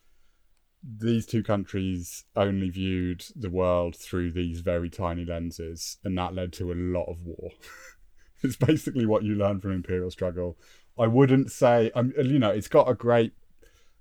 these 0.84 1.25
two 1.25 1.43
countries 1.43 2.25
only 2.36 2.69
viewed 2.69 3.23
the 3.36 3.49
world 3.49 3.95
through 3.95 4.31
these 4.31 4.59
very 4.59 4.89
tiny 4.89 5.25
lenses, 5.25 5.97
and 6.03 6.17
that 6.17 6.34
led 6.34 6.51
to 6.53 6.71
a 6.71 6.75
lot 6.75 7.05
of 7.05 7.23
war. 7.23 7.51
it's 8.43 8.57
basically 8.57 9.05
what 9.05 9.23
you 9.23 9.36
learn 9.36 9.61
from 9.61 9.71
Imperial 9.71 10.11
Struggle. 10.11 10.57
I 10.99 11.07
wouldn't 11.07 11.51
say, 11.51 11.89
um, 11.95 12.13
you 12.17 12.39
know, 12.39 12.51
it's 12.51 12.67
got 12.67 12.89
a 12.89 12.93
great. 12.93 13.34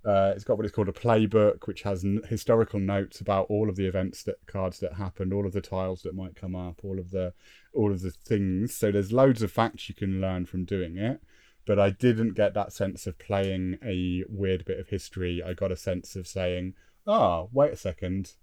Uh, 0.05 0.33
it's 0.35 0.43
got 0.43 0.57
what 0.57 0.65
is 0.65 0.71
called 0.71 0.89
a 0.89 0.91
playbook, 0.91 1.65
which 1.65 1.83
has 1.83 2.03
n- 2.03 2.21
historical 2.27 2.77
notes 2.77 3.21
about 3.21 3.45
all 3.49 3.69
of 3.69 3.77
the 3.77 3.85
events 3.85 4.23
that 4.23 4.35
cards 4.47 4.79
that 4.79 4.95
happened, 4.95 5.31
all 5.31 5.45
of 5.45 5.53
the 5.53 5.61
tiles 5.61 6.01
that 6.01 6.13
might 6.13 6.35
come 6.35 6.57
up, 6.57 6.81
all 6.83 6.99
of 6.99 7.11
the 7.11 7.33
all 7.73 7.89
of 7.89 8.01
the 8.01 8.11
things. 8.11 8.75
So 8.75 8.91
there's 8.91 9.13
loads 9.13 9.41
of 9.41 9.49
facts 9.49 9.87
you 9.87 9.95
can 9.95 10.19
learn 10.19 10.45
from 10.45 10.65
doing 10.65 10.97
it 10.97 11.21
but 11.65 11.79
I 11.79 11.89
didn't 11.89 12.33
get 12.33 12.53
that 12.53 12.73
sense 12.73 13.07
of 13.07 13.19
playing 13.19 13.77
a 13.83 14.23
weird 14.27 14.65
bit 14.65 14.79
of 14.79 14.89
history. 14.89 15.41
I 15.43 15.53
got 15.53 15.71
a 15.71 15.77
sense 15.77 16.15
of 16.15 16.27
saying, 16.27 16.73
"Ah, 17.07 17.45
wait 17.51 17.73
a 17.73 17.77
second." 17.77 18.33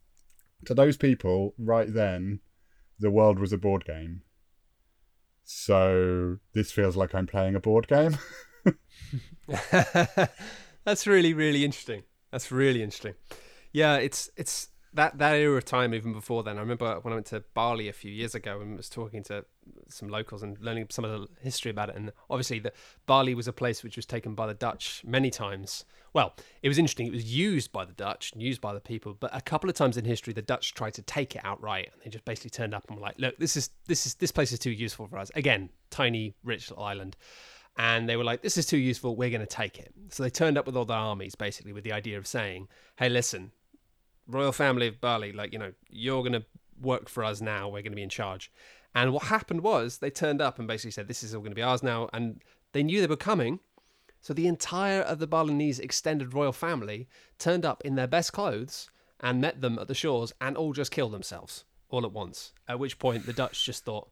To 0.66 0.75
those 0.75 0.97
people, 0.97 1.55
right 1.59 1.93
then, 1.93 2.41
the 2.99 3.11
world 3.11 3.39
was 3.39 3.53
a 3.53 3.59
board 3.59 3.85
game. 3.85 4.23
So 5.45 6.39
this 6.53 6.71
feels 6.71 6.97
like 6.97 7.14
I'm 7.14 7.27
playing 7.27 7.55
a 7.55 7.61
board 7.61 7.89
game. 7.89 8.18
That's 10.85 11.07
really 11.07 11.35
really 11.35 11.64
interesting. 11.64 12.03
That's 12.31 12.53
really 12.53 12.83
interesting. 12.83 13.14
Yeah, 13.73 13.97
it's 13.97 14.31
it's 14.37 14.68
that 14.93 15.18
that 15.18 15.34
era 15.34 15.57
of 15.57 15.64
time 15.64 15.95
even 15.95 16.12
before 16.12 16.43
then. 16.43 16.57
I 16.57 16.61
remember 16.61 16.99
when 17.01 17.12
I 17.12 17.16
went 17.16 17.26
to 17.26 17.45
Bali 17.55 17.88
a 17.88 17.93
few 17.93 18.11
years 18.11 18.34
ago 18.34 18.61
and 18.61 18.76
was 18.76 18.88
talking 18.88 19.22
to 19.24 19.45
some 19.88 20.09
locals 20.09 20.43
and 20.43 20.59
learning 20.61 20.86
some 20.91 21.05
of 21.05 21.11
the 21.11 21.28
history 21.41 21.70
about 21.70 21.91
it. 21.91 21.97
And 21.97 22.12
obviously, 22.28 22.59
the 22.59 22.72
Bali 23.07 23.34
was 23.34 23.47
a 23.47 23.53
place 23.53 23.84
which 23.84 23.97
was 23.97 24.07
taken 24.07 24.34
by 24.34 24.47
the 24.47 24.55
Dutch 24.55 25.03
many 25.05 25.30
times. 25.30 25.84
Well, 26.12 26.34
it 26.62 26.68
was 26.68 26.78
interesting. 26.78 27.07
It 27.07 27.12
was 27.12 27.32
used 27.32 27.70
by 27.70 27.84
the 27.84 27.93
Dutch 27.93 28.32
and 28.32 28.43
used 28.43 28.61
by 28.61 28.74
the 28.74 28.80
people, 28.80 29.14
but 29.14 29.34
a 29.34 29.41
couple 29.41 29.70
of 29.70 29.76
times 29.76 29.97
in 29.97 30.05
history, 30.05 30.32
the 30.32 30.43
Dutch 30.43 30.74
tried 30.74 30.95
to 30.95 31.03
take 31.03 31.36
it 31.36 31.43
outright, 31.45 31.91
and 31.93 32.03
they 32.03 32.11
just 32.11 32.24
basically 32.24 32.51
turned 32.51 32.74
up 32.74 32.84
and 32.88 32.97
were 32.97 33.03
like, 33.03 33.18
"Look, 33.18 33.38
this 33.38 33.57
is 33.57 33.70
this 33.86 34.07
is 34.07 34.14
this 34.16 34.32
place 34.32 34.51
is 34.51 34.59
too 34.59 34.72
useful 34.72 35.07
for 35.07 35.18
us." 35.18 35.30
Again, 35.34 35.70
tiny, 35.91 36.34
rich 36.43 36.70
little 36.70 36.84
island 36.84 37.16
and 37.76 38.09
they 38.09 38.16
were 38.16 38.24
like, 38.24 38.43
"This 38.43 38.59
is 38.59 38.66
too 38.66 38.76
useful. 38.76 39.14
We're 39.14 39.30
going 39.30 39.41
to 39.41 39.47
take 39.47 39.78
it." 39.78 39.95
So 40.09 40.22
they 40.22 40.30
turned 40.30 40.59
up 40.59 40.66
with 40.66 40.76
all 40.76 40.84
their 40.84 40.97
armies, 40.97 41.34
basically, 41.34 41.72
with 41.72 41.84
the 41.84 41.93
idea 41.93 42.18
of 42.18 42.26
saying, 42.26 42.68
"Hey, 42.97 43.09
listen, 43.09 43.53
royal 44.31 44.53
family 44.53 44.87
of 44.87 45.01
Bali, 45.01 45.33
like 45.33 45.53
you 45.53 45.59
know, 45.59 45.72
you're 45.89 46.22
going 46.22 46.33
to 46.33 46.45
work 46.81 47.09
for 47.09 47.24
us 47.24 47.41
now. 47.41 47.66
We're 47.68 47.83
going 47.83 47.93
to 47.93 47.97
be 47.97 48.03
in 48.03 48.09
charge." 48.09 48.51
And 48.95 49.12
what 49.12 49.24
happened 49.24 49.62
was 49.62 49.99
they 49.99 50.11
turned 50.11 50.41
up 50.41 50.59
and 50.59 50.66
basically 50.66 50.91
said, 50.93 51.09
"This 51.09 51.22
is 51.22 51.35
all 51.35 51.41
going 51.41 51.53
to 51.53 51.57
be 51.57 51.62
ours 51.62 51.83
now," 51.83 52.09
and 52.12 52.43
they 52.72 52.83
knew 52.83 53.01
they 53.01 53.07
were 53.07 53.16
coming. 53.16 53.61
So 54.22 54.35
the 54.35 54.47
entire 54.47 55.01
of 55.01 55.18
the 55.18 55.26
Balinese 55.26 55.78
extended 55.78 56.35
royal 56.35 56.53
family 56.53 57.09
turned 57.39 57.64
up 57.64 57.83
in 57.85 57.95
their 57.95 58.07
best 58.07 58.33
clothes 58.33 58.91
and 59.18 59.41
met 59.41 59.61
them 59.61 59.78
at 59.78 59.89
the 59.89 59.95
shores 59.95 60.33
and 60.41 60.57
all 60.57 60.72
just 60.72 60.91
killed 60.91 61.12
themselves 61.12 61.64
all 61.89 62.05
at 62.05 62.12
once. 62.12 62.53
At 62.68 62.78
which 62.78 62.99
point 62.99 63.26
the 63.26 63.33
Dutch 63.33 63.64
just 63.64 63.85
thought, 63.85 64.11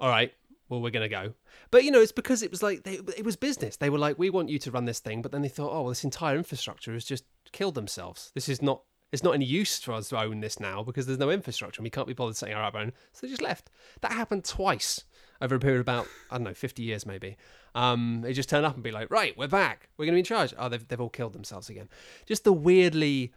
all 0.00 0.08
right, 0.08 0.32
well, 0.68 0.80
we're 0.80 0.90
going 0.90 1.08
to 1.08 1.08
go. 1.08 1.34
But, 1.70 1.84
you 1.84 1.90
know, 1.90 2.00
it's 2.00 2.12
because 2.12 2.42
it 2.42 2.50
was 2.50 2.62
like, 2.62 2.84
they, 2.84 3.00
it 3.16 3.24
was 3.24 3.36
business. 3.36 3.76
They 3.76 3.90
were 3.90 3.98
like, 3.98 4.18
we 4.18 4.30
want 4.30 4.48
you 4.48 4.58
to 4.60 4.70
run 4.70 4.86
this 4.86 5.00
thing. 5.00 5.22
But 5.22 5.32
then 5.32 5.42
they 5.42 5.48
thought, 5.48 5.72
oh, 5.72 5.82
well, 5.82 5.88
this 5.90 6.04
entire 6.04 6.36
infrastructure 6.36 6.92
has 6.92 7.04
just 7.04 7.24
killed 7.52 7.74
themselves. 7.74 8.32
This 8.34 8.48
is 8.48 8.62
not, 8.62 8.82
it's 9.12 9.22
not 9.22 9.34
any 9.34 9.44
use 9.44 9.78
for 9.78 9.92
us 9.92 10.08
to 10.08 10.18
own 10.18 10.40
this 10.40 10.58
now 10.58 10.82
because 10.82 11.06
there's 11.06 11.18
no 11.18 11.30
infrastructure 11.30 11.80
and 11.80 11.84
we 11.84 11.90
can't 11.90 12.06
be 12.06 12.14
bothered 12.14 12.36
setting 12.36 12.54
our 12.54 12.76
own. 12.76 12.92
So 13.12 13.26
they 13.26 13.30
just 13.30 13.42
left. 13.42 13.70
That 14.00 14.12
happened 14.12 14.44
twice 14.44 15.04
over 15.40 15.54
a 15.54 15.58
period 15.58 15.76
of 15.76 15.82
about, 15.82 16.06
I 16.30 16.36
don't 16.36 16.44
know, 16.44 16.54
50 16.54 16.82
years 16.82 17.04
maybe. 17.04 17.36
Um, 17.74 18.22
they 18.22 18.32
just 18.32 18.48
turn 18.48 18.64
up 18.64 18.74
and 18.74 18.82
be 18.82 18.90
like, 18.90 19.10
right, 19.10 19.36
we're 19.36 19.48
back. 19.48 19.90
We're 19.96 20.06
going 20.06 20.14
to 20.14 20.16
be 20.16 20.20
in 20.20 20.24
charge. 20.24 20.54
Oh, 20.58 20.68
they've, 20.68 20.86
they've 20.86 21.00
all 21.00 21.10
killed 21.10 21.34
themselves 21.34 21.68
again. 21.68 21.88
Just 22.26 22.44
the 22.44 22.52
weirdly 22.52 23.32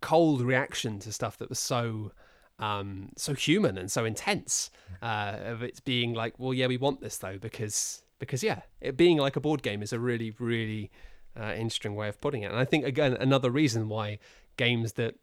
cold 0.00 0.40
reaction 0.40 0.98
to 1.00 1.12
stuff 1.12 1.38
that 1.38 1.48
was 1.48 1.58
so 1.58 2.12
um, 2.58 3.10
so 3.16 3.34
human 3.34 3.76
and 3.76 3.90
so 3.90 4.04
intense 4.04 4.70
uh, 5.02 5.38
of 5.44 5.62
it 5.62 5.82
being 5.84 6.14
like, 6.14 6.38
well, 6.38 6.54
yeah, 6.54 6.68
we 6.68 6.76
want 6.76 7.00
this 7.00 7.18
though 7.18 7.38
because 7.38 8.02
because 8.20 8.42
yeah, 8.42 8.62
it 8.80 8.96
being 8.96 9.18
like 9.18 9.36
a 9.36 9.40
board 9.40 9.62
game 9.62 9.82
is 9.82 9.92
a 9.92 9.98
really 9.98 10.32
really 10.38 10.90
uh, 11.38 11.52
interesting 11.56 11.94
way 11.94 12.08
of 12.08 12.20
putting 12.20 12.42
it. 12.42 12.50
And 12.50 12.56
I 12.56 12.64
think 12.64 12.84
again 12.84 13.16
another 13.18 13.50
reason 13.50 13.88
why 13.88 14.18
games 14.56 14.94
that 14.94 15.16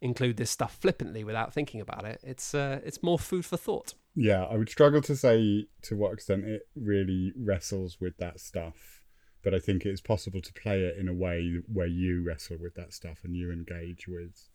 include 0.00 0.36
this 0.36 0.50
stuff 0.50 0.76
flippantly 0.80 1.24
without 1.24 1.52
thinking 1.52 1.80
about 1.80 2.04
it, 2.04 2.20
it's 2.22 2.54
uh, 2.54 2.80
it's 2.84 3.02
more 3.02 3.18
food 3.18 3.44
for 3.44 3.56
thought. 3.56 3.94
Yeah, 4.14 4.44
I 4.44 4.56
would 4.56 4.68
struggle 4.68 5.00
to 5.02 5.16
say 5.16 5.66
to 5.82 5.96
what 5.96 6.12
extent 6.12 6.44
it 6.44 6.62
really 6.76 7.32
wrestles 7.36 7.98
with 8.00 8.16
that 8.18 8.38
stuff, 8.38 9.02
but 9.42 9.54
I 9.54 9.58
think 9.58 9.84
it's 9.84 10.00
possible 10.00 10.40
to 10.40 10.52
play 10.52 10.82
it 10.82 10.96
in 10.98 11.08
a 11.08 11.14
way 11.14 11.60
where 11.72 11.86
you 11.86 12.22
wrestle 12.24 12.58
with 12.60 12.74
that 12.74 12.92
stuff 12.92 13.18
and 13.24 13.34
you 13.34 13.50
engage 13.50 14.06
with 14.06 14.48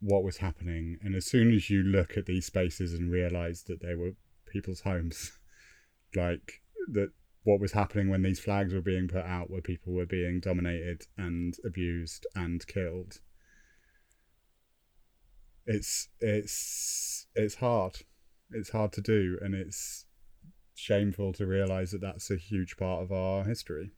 what 0.00 0.24
was 0.24 0.38
happening. 0.38 0.98
And 1.02 1.14
as 1.14 1.26
soon 1.26 1.54
as 1.54 1.70
you 1.70 1.82
look 1.82 2.16
at 2.16 2.26
these 2.26 2.46
spaces 2.46 2.94
and 2.94 3.12
realize 3.12 3.64
that 3.64 3.80
they 3.80 3.94
were 3.94 4.12
people's 4.46 4.80
homes, 4.80 5.38
like 6.16 6.62
that 6.92 7.12
what 7.44 7.60
was 7.60 7.72
happening 7.72 8.08
when 8.08 8.22
these 8.22 8.40
flags 8.40 8.74
were 8.74 8.80
being 8.80 9.08
put 9.08 9.24
out, 9.24 9.50
where 9.50 9.62
people 9.62 9.92
were 9.92 10.06
being 10.06 10.40
dominated 10.40 11.06
and 11.16 11.56
abused 11.64 12.26
and 12.34 12.66
killed. 12.66 13.20
It's 15.70 16.08
it's 16.20 17.26
it's 17.34 17.54
hard 17.54 17.98
it's 18.50 18.70
hard 18.70 18.92
to 18.92 19.00
do 19.00 19.38
and 19.40 19.54
it's 19.54 20.06
shameful 20.74 21.32
to 21.34 21.46
realize 21.46 21.92
that 21.92 22.00
that's 22.00 22.30
a 22.30 22.36
huge 22.36 22.76
part 22.76 23.02
of 23.02 23.12
our 23.12 23.44
history 23.44 23.92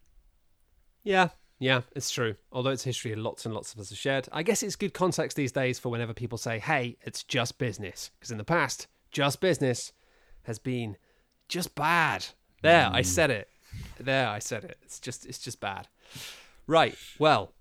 Yeah, 1.02 1.28
yeah, 1.58 1.82
it's 1.94 2.10
true. 2.10 2.34
Although 2.50 2.70
it's 2.70 2.82
history 2.82 3.14
lots 3.14 3.46
and 3.46 3.54
lots 3.54 3.72
of 3.72 3.78
us 3.78 3.90
have 3.90 3.98
shared. 3.98 4.28
I 4.32 4.42
guess 4.42 4.62
it's 4.64 4.74
good 4.74 4.94
context 4.94 5.36
these 5.36 5.52
days 5.52 5.78
for 5.78 5.90
whenever 5.90 6.12
people 6.12 6.36
say, 6.36 6.58
hey, 6.58 6.96
it's 7.02 7.22
just 7.22 7.56
business. 7.58 8.10
Because 8.18 8.32
in 8.32 8.38
the 8.38 8.44
past, 8.44 8.88
just 9.12 9.40
business 9.40 9.92
has 10.42 10.58
been 10.58 10.96
just 11.48 11.74
bad. 11.76 12.26
There, 12.62 12.90
I 12.92 13.02
mm. 13.02 13.06
said 13.06 13.30
it. 13.30 13.48
There, 14.00 14.28
I 14.28 14.40
said 14.40 14.64
it. 14.64 14.76
It's 14.82 14.98
just 14.98 15.24
it's 15.24 15.38
just 15.38 15.60
bad. 15.60 15.86
Right, 16.66 16.96
well, 17.18 17.54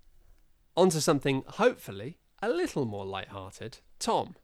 on 0.76 0.90
to 0.90 1.00
something 1.00 1.44
hopefully 1.46 2.18
a 2.42 2.48
little 2.48 2.84
more 2.84 3.04
light-hearted. 3.04 3.78
Tom, 4.02 4.34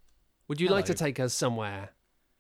would 0.47 0.61
you 0.61 0.69
like 0.69 0.85
to 0.85 0.95
take 0.95 1.19
us 1.19 1.35
somewhere 1.35 1.91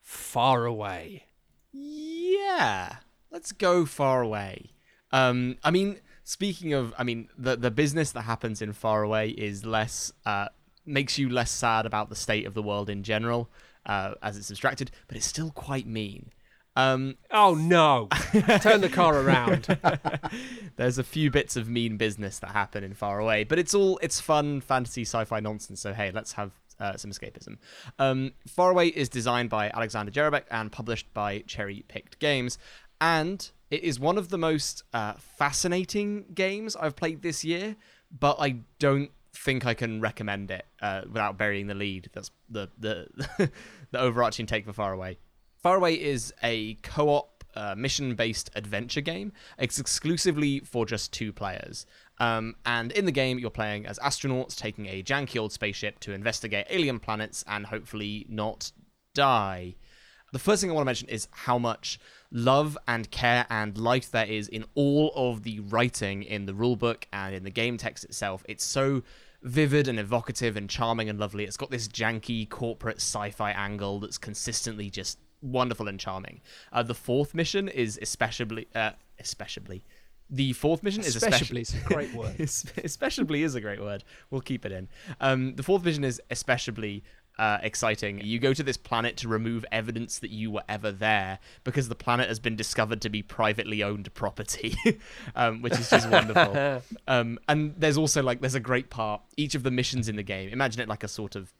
far 0.03 0.65
away? 0.67 1.25
Yeah, 1.73 2.99
let's 3.33 3.51
go 3.51 3.85
far 3.87 4.23
away. 4.23 4.71
Um, 5.11 5.57
I 5.65 5.73
mean, 5.73 5.99
speaking 6.23 6.75
of, 6.75 6.95
I 6.97 7.03
mean, 7.03 7.29
the 7.37 7.57
the 7.57 7.73
business 7.73 8.13
that 8.13 8.23
happens 8.23 8.63
in 8.63 8.73
far 8.73 9.03
away 9.03 9.31
is 9.31 9.67
less 9.67 10.13
uh, 10.25 10.47
makes 10.87 11.19
you 11.19 11.29
less 11.29 11.51
sad 11.51 11.87
about 11.87 12.09
the 12.09 12.15
state 12.15 12.47
of 12.47 12.55
the 12.55 12.63
world 12.63 12.89
in 12.89 13.03
general, 13.03 13.51
uh, 13.85 14.15
as 14.23 14.37
it's 14.37 14.53
abstracted, 14.53 14.93
but 15.09 15.17
it's 15.17 15.27
still 15.27 15.51
quite 15.51 15.89
mean. 15.89 16.31
Um, 16.77 17.17
Oh 17.33 17.57
no! 17.57 18.07
Turn 18.61 18.81
the 18.81 18.89
car 18.89 19.19
around. 19.19 19.77
there's 20.77 20.99
a 20.99 21.03
few 21.03 21.33
bits 21.33 21.57
of 21.57 21.69
mean 21.69 21.97
business 21.97 22.39
that 22.39 22.51
happen 22.51 22.85
in 22.85 22.95
Far 22.95 23.19
Away, 23.19 23.43
but 23.43 23.59
it's 23.59 23.75
all 23.75 23.99
it's 24.03 24.21
fun 24.21 24.61
fantasy 24.61 25.03
sci-fi 25.03 25.41
nonsense. 25.41 25.81
So 25.81 25.93
hey, 25.93 26.13
let's 26.13 26.35
have 26.35 26.53
uh, 26.81 26.97
some 26.97 27.11
escapism. 27.11 27.59
Um, 27.99 28.33
Far 28.47 28.71
Away 28.71 28.89
is 28.89 29.09
designed 29.09 29.51
by 29.51 29.71
Alexander 29.71 30.13
Jerebek 30.13 30.45
and 30.51 30.71
published 30.71 31.13
by 31.15 31.41
Cherry 31.47 31.85
Picked 31.89 32.19
Games, 32.19 32.59
and 33.01 33.51
it 33.71 33.83
is 33.83 34.01
one 34.01 34.19
of 34.19 34.29
the 34.29 34.39
most 34.39 34.85
uh, 34.93 35.15
fascinating 35.15 36.27
games 36.35 36.77
I've 36.77 36.97
played 36.97 37.23
this 37.23 37.45
year. 37.45 37.77
But 38.11 38.37
I 38.41 38.61
don't 38.79 39.11
think 39.35 39.67
I 39.67 39.75
can 39.75 40.01
recommend 40.01 40.51
it 40.51 40.67
uh, 40.81 41.03
without 41.07 41.37
burying 41.37 41.67
the 41.67 41.75
lead. 41.75 42.11
That's 42.13 42.31
the 42.49 42.69
the 42.79 43.09
the 43.91 43.99
overarching 43.99 44.47
take 44.47 44.65
for 44.65 44.73
Faraway. 44.73 45.19
Faraway 45.63 45.95
is 45.95 46.33
a 46.43 46.75
co-op 46.83 47.45
uh, 47.55 47.75
mission-based 47.77 48.51
adventure 48.55 49.01
game. 49.01 49.33
It's 49.59 49.79
exclusively 49.79 50.61
for 50.61 50.87
just 50.87 51.13
two 51.13 51.33
players, 51.33 51.87
Um, 52.21 52.57
and 52.67 52.93
in 52.93 53.05
the 53.05 53.13
game, 53.13 53.39
you're 53.39 53.51
playing 53.51 53.87
as 53.87 53.99
astronauts 54.01 54.57
taking 54.57 54.87
a 54.87 55.03
janky 55.03 55.41
old 55.41 55.53
spaceship 55.53 56.01
to 56.01 56.13
investigate 56.13 56.67
alien 56.71 56.99
planets 56.99 57.45
and 57.47 57.67
hopefully 57.67 58.27
not 58.29 58.73
die. 59.15 59.77
The 60.33 60.39
first 60.39 60.61
thing 60.61 60.71
I 60.71 60.75
want 60.75 60.83
to 60.83 60.87
mention 60.87 61.09
is 61.09 61.29
how 61.31 61.59
much 61.59 61.99
love 62.31 62.77
and 62.87 63.11
care 63.11 63.47
and 63.49 63.79
life 63.79 64.11
there 64.11 64.27
is 64.27 64.49
in 64.49 64.65
all 64.75 65.11
of 65.15 65.43
the 65.43 65.61
writing 65.61 66.23
in 66.23 66.45
the 66.45 66.53
rulebook 66.53 67.05
and 67.13 67.35
in 67.35 67.45
the 67.45 67.51
game 67.51 67.79
text 67.79 68.05
itself. 68.05 68.45
It's 68.49 68.65
so 68.65 69.03
vivid 69.43 69.89
and 69.89 69.99
evocative 69.99 70.57
and 70.57 70.69
charming 70.69 71.09
and 71.09 71.19
lovely. 71.19 71.45
It's 71.45 71.57
got 71.57 71.71
this 71.71 71.89
janky 71.89 72.49
corporate 72.49 72.99
sci-fi 72.99 73.53
angle 73.53 74.01
that's 74.01 74.19
consistently 74.19 74.91
just 74.91 75.19
wonderful 75.41 75.89
and 75.89 75.99
charming. 75.99 76.41
Uh, 76.73 76.83
the 76.83 76.95
fourth 76.95 77.35
mission 77.35 77.69
is 77.69 77.99
especially, 78.03 78.67
uh, 78.75 78.91
especially. 79.19 79.85
The 80.31 80.53
fourth 80.53 80.83
mission 80.83 81.01
is 81.01 81.17
Especially, 81.17 81.61
especially 81.61 81.61
it's 81.63 81.75
a 81.75 81.81
great 81.95 82.15
word. 82.15 82.39
especially 82.85 83.43
is 83.43 83.55
a 83.55 83.61
great 83.61 83.81
word. 83.81 84.05
We'll 84.31 84.41
keep 84.43 84.67
it 84.67 84.73
in. 84.73 84.89
Um, 85.21 85.55
the 85.55 85.63
fourth 85.63 85.85
mission 85.85 86.05
is 86.05 86.21
especially 86.31 87.03
uh, 87.39 87.59
exciting. 87.63 88.21
You 88.23 88.39
go 88.39 88.53
to 88.53 88.63
this 88.63 88.77
planet 88.77 89.17
to 89.19 89.29
remove 89.29 89.65
evidence 89.71 90.19
that 90.19 90.31
you 90.31 90.51
were 90.51 90.65
ever 90.69 90.91
there 90.91 91.39
because 91.65 91.89
the 91.89 91.95
planet 91.95 92.29
has 92.29 92.41
been 92.41 92.57
discovered 92.57 93.01
to 93.03 93.09
be 93.09 93.23
privately 93.23 93.83
owned 93.83 94.13
property, 94.15 94.77
um, 95.37 95.63
which 95.63 95.79
is 95.79 95.89
just 95.89 96.09
wonderful. 96.11 96.83
Um, 97.07 97.39
and 97.49 97.75
there's 97.79 97.97
also 97.97 98.23
like 98.23 98.41
there's 98.41 98.55
a 98.55 98.61
great 98.61 98.91
part. 98.91 99.23
Each 99.37 99.55
of 99.55 99.63
the 99.63 99.71
missions 99.71 100.09
in 100.09 100.17
the 100.17 100.23
game, 100.23 100.51
imagine 100.51 100.83
it 100.83 100.89
like 100.89 101.03
a 101.05 101.09
sort 101.09 101.37
of 101.37 101.53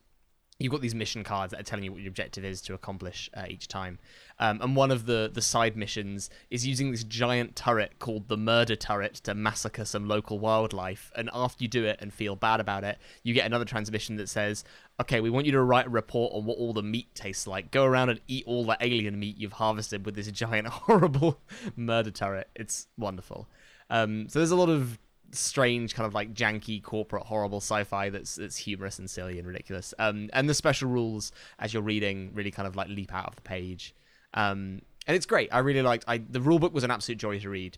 you've 0.59 0.71
got 0.71 0.81
these 0.81 0.93
mission 0.93 1.23
cards 1.23 1.51
that 1.51 1.59
are 1.59 1.63
telling 1.63 1.85
you 1.85 1.91
what 1.91 2.01
your 2.01 2.09
objective 2.09 2.43
is 2.43 2.61
to 2.61 2.73
accomplish 2.73 3.29
uh, 3.33 3.45
each 3.47 3.67
time. 3.67 3.97
Um, 4.39 4.61
and 4.61 4.75
one 4.75 4.91
of 4.91 5.05
the 5.05 5.29
the 5.33 5.41
side 5.41 5.75
missions 5.75 6.29
is 6.49 6.67
using 6.67 6.91
this 6.91 7.03
giant 7.03 7.55
turret 7.55 7.97
called 7.99 8.27
the 8.27 8.37
murder 8.37 8.75
turret 8.75 9.15
to 9.15 9.33
massacre 9.33 9.85
some 9.85 10.07
local 10.07 10.37
wildlife. 10.37 11.11
And 11.15 11.29
after 11.33 11.63
you 11.63 11.69
do 11.69 11.85
it 11.85 11.97
and 12.01 12.13
feel 12.13 12.35
bad 12.35 12.59
about 12.59 12.83
it, 12.83 12.97
you 13.23 13.33
get 13.33 13.45
another 13.45 13.65
transmission 13.65 14.17
that 14.17 14.27
says, 14.27 14.63
"Okay, 15.01 15.21
we 15.21 15.29
want 15.29 15.45
you 15.45 15.53
to 15.53 15.61
write 15.61 15.87
a 15.87 15.89
report 15.89 16.33
on 16.33 16.45
what 16.45 16.57
all 16.57 16.73
the 16.73 16.83
meat 16.83 17.13
tastes 17.15 17.47
like. 17.47 17.71
Go 17.71 17.85
around 17.85 18.09
and 18.09 18.19
eat 18.27 18.43
all 18.45 18.65
the 18.65 18.77
alien 18.81 19.17
meat 19.17 19.37
you've 19.37 19.53
harvested 19.53 20.05
with 20.05 20.15
this 20.15 20.29
giant 20.29 20.67
horrible 20.67 21.39
murder 21.75 22.11
turret." 22.11 22.49
It's 22.55 22.87
wonderful. 22.97 23.47
Um, 23.89 24.29
so 24.29 24.39
there's 24.39 24.51
a 24.51 24.55
lot 24.55 24.69
of 24.69 24.99
strange 25.31 25.93
kind 25.93 26.07
of 26.07 26.13
like 26.13 26.33
janky 26.33 26.81
corporate 26.81 27.23
horrible 27.23 27.59
sci-fi 27.59 28.09
that's 28.09 28.35
that's 28.35 28.57
humorous 28.57 28.99
and 28.99 29.09
silly 29.09 29.39
and 29.39 29.47
ridiculous. 29.47 29.93
Um 29.99 30.29
and 30.33 30.49
the 30.49 30.53
special 30.53 30.89
rules 30.89 31.31
as 31.59 31.73
you're 31.73 31.83
reading 31.83 32.31
really 32.33 32.51
kind 32.51 32.67
of 32.67 32.75
like 32.75 32.87
leap 32.89 33.13
out 33.13 33.27
of 33.27 33.35
the 33.35 33.41
page. 33.41 33.93
Um 34.33 34.81
and 35.07 35.15
it's 35.15 35.25
great. 35.25 35.49
I 35.53 35.59
really 35.59 35.81
liked 35.81 36.05
i 36.07 36.17
the 36.17 36.41
rule 36.41 36.59
book 36.59 36.73
was 36.73 36.83
an 36.83 36.91
absolute 36.91 37.17
joy 37.17 37.39
to 37.39 37.49
read 37.49 37.77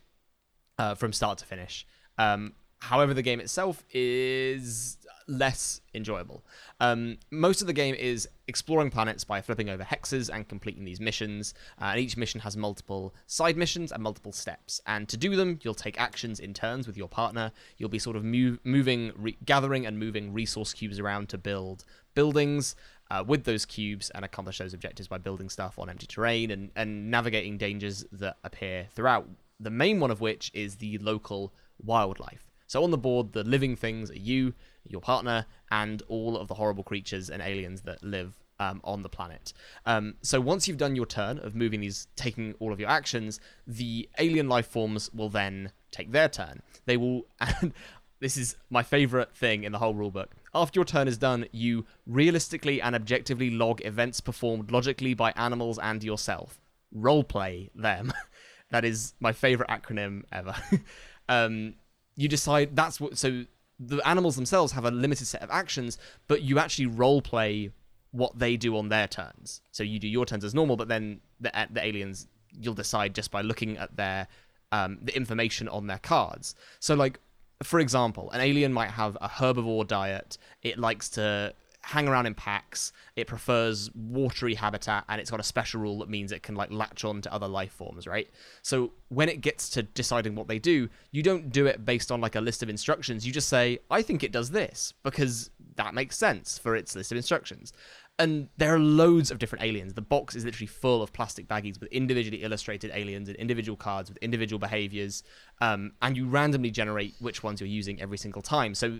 uh, 0.77 0.95
from 0.95 1.13
start 1.13 1.37
to 1.39 1.45
finish. 1.45 1.85
Um 2.17 2.53
however 2.79 3.13
the 3.13 3.21
game 3.21 3.39
itself 3.39 3.83
is 3.93 4.97
less 5.31 5.81
enjoyable. 5.93 6.43
Um, 6.79 7.17
most 7.31 7.61
of 7.61 7.67
the 7.67 7.73
game 7.73 7.95
is 7.95 8.27
exploring 8.47 8.91
planets 8.91 9.23
by 9.23 9.41
flipping 9.41 9.69
over 9.69 9.83
hexes 9.83 10.29
and 10.33 10.47
completing 10.47 10.83
these 10.83 10.99
missions 10.99 11.53
uh, 11.81 11.85
and 11.85 11.99
each 11.99 12.17
mission 12.17 12.41
has 12.41 12.57
multiple 12.57 13.13
side 13.27 13.57
missions 13.57 13.91
and 13.91 14.03
multiple 14.03 14.31
steps. 14.31 14.81
And 14.85 15.07
to 15.09 15.17
do 15.17 15.35
them 15.35 15.59
you'll 15.63 15.73
take 15.73 15.99
actions 15.99 16.39
in 16.39 16.53
turns 16.53 16.85
with 16.85 16.97
your 16.97 17.07
partner. 17.07 17.51
You'll 17.77 17.89
be 17.89 17.99
sort 17.99 18.15
of 18.15 18.23
moving 18.23 19.11
re- 19.15 19.37
gathering 19.45 19.85
and 19.85 19.97
moving 19.97 20.33
resource 20.33 20.73
cubes 20.73 20.99
around 20.99 21.29
to 21.29 21.37
build 21.37 21.85
buildings 22.13 22.75
uh, 23.09 23.23
with 23.25 23.43
those 23.43 23.65
cubes 23.65 24.09
and 24.11 24.23
accomplish 24.23 24.57
those 24.57 24.73
objectives 24.73 25.07
by 25.07 25.17
building 25.17 25.49
stuff 25.49 25.79
on 25.79 25.89
empty 25.89 26.07
terrain 26.07 26.51
and, 26.51 26.71
and 26.75 27.09
navigating 27.09 27.57
dangers 27.57 28.05
that 28.11 28.37
appear 28.43 28.87
throughout 28.93 29.27
the 29.59 29.69
main 29.69 29.99
one 29.99 30.11
of 30.11 30.21
which 30.21 30.51
is 30.53 30.77
the 30.77 30.97
local 30.97 31.53
wildlife. 31.83 32.51
So 32.67 32.83
on 32.83 32.91
the 32.91 32.97
board, 32.97 33.33
the 33.33 33.43
living 33.43 33.75
things 33.75 34.09
are 34.11 34.17
you, 34.17 34.53
your 34.87 35.01
partner, 35.01 35.45
and 35.71 36.01
all 36.07 36.37
of 36.37 36.47
the 36.47 36.55
horrible 36.55 36.83
creatures 36.83 37.29
and 37.29 37.41
aliens 37.41 37.81
that 37.81 38.03
live 38.03 38.37
um, 38.61 38.79
on 38.83 39.01
the 39.01 39.09
planet. 39.09 39.53
Um, 39.85 40.15
so 40.21 40.39
once 40.39 40.67
you've 40.67 40.77
done 40.77 40.95
your 40.95 41.07
turn 41.07 41.39
of 41.39 41.55
moving 41.55 41.81
these, 41.81 42.07
taking 42.15 42.53
all 42.59 42.71
of 42.71 42.79
your 42.79 42.89
actions, 42.89 43.39
the 43.65 44.07
alien 44.19 44.47
life 44.47 44.67
forms 44.67 45.11
will 45.13 45.29
then 45.29 45.71
take 45.89 46.11
their 46.11 46.29
turn. 46.29 46.61
They 46.85 46.95
will, 46.95 47.25
and 47.39 47.73
this 48.19 48.37
is 48.37 48.55
my 48.69 48.83
favorite 48.83 49.35
thing 49.35 49.63
in 49.63 49.71
the 49.71 49.79
whole 49.79 49.95
rulebook. 49.95 50.27
After 50.53 50.77
your 50.77 50.85
turn 50.85 51.07
is 51.07 51.17
done, 51.17 51.47
you 51.51 51.85
realistically 52.05 52.81
and 52.81 52.95
objectively 52.95 53.49
log 53.49 53.83
events 53.83 54.21
performed 54.21 54.71
logically 54.71 55.15
by 55.15 55.31
animals 55.35 55.79
and 55.79 56.03
yourself. 56.03 56.59
Roleplay 56.95 57.69
them. 57.73 58.13
that 58.69 58.85
is 58.85 59.15
my 59.19 59.31
favorite 59.31 59.69
acronym 59.69 60.23
ever. 60.31 60.55
um, 61.29 61.73
you 62.15 62.27
decide 62.27 62.75
that's 62.75 62.99
what 62.99 63.17
so 63.17 63.45
the 63.83 64.07
animals 64.07 64.35
themselves 64.35 64.71
have 64.73 64.85
a 64.85 64.91
limited 64.91 65.25
set 65.25 65.41
of 65.41 65.49
actions 65.49 65.97
but 66.27 66.43
you 66.43 66.59
actually 66.59 66.85
role 66.85 67.21
play 67.21 67.71
what 68.11 68.37
they 68.37 68.57
do 68.57 68.77
on 68.77 68.89
their 68.89 69.07
turns. 69.07 69.61
So 69.71 69.83
you 69.83 69.97
do 69.97 70.07
your 70.07 70.25
turns 70.25 70.45
as 70.45 70.53
normal 70.53 70.75
but 70.75 70.87
then 70.87 71.21
the, 71.39 71.51
the 71.71 71.83
aliens 71.83 72.27
you'll 72.59 72.73
decide 72.75 73.15
just 73.15 73.31
by 73.31 73.41
looking 73.41 73.77
at 73.77 73.95
their 73.95 74.27
um, 74.71 74.99
the 75.01 75.15
information 75.15 75.67
on 75.67 75.87
their 75.87 75.99
cards. 75.99 76.55
So 76.79 76.93
like 76.93 77.19
for 77.63 77.79
example 77.79 78.29
an 78.31 78.41
alien 78.41 78.71
might 78.71 78.91
have 78.91 79.17
a 79.19 79.27
herbivore 79.27 79.87
diet. 79.87 80.37
It 80.61 80.77
likes 80.77 81.09
to 81.09 81.53
hang 81.83 82.07
around 82.07 82.25
in 82.25 82.35
packs. 82.35 82.93
It 83.15 83.27
prefers 83.27 83.89
watery 83.95 84.53
habitat, 84.53 85.05
and 85.09 85.19
it's 85.19 85.31
got 85.31 85.39
a 85.39 85.43
special 85.43 85.81
rule 85.81 85.99
that 85.99 86.09
means 86.09 86.31
it 86.31 86.43
can 86.43 86.55
like 86.55 86.71
latch 86.71 87.03
on 87.03 87.21
to 87.21 87.33
other 87.33 87.47
life 87.47 87.71
forms, 87.73 88.07
right? 88.07 88.29
So 88.61 88.91
when 89.09 89.29
it 89.29 89.41
gets 89.41 89.69
to 89.71 89.83
deciding 89.83 90.35
what 90.35 90.47
they 90.47 90.59
do, 90.59 90.89
you 91.11 91.23
don't 91.23 91.51
do 91.51 91.65
it 91.65 91.85
based 91.85 92.11
on 92.11 92.21
like 92.21 92.35
a 92.35 92.41
list 92.41 92.61
of 92.63 92.69
instructions. 92.69 93.25
You 93.25 93.33
just 93.33 93.49
say, 93.49 93.79
"I 93.89 94.01
think 94.01 94.23
it 94.23 94.31
does 94.31 94.51
this," 94.51 94.93
because 95.03 95.49
that 95.75 95.93
makes 95.93 96.17
sense 96.17 96.57
for 96.57 96.75
its 96.75 96.95
list 96.95 97.11
of 97.11 97.17
instructions. 97.17 97.73
And 98.19 98.49
there 98.57 98.75
are 98.75 98.79
loads 98.79 99.31
of 99.31 99.39
different 99.39 99.63
aliens. 99.63 99.93
The 99.93 100.01
box 100.01 100.35
is 100.35 100.45
literally 100.45 100.67
full 100.67 101.01
of 101.01 101.11
plastic 101.11 101.47
baggies 101.47 101.79
with 101.79 101.91
individually 101.91 102.43
illustrated 102.43 102.91
aliens 102.93 103.29
and 103.29 103.37
individual 103.37 103.75
cards 103.75 104.09
with 104.09 104.17
individual 104.17 104.59
behaviors. 104.59 105.23
Um, 105.59 105.93
and 106.03 106.15
you 106.15 106.27
randomly 106.27 106.69
generate 106.69 107.15
which 107.19 107.41
ones 107.41 107.59
you're 107.59 107.67
using 107.67 107.99
every 107.99 108.19
single 108.19 108.43
time. 108.43 108.75
So 108.75 108.99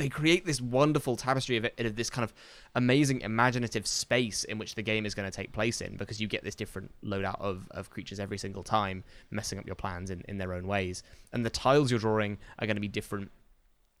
they 0.00 0.08
create 0.08 0.46
this 0.46 0.60
wonderful 0.60 1.14
tapestry 1.14 1.56
of, 1.58 1.64
it, 1.66 1.78
of 1.78 1.94
this 1.94 2.08
kind 2.08 2.24
of 2.24 2.32
amazing 2.74 3.20
imaginative 3.20 3.86
space 3.86 4.44
in 4.44 4.56
which 4.58 4.74
the 4.74 4.82
game 4.82 5.04
is 5.04 5.14
going 5.14 5.30
to 5.30 5.36
take 5.36 5.52
place 5.52 5.80
in 5.80 5.96
because 5.96 6.20
you 6.20 6.26
get 6.26 6.42
this 6.42 6.54
different 6.54 6.90
loadout 7.04 7.38
of, 7.40 7.68
of 7.72 7.90
creatures 7.90 8.18
every 8.18 8.38
single 8.38 8.62
time 8.62 9.04
messing 9.30 9.58
up 9.58 9.66
your 9.66 9.74
plans 9.74 10.10
in, 10.10 10.22
in 10.26 10.38
their 10.38 10.54
own 10.54 10.66
ways 10.66 11.02
and 11.32 11.44
the 11.44 11.50
tiles 11.50 11.90
you're 11.90 12.00
drawing 12.00 12.38
are 12.58 12.66
going 12.66 12.76
to 12.76 12.80
be 12.80 12.88
different 12.88 13.30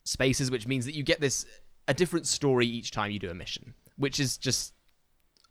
spaces 0.04 0.50
which 0.50 0.66
means 0.66 0.86
that 0.86 0.94
you 0.94 1.02
get 1.02 1.20
this 1.20 1.44
a 1.86 1.94
different 1.94 2.26
story 2.26 2.66
each 2.66 2.90
time 2.90 3.10
you 3.10 3.18
do 3.18 3.30
a 3.30 3.34
mission 3.34 3.74
which 3.96 4.18
is 4.18 4.38
just 4.38 4.72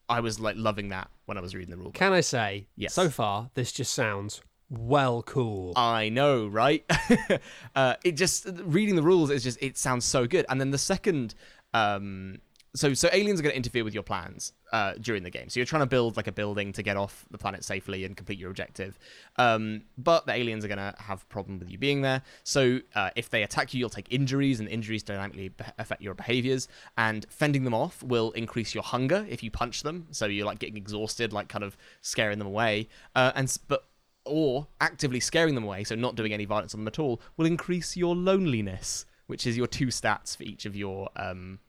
i 0.10 0.20
was 0.20 0.40
like 0.40 0.56
loving 0.58 0.90
that 0.90 1.10
when 1.26 1.38
i 1.38 1.42
was 1.42 1.54
reading 1.54 1.70
the 1.70 1.78
rule 1.78 1.86
book. 1.86 1.94
Can 1.94 2.14
I 2.14 2.22
say, 2.22 2.68
Yes. 2.76 2.94
so 2.94 3.10
far, 3.10 3.52
this 3.54 3.72
just 3.72 3.94
sounds 3.94 4.42
well 4.70 5.24
cool. 5.24 5.74
I 5.76 6.10
know, 6.10 6.48
right? 6.48 6.86
uh, 7.76 7.96
it 8.04 8.14
just 8.14 8.48
reading 8.64 8.96
the 8.96 9.04
rules 9.04 9.30
is 9.30 9.44
just 9.44 9.62
it 9.62 9.78
sounds 9.78 10.06
so 10.06 10.28
good. 10.28 10.46
And 10.50 10.60
then 10.60 10.72
the 10.72 10.78
second, 10.78 11.36
um, 11.74 12.40
so 12.76 12.94
so 12.94 13.10
aliens 13.12 13.40
are 13.40 13.44
going 13.44 13.54
to 13.54 13.58
interfere 13.58 13.84
with 13.84 13.94
your 13.94 14.04
plans 14.04 14.54
uh, 14.72 14.94
during 15.02 15.24
the 15.24 15.30
game. 15.30 15.50
So 15.50 15.60
you're 15.60 15.66
trying 15.66 15.82
to 15.82 15.88
build 15.88 16.18
like 16.18 16.28
a 16.28 16.32
building 16.32 16.72
to 16.74 16.84
get 16.84 16.98
off 16.98 17.26
the 17.32 17.38
planet 17.38 17.64
safely 17.64 18.06
and 18.06 18.16
complete 18.16 18.38
your 18.38 18.50
objective. 18.50 19.00
Um, 19.38 19.82
but 19.98 20.28
the 20.28 20.34
aliens 20.34 20.64
are 20.64 20.68
going 20.68 20.78
to 20.78 20.94
have 21.00 21.24
a 21.24 21.26
problem 21.26 21.58
with 21.60 21.70
you 21.70 21.78
being 21.78 22.02
there. 22.02 22.22
So 22.44 22.80
uh, 22.96 23.10
if 23.16 23.30
they 23.30 23.44
attack 23.44 23.74
you, 23.74 23.80
you'll 23.80 23.90
take 23.90 24.12
injuries, 24.12 24.60
and 24.60 24.70
injuries 24.70 25.02
dynamically 25.02 25.50
be- 25.50 25.66
affect 25.80 26.02
your 26.02 26.14
behaviors. 26.14 26.68
And 26.98 27.26
fending 27.30 27.64
them 27.64 27.74
off 27.74 28.04
will 28.04 28.32
increase 28.32 28.76
your 28.76 28.84
hunger 28.84 29.26
if 29.28 29.42
you 29.42 29.50
punch 29.50 29.82
them. 29.82 30.08
So 30.12 30.28
you're 30.28 30.46
like 30.46 30.60
getting 30.60 30.78
exhausted, 30.78 31.34
like 31.34 31.50
kind 31.50 31.64
of 31.64 31.76
scaring 32.02 32.38
them 32.38 32.48
away. 32.48 32.90
Uh, 33.16 33.32
and 33.36 33.58
but 33.68 33.89
or 34.26 34.68
actively 34.82 35.20
scaring 35.20 35.56
them 35.56 35.64
away, 35.64 35.84
so 35.84 35.96
not 35.96 36.16
doing 36.16 36.34
any 36.34 36.46
violence 36.46 36.74
on 36.74 36.80
them 36.82 36.88
at 36.88 37.00
all, 37.00 37.22
will 37.38 37.46
increase 37.46 37.96
your 37.98 38.16
loneliness, 38.16 39.06
which 39.28 39.46
is 39.48 39.58
your 39.58 39.68
two 39.68 39.88
stats 39.88 40.36
for 40.38 40.44
each 40.44 40.66
of 40.66 40.76
your 40.76 41.10
um, 41.16 41.60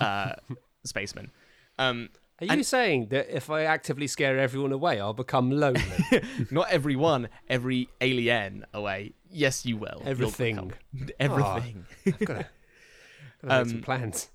uh, 0.00 0.32
spacemen. 0.84 1.30
Um, 1.78 2.08
Are 2.48 2.56
you 2.56 2.62
saying 2.64 3.06
that 3.10 3.34
if 3.34 3.50
I 3.50 3.64
actively 3.64 4.06
scare 4.06 4.38
everyone 4.38 4.72
away, 4.72 5.00
I'll 5.00 5.12
become 5.14 5.50
lonely? 5.50 5.82
not 6.50 6.70
every 6.70 6.96
one, 6.96 7.28
every 7.48 7.88
alien 8.00 8.64
away. 8.74 9.12
Yes, 9.30 9.64
you 9.64 9.76
will. 9.76 9.98
You'll 10.00 10.08
Everything. 10.08 10.72
become- 10.92 11.10
Everything. 11.20 11.86
I've 12.06 12.18
got 12.18 12.26
to, 12.26 12.46
make 13.44 13.66
some 13.68 13.76
Um, 13.76 13.82
plans. 13.82 14.28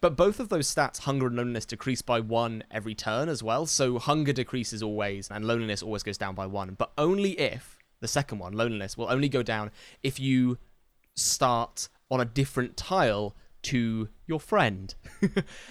But 0.00 0.16
both 0.16 0.40
of 0.40 0.48
those 0.48 0.72
stats, 0.72 1.00
hunger 1.00 1.26
and 1.26 1.36
loneliness, 1.36 1.64
decrease 1.64 2.02
by 2.02 2.20
one 2.20 2.64
every 2.70 2.94
turn 2.94 3.28
as 3.28 3.42
well. 3.42 3.66
So 3.66 3.98
hunger 3.98 4.32
decreases 4.32 4.82
always, 4.82 5.30
and 5.30 5.44
loneliness 5.44 5.82
always 5.82 6.02
goes 6.02 6.18
down 6.18 6.34
by 6.34 6.46
one. 6.46 6.74
But 6.78 6.92
only 6.98 7.32
if 7.32 7.78
the 8.00 8.08
second 8.08 8.38
one, 8.38 8.52
loneliness, 8.52 8.96
will 8.96 9.10
only 9.10 9.28
go 9.28 9.42
down 9.42 9.70
if 10.02 10.20
you 10.20 10.58
start 11.14 11.88
on 12.10 12.20
a 12.20 12.24
different 12.24 12.76
tile 12.76 13.34
to 13.62 14.08
your 14.26 14.38
friend. 14.38 14.94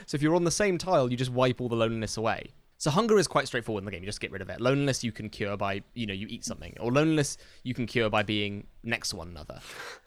so 0.06 0.16
if 0.16 0.22
you're 0.22 0.36
on 0.36 0.44
the 0.44 0.52
same 0.52 0.78
tile, 0.78 1.10
you 1.10 1.18
just 1.18 1.32
wipe 1.32 1.62
all 1.62 1.70
the 1.70 1.76
loneliness 1.76 2.18
away. 2.18 2.52
So 2.78 2.92
hunger 2.92 3.18
is 3.18 3.28
quite 3.28 3.48
straightforward 3.48 3.84
in 3.84 3.86
the 3.86 3.92
game. 3.92 4.04
You 4.04 4.08
just 4.08 4.20
get 4.20 4.32
rid 4.32 4.42
of 4.42 4.50
it. 4.50 4.60
Loneliness 4.60 5.04
you 5.04 5.12
can 5.12 5.30
cure 5.30 5.56
by, 5.56 5.82
you 5.94 6.06
know, 6.06 6.14
you 6.14 6.28
eat 6.30 6.44
something. 6.44 6.76
Or 6.80 6.92
loneliness 6.92 7.38
you 7.64 7.74
can 7.74 7.86
cure 7.86 8.10
by 8.10 8.24
being 8.24 8.68
next 8.84 9.10
to 9.10 9.16
one 9.16 9.30
another. 9.30 9.60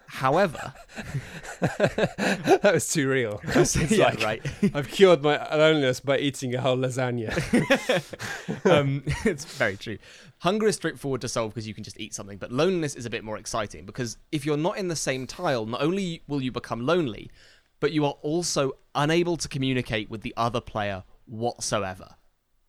However, 0.08 0.72
that 1.60 2.70
was 2.72 2.88
too 2.90 3.08
real. 3.08 3.40
It's 3.48 3.76
yeah, 3.90 4.06
like, 4.06 4.22
right. 4.22 4.74
I've 4.74 4.88
cured 4.88 5.22
my 5.22 5.36
loneliness 5.54 6.00
by 6.00 6.18
eating 6.18 6.54
a 6.54 6.60
whole 6.62 6.78
lasagna. 6.78 7.30
um, 8.70 9.02
it's 9.26 9.44
very 9.44 9.76
true. 9.76 9.98
Hunger 10.38 10.66
is 10.66 10.76
straightforward 10.76 11.20
to 11.20 11.28
solve 11.28 11.52
because 11.52 11.68
you 11.68 11.74
can 11.74 11.84
just 11.84 12.00
eat 12.00 12.14
something, 12.14 12.38
but 12.38 12.50
loneliness 12.50 12.94
is 12.94 13.04
a 13.04 13.10
bit 13.10 13.22
more 13.22 13.36
exciting 13.36 13.84
because 13.84 14.16
if 14.32 14.46
you're 14.46 14.56
not 14.56 14.78
in 14.78 14.88
the 14.88 14.96
same 14.96 15.26
tile, 15.26 15.66
not 15.66 15.82
only 15.82 16.22
will 16.26 16.42
you 16.42 16.52
become 16.52 16.86
lonely, 16.86 17.30
but 17.78 17.92
you 17.92 18.06
are 18.06 18.16
also 18.22 18.72
unable 18.94 19.36
to 19.36 19.46
communicate 19.46 20.08
with 20.08 20.22
the 20.22 20.32
other 20.38 20.60
player 20.60 21.04
whatsoever. 21.26 22.14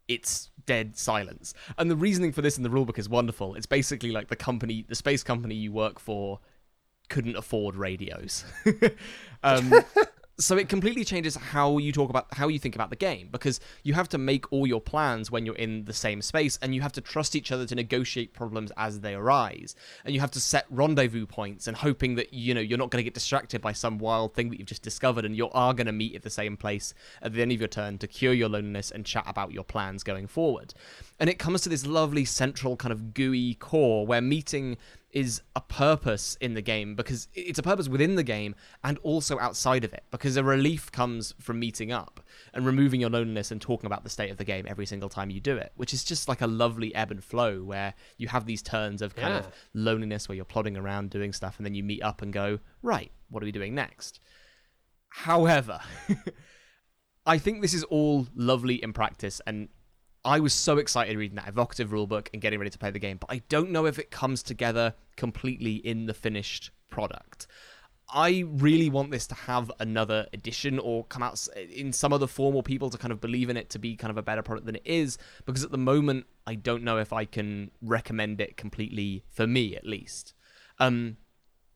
It's 0.10 0.50
dead 0.66 0.98
silence. 0.98 1.54
And 1.78 1.90
the 1.90 1.96
reasoning 1.96 2.34
for 2.34 2.42
this 2.42 2.58
in 2.58 2.64
the 2.64 2.70
rulebook 2.70 3.00
is 3.00 3.08
wonderful. 3.08 3.56
It's 3.56 3.66
basically 3.66 4.12
like 4.12 4.28
the 4.28 4.36
company, 4.36 4.86
the 4.88 4.96
space 4.96 5.24
company 5.24 5.56
you 5.56 5.72
work 5.72 6.00
for 6.00 6.40
couldn't 7.10 7.36
afford 7.36 7.76
radios. 7.76 8.46
um, 9.44 9.74
so 10.40 10.56
it 10.56 10.70
completely 10.70 11.04
changes 11.04 11.36
how 11.36 11.78
you 11.78 11.92
talk 11.92 12.10
about 12.10 12.26
how 12.32 12.48
you 12.48 12.58
think 12.58 12.74
about 12.74 12.90
the 12.90 12.96
game 12.96 13.28
because 13.30 13.60
you 13.84 13.94
have 13.94 14.08
to 14.08 14.18
make 14.18 14.52
all 14.54 14.66
your 14.66 14.80
plans 14.80 15.30
when 15.30 15.46
you're 15.46 15.56
in 15.56 15.84
the 15.84 15.94
same 15.94 16.22
space 16.22 16.58
and 16.62 16.74
you 16.74 16.82
have 16.82 16.94
to 16.94 17.02
trust 17.02 17.36
each 17.36 17.52
other 17.52 17.66
to 17.66 17.76
negotiate 17.76 18.34
problems 18.34 18.72
as 18.78 19.02
they 19.02 19.14
arise 19.14 19.76
and 20.06 20.14
you 20.14 20.22
have 20.22 20.32
to 20.32 20.40
set 20.40 20.66
rendezvous 20.70 21.26
points 21.26 21.68
and 21.68 21.76
hoping 21.76 22.16
that 22.16 22.34
you 22.34 22.54
know 22.54 22.62
you're 22.62 22.78
not 22.78 22.90
going 22.90 23.00
to 23.00 23.04
get 23.04 23.14
distracted 23.14 23.60
by 23.60 23.74
some 23.74 23.98
wild 23.98 24.34
thing 24.34 24.50
that 24.50 24.60
you've 24.60 24.68
just 24.68 24.82
discovered 24.82 25.26
and 25.26 25.36
you 25.36 25.50
are 25.50 25.74
going 25.74 25.88
to 25.88 25.92
meet 25.92 26.16
at 26.16 26.24
the 26.24 26.30
same 26.30 26.56
place 26.56 26.94
at 27.22 27.34
the 27.34 27.42
end 27.42 27.52
of 27.52 27.60
your 27.60 27.68
turn 27.68 27.98
to 27.98 28.08
cure 28.08 28.34
your 28.34 28.48
loneliness 28.48 28.92
and 28.92 29.06
chat 29.06 29.26
about 29.28 29.52
your 29.52 29.64
plans 29.66 30.04
going 30.04 30.26
forward 30.26 30.74
and 31.20 31.30
it 31.30 31.38
comes 31.38 31.60
to 31.62 31.70
this 31.70 31.86
lovely 31.86 32.24
central 32.24 32.78
kind 32.78 32.94
of 32.94 33.14
gooey 33.14 33.56
core 33.56 34.08
where 34.08 34.22
meeting 34.22 34.78
is 35.12 35.42
a 35.56 35.62
purpose 35.62 36.38
in 36.40 36.54
the 36.54 36.62
game 36.62 36.96
because 36.96 37.28
it's 37.34 37.58
a 37.58 37.64
purpose 37.64 37.90
within 37.90 38.16
the 38.16 38.24
game 38.24 38.54
and 38.84 38.98
also 39.00 39.40
outside 39.40 39.84
of 39.84 39.92
it 39.94 40.04
because 40.12 40.38
a 40.38 40.44
relief 40.44 40.92
comes 40.92 41.34
from 41.40 41.60
meeting 41.60 41.92
up 41.92 42.20
and 42.54 42.66
removing 42.66 43.02
your 43.02 43.10
loneliness 43.10 43.50
and 43.50 43.60
talking 43.60 43.88
about 43.88 44.04
the 44.04 44.10
state 44.10 44.30
of 44.30 44.38
the 44.38 44.44
game 44.44 44.66
every 44.70 44.86
single 44.86 45.10
time 45.10 45.30
you 45.32 45.40
do 45.40 45.58
it 45.58 45.72
which 45.76 45.94
is 45.94 46.04
just 46.04 46.28
like 46.28 46.42
a 46.42 46.48
lovely 46.48 46.94
ebb 46.94 47.10
and 47.10 47.24
flow 47.24 47.64
where 47.64 47.94
you 48.18 48.28
have 48.28 48.46
these 48.46 48.62
turns 48.62 49.02
of 49.02 49.16
kind 49.16 49.34
Yeah. 49.34 49.40
of 49.40 49.48
loneliness 49.74 50.30
where 50.30 50.36
you're 50.36 50.46
plodding 50.46 50.78
around 50.78 51.10
doing 51.10 51.34
stuff 51.34 51.58
and 51.58 51.66
then 51.66 51.74
you 51.74 51.84
meet 51.84 52.04
up 52.04 52.22
and 52.22 52.32
go 52.32 52.60
right 52.84 53.12
what 53.30 53.42
are 53.42 53.46
we 53.48 53.52
doing 53.52 53.74
next 53.74 54.20
however 55.10 55.80
I 57.26 57.38
think 57.38 57.62
this 57.62 57.74
is 57.74 57.84
all 57.84 58.28
lovely 58.34 58.82
in 58.82 58.92
practice, 58.92 59.40
and 59.46 59.70
I 60.26 60.40
was 60.40 60.54
so 60.54 60.78
excited 60.78 61.18
reading 61.18 61.38
that 61.38 61.48
evocative 61.48 61.92
rulebook 61.92 62.28
and 62.34 62.42
getting 62.42 62.60
ready 62.60 62.72
to 62.72 62.78
play 62.78 62.92
the 62.92 63.00
game, 63.00 63.18
but 63.18 63.32
I 63.32 63.42
don't 63.50 63.72
know 63.72 63.86
if 63.86 63.98
it 63.98 64.12
comes 64.12 64.44
together 64.44 64.94
completely 65.16 65.76
in 65.76 66.08
the 66.08 66.14
finished 66.14 66.72
product. 66.90 67.48
I 68.12 68.44
really 68.48 68.90
want 68.90 69.12
this 69.12 69.28
to 69.28 69.36
have 69.36 69.72
another 69.80 70.28
edition 70.34 70.80
or 70.80 71.06
come 71.06 71.22
out 71.22 71.48
in 71.72 71.94
some 71.94 72.12
other 72.12 72.28
form 72.28 72.56
or 72.56 72.64
people 72.64 72.90
to 72.90 72.98
kind 72.98 73.12
of 73.12 73.22
believe 73.22 73.50
in 73.50 73.58
it 73.58 73.70
to 73.72 73.80
be 73.80 73.96
kind 73.96 74.10
of 74.10 74.18
a 74.18 74.24
better 74.24 74.42
product 74.42 74.66
than 74.66 74.76
it 74.76 74.82
is 74.86 75.18
because 75.46 75.64
at 75.64 75.72
the 75.72 75.78
moment 75.78 76.26
I 76.48 76.56
don't 76.56 76.84
know 76.84 76.98
if 76.98 77.14
I 77.14 77.26
can 77.26 77.70
recommend 77.82 78.42
it 78.42 78.58
completely 78.58 79.24
for 79.30 79.46
me 79.46 79.76
at 79.76 79.86
least. 79.86 80.34
Um 80.80 81.18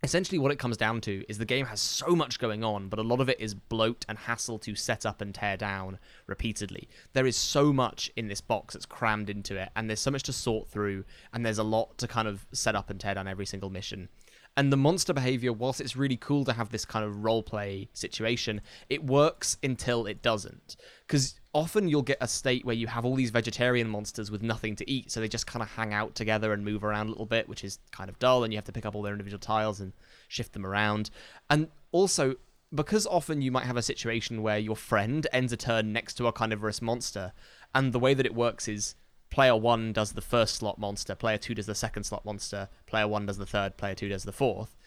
essentially 0.04 0.38
what 0.38 0.52
it 0.52 0.60
comes 0.60 0.76
down 0.76 1.00
to 1.00 1.24
is 1.30 1.38
the 1.38 1.46
game 1.46 1.66
has 1.66 1.80
so 1.80 2.14
much 2.14 2.38
going 2.38 2.64
on 2.64 2.90
but 2.90 3.00
a 3.00 3.04
lot 3.04 3.22
of 3.22 3.30
it 3.30 3.40
is 3.40 3.54
bloat 3.54 4.06
and 4.10 4.18
hassle 4.18 4.60
to 4.60 4.76
set 4.76 5.06
up 5.06 5.22
and 5.22 5.34
tear 5.34 5.56
down 5.56 5.98
repeatedly. 6.28 6.90
There 7.14 7.26
is 7.26 7.38
so 7.38 7.72
much 7.72 8.12
in 8.18 8.28
this 8.28 8.42
box 8.42 8.74
that's 8.74 8.86
crammed 8.86 9.30
into 9.30 9.56
it 9.56 9.70
and 9.76 9.90
there's 9.90 10.02
so 10.02 10.12
much 10.12 10.24
to 10.24 10.34
sort 10.34 10.68
through 10.68 11.06
and 11.34 11.46
there's 11.46 11.58
a 11.58 11.64
lot 11.64 11.98
to 12.00 12.08
kind 12.08 12.28
of 12.28 12.46
set 12.52 12.76
up 12.76 12.90
and 12.90 13.00
tear 13.00 13.16
down 13.16 13.30
every 13.30 13.46
single 13.46 13.70
mission. 13.70 14.10
And 14.58 14.72
the 14.72 14.78
monster 14.78 15.14
behavior 15.14 15.54
whilst 15.54 15.80
it's 15.80 15.96
really 15.96 16.18
cool 16.18 16.44
to 16.46 16.54
have 16.54 16.70
this 16.70 16.86
kind 16.86 17.06
of 17.06 17.24
role 17.24 17.42
play 17.42 17.88
situation 17.94 18.62
it 18.90 19.06
works 19.06 19.58
until 19.64 20.06
it 20.06 20.22
doesn't. 20.22 20.76
Because 21.08 21.36
often 21.54 21.88
you'll 21.88 22.02
get 22.02 22.18
a 22.20 22.28
state 22.28 22.66
where 22.66 22.76
you 22.76 22.88
have 22.88 23.06
all 23.06 23.16
these 23.16 23.30
vegetarian 23.30 23.88
monsters 23.88 24.32
with 24.32 24.42
nothing 24.42 24.76
to 24.76 24.90
eat 24.90 25.12
so 25.12 25.20
they 25.20 25.28
just 25.28 25.48
kind 25.48 25.62
of 25.62 25.70
hang 25.70 25.94
out 25.94 26.16
together 26.16 26.52
and 26.54 26.66
move 26.66 26.84
around 26.84 27.08
a 27.08 27.10
little 27.10 27.26
bit 27.26 27.48
which 27.48 27.64
is 27.64 27.80
kind 27.92 28.10
of 28.10 28.18
dull 28.20 28.44
and 28.44 28.52
you 28.52 28.58
have 28.58 28.66
to 28.66 28.72
pick 28.72 28.86
up 28.86 28.96
all 28.96 29.02
their 29.02 29.14
individual 29.14 29.40
tiles 29.40 29.80
and 29.80 29.94
shift 30.28 30.54
them 30.54 30.66
around 30.66 31.10
and 31.50 31.68
also 31.92 32.36
because 32.74 33.06
often 33.06 33.42
you 33.42 33.52
might 33.52 33.66
have 33.66 33.78
a 33.78 33.84
situation 33.84 34.42
where 34.42 34.58
your 34.58 34.76
friend 34.76 35.28
ends 35.32 35.54
a 35.54 35.58
turn 35.58 35.94
next 35.94 36.16
to 36.16 36.26
a 36.26 36.34
carnivorous 36.34 36.82
monster 36.82 37.34
and 37.76 37.94
the 37.94 38.00
way 38.00 38.14
that 38.14 38.26
it 38.26 38.34
works 38.34 38.68
is 38.68 38.96
player 39.34 39.56
one 39.56 39.92
does 39.92 40.12
the 40.12 40.22
first 40.22 40.54
slot 40.54 40.78
monster, 40.78 41.16
player 41.16 41.40
two 41.40 41.56
does 41.56 41.66
the 41.66 41.74
second 41.74 42.04
slot 42.04 42.24
monster, 42.24 42.70
player 42.86 43.08
one 43.08 43.26
does 43.26 43.40
the 43.40 43.48
third, 43.48 43.76
player 43.78 43.96
two 43.96 44.08
does 44.08 44.24
the 44.26 44.32
fourth. 44.32 44.78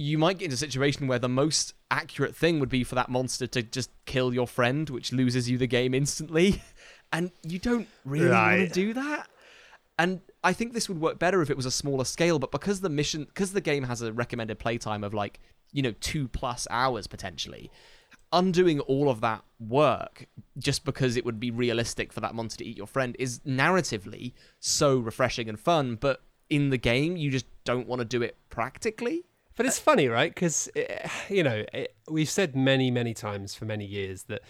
You 0.00 0.16
might 0.16 0.38
get 0.38 0.46
into 0.46 0.54
a 0.54 0.58
situation 0.58 1.08
where 1.08 1.18
the 1.18 1.28
most 1.28 1.74
accurate 1.90 2.34
thing 2.34 2.58
would 2.58 2.70
be 2.70 2.84
for 2.84 2.94
that 2.94 3.10
monster 3.10 3.46
to 3.48 3.62
just 3.62 3.90
kill 4.06 4.32
your 4.32 4.46
friend, 4.46 4.88
which 4.88 5.12
loses 5.12 5.50
you 5.50 5.58
the 5.58 5.66
game 5.66 5.94
instantly. 5.94 6.62
And 7.12 7.32
you 7.42 7.58
don't 7.58 7.88
really 8.04 8.30
want 8.30 8.68
to 8.68 8.68
do 8.68 8.94
that. 8.94 9.28
And 9.98 10.20
I 10.44 10.52
think 10.52 10.72
this 10.72 10.88
would 10.88 11.00
work 11.00 11.18
better 11.18 11.42
if 11.42 11.50
it 11.50 11.56
was 11.56 11.66
a 11.66 11.70
smaller 11.72 12.04
scale, 12.04 12.38
but 12.38 12.52
because 12.52 12.82
the 12.82 12.88
mission, 12.88 13.24
because 13.24 13.52
the 13.52 13.60
game 13.60 13.82
has 13.82 14.00
a 14.00 14.12
recommended 14.12 14.60
playtime 14.60 15.02
of 15.02 15.12
like, 15.12 15.40
you 15.72 15.82
know, 15.82 15.92
two 16.00 16.28
plus 16.28 16.68
hours 16.70 17.08
potentially, 17.08 17.68
undoing 18.32 18.78
all 18.78 19.10
of 19.10 19.20
that 19.22 19.42
work 19.58 20.26
just 20.56 20.84
because 20.84 21.16
it 21.16 21.24
would 21.24 21.40
be 21.40 21.50
realistic 21.50 22.12
for 22.12 22.20
that 22.20 22.32
monster 22.34 22.62
to 22.62 22.70
eat 22.70 22.76
your 22.76 22.86
friend 22.86 23.16
is 23.18 23.40
narratively 23.40 24.32
so 24.60 24.98
refreshing 24.98 25.48
and 25.48 25.58
fun, 25.58 25.96
but 25.96 26.22
in 26.48 26.70
the 26.70 26.78
game, 26.78 27.16
you 27.16 27.30
just 27.30 27.46
don't 27.64 27.86
want 27.88 27.98
to 28.00 28.04
do 28.04 28.22
it 28.22 28.36
practically. 28.50 29.24
But 29.60 29.66
it's 29.66 29.78
funny, 29.78 30.08
right? 30.08 30.34
Because 30.34 30.70
eh, 30.74 31.06
you 31.28 31.42
know 31.42 31.66
it, 31.74 31.94
we've 32.08 32.30
said 32.30 32.56
many, 32.56 32.90
many 32.90 33.12
times 33.12 33.54
for 33.54 33.66
many 33.66 33.84
years 33.84 34.22
that 34.22 34.40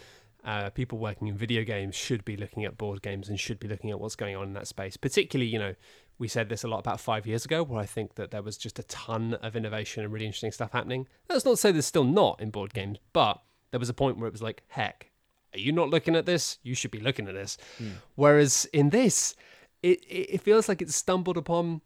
uh, 0.44 0.70
people 0.70 0.98
working 0.98 1.26
in 1.26 1.36
video 1.36 1.64
games 1.64 1.96
should 1.96 2.24
be 2.24 2.36
looking 2.36 2.64
at 2.64 2.78
board 2.78 3.02
games 3.02 3.28
and 3.28 3.40
should 3.40 3.58
be 3.58 3.66
looking 3.66 3.90
at 3.90 3.98
what's 3.98 4.14
going 4.14 4.36
on 4.36 4.44
in 4.44 4.52
that 4.52 4.68
space. 4.68 4.96
Particularly, 4.96 5.50
you 5.50 5.58
know, 5.58 5.74
we 6.20 6.28
said 6.28 6.48
this 6.48 6.62
a 6.62 6.68
lot 6.68 6.78
about 6.78 7.00
five 7.00 7.26
years 7.26 7.44
ago, 7.44 7.64
where 7.64 7.80
I 7.80 7.86
think 7.86 8.14
that 8.14 8.30
there 8.30 8.40
was 8.40 8.56
just 8.56 8.78
a 8.78 8.84
ton 8.84 9.34
of 9.34 9.56
innovation 9.56 10.04
and 10.04 10.12
really 10.12 10.26
interesting 10.26 10.52
stuff 10.52 10.70
happening. 10.70 11.08
That's 11.26 11.44
not 11.44 11.50
to 11.50 11.56
say 11.56 11.72
there's 11.72 11.86
still 11.86 12.04
not 12.04 12.40
in 12.40 12.50
board 12.50 12.72
games, 12.72 12.98
but 13.12 13.42
there 13.72 13.80
was 13.80 13.88
a 13.88 13.94
point 13.94 14.16
where 14.16 14.28
it 14.28 14.32
was 14.32 14.42
like, 14.42 14.62
heck, 14.68 15.10
are 15.52 15.58
you 15.58 15.72
not 15.72 15.90
looking 15.90 16.14
at 16.14 16.24
this? 16.24 16.60
You 16.62 16.76
should 16.76 16.92
be 16.92 17.00
looking 17.00 17.26
at 17.26 17.34
this. 17.34 17.58
Hmm. 17.78 17.88
Whereas 18.14 18.64
in 18.72 18.90
this, 18.90 19.34
it 19.82 20.04
it 20.08 20.40
feels 20.40 20.68
like 20.68 20.80
it's 20.80 20.94
stumbled 20.94 21.36
upon 21.36 21.80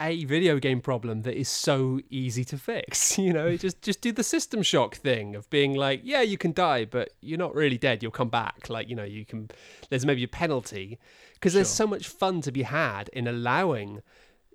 a 0.00 0.24
video 0.24 0.58
game 0.58 0.80
problem 0.80 1.22
that 1.22 1.34
is 1.34 1.48
so 1.48 2.00
easy 2.10 2.44
to 2.44 2.58
fix. 2.58 3.18
You 3.26 3.32
know, 3.32 3.56
just 3.56 3.82
just 3.82 4.00
do 4.02 4.12
the 4.12 4.22
system 4.22 4.62
shock 4.62 4.96
thing 4.96 5.34
of 5.34 5.48
being 5.50 5.74
like, 5.74 6.02
yeah, 6.04 6.20
you 6.20 6.38
can 6.38 6.52
die, 6.52 6.84
but 6.84 7.10
you're 7.20 7.38
not 7.38 7.54
really 7.54 7.78
dead. 7.78 8.02
You'll 8.02 8.12
come 8.12 8.28
back. 8.28 8.68
Like, 8.68 8.88
you 8.88 8.94
know, 8.94 9.04
you 9.04 9.24
can. 9.24 9.50
There's 9.90 10.06
maybe 10.06 10.22
a 10.22 10.28
penalty 10.28 10.98
because 11.34 11.54
there's 11.54 11.68
so 11.68 11.86
much 11.86 12.08
fun 12.08 12.40
to 12.42 12.52
be 12.52 12.62
had 12.62 13.08
in 13.12 13.26
allowing 13.26 14.02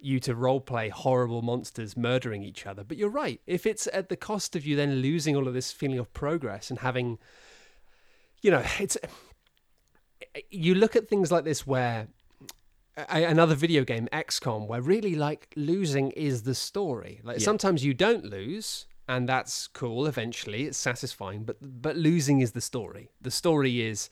you 0.02 0.20
to 0.20 0.34
roleplay 0.34 0.90
horrible 0.90 1.42
monsters 1.42 1.96
murdering 1.96 2.44
each 2.44 2.66
other. 2.66 2.84
But 2.84 2.98
you're 2.98 3.10
right. 3.10 3.40
If 3.46 3.66
it's 3.66 3.88
at 3.94 4.10
the 4.10 4.18
cost 4.18 4.56
of 4.56 4.66
you 4.66 4.76
then 4.76 4.96
losing 4.96 5.36
all 5.36 5.48
of 5.48 5.54
this 5.54 5.72
feeling 5.72 6.00
of 6.00 6.12
progress 6.14 6.70
and 6.70 6.80
having, 6.80 7.20
you 8.42 8.52
know, 8.52 8.64
it's 8.80 8.98
eh, 10.36 10.42
you 10.50 10.76
look 10.76 10.96
at 10.96 11.08
things 11.08 11.32
like 11.32 11.44
this 11.44 11.68
where 11.68 12.08
a- 13.10 13.26
another 13.26 13.56
video 13.56 13.84
game 13.84 14.08
XCOM 14.14 14.68
where 14.68 14.82
really 14.82 15.16
like 15.16 15.48
losing 15.56 16.12
is 16.12 16.44
the 16.44 16.56
story. 16.56 17.22
Like 17.24 17.40
Yeah. 17.40 17.46
sometimes 17.46 17.84
you 17.84 17.94
don't 17.94 18.26
lose 18.26 18.86
and 19.08 19.28
that's 19.28 19.68
cool 19.68 20.06
eventually 20.08 20.64
it's 20.68 20.78
satisfying 20.78 21.44
but 21.44 21.58
but 21.62 21.96
losing 21.96 22.40
is 22.42 22.52
the 22.52 22.62
story. 22.62 23.12
The 23.22 23.32
story 23.32 23.82
is 23.82 24.10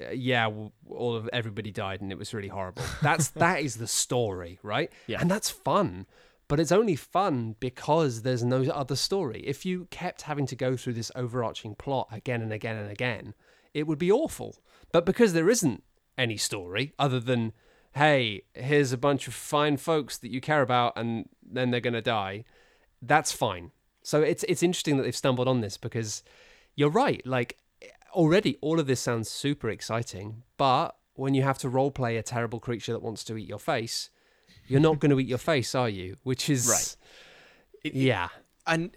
uh, 0.00 0.10
yeah, 0.10 0.46
all 0.90 1.14
of 1.16 1.28
everybody 1.32 1.70
died 1.70 2.00
and 2.02 2.12
it 2.12 2.18
was 2.18 2.34
really 2.34 2.48
horrible. 2.48 2.82
That's 3.02 3.28
that 3.30 3.62
is 3.62 3.76
the 3.76 3.86
story, 3.86 4.58
right? 4.62 4.90
Yeah. 5.06 5.20
And 5.22 5.30
that's 5.30 5.48
fun. 5.48 6.06
But 6.48 6.60
it's 6.60 6.70
only 6.70 6.96
fun 6.96 7.56
because 7.60 8.22
there's 8.22 8.44
no 8.44 8.62
other 8.64 8.94
story. 8.94 9.40
If 9.46 9.64
you 9.66 9.86
kept 9.90 10.22
having 10.22 10.46
to 10.48 10.54
go 10.54 10.76
through 10.76 10.92
this 10.92 11.10
overarching 11.16 11.74
plot 11.74 12.08
again 12.12 12.40
and 12.42 12.52
again 12.52 12.76
and 12.76 12.90
again, 12.90 13.34
it 13.74 13.86
would 13.88 13.98
be 13.98 14.12
awful. 14.12 14.56
But 14.92 15.06
because 15.06 15.32
there 15.32 15.48
isn't 15.50 15.82
any 16.18 16.36
story 16.36 16.92
other 16.98 17.18
than, 17.18 17.52
hey, 17.96 18.42
here's 18.54 18.92
a 18.92 18.98
bunch 18.98 19.26
of 19.26 19.34
fine 19.34 19.76
folks 19.76 20.18
that 20.18 20.30
you 20.30 20.40
care 20.40 20.62
about 20.62 20.92
and 20.96 21.28
then 21.42 21.70
they're 21.70 21.80
going 21.80 21.94
to 21.94 22.02
die, 22.02 22.44
that's 23.02 23.32
fine. 23.32 23.70
So 24.02 24.22
it's 24.22 24.44
it's 24.44 24.62
interesting 24.62 24.96
that 24.96 25.02
they've 25.02 25.16
stumbled 25.16 25.48
on 25.48 25.60
this 25.62 25.76
because 25.76 26.22
you're 26.74 26.90
right. 26.90 27.26
Like 27.26 27.56
already, 28.12 28.56
all 28.60 28.78
of 28.78 28.86
this 28.86 29.00
sounds 29.00 29.28
super 29.28 29.68
exciting, 29.68 30.42
but 30.56 30.96
when 31.14 31.34
you 31.34 31.42
have 31.42 31.58
to 31.58 31.68
role 31.68 31.90
play 31.90 32.16
a 32.16 32.22
terrible 32.22 32.60
creature 32.60 32.92
that 32.92 33.02
wants 33.02 33.24
to 33.24 33.36
eat 33.36 33.48
your 33.48 33.58
face, 33.58 34.10
you're 34.68 34.80
not 34.80 35.00
going 35.00 35.10
to 35.10 35.18
eat 35.18 35.26
your 35.28 35.38
face, 35.38 35.74
are 35.74 35.88
you? 35.88 36.16
Which 36.22 36.48
is 36.50 36.68
Right. 36.68 36.96
It- 37.84 37.94
yeah, 37.94 38.28
and 38.66 38.96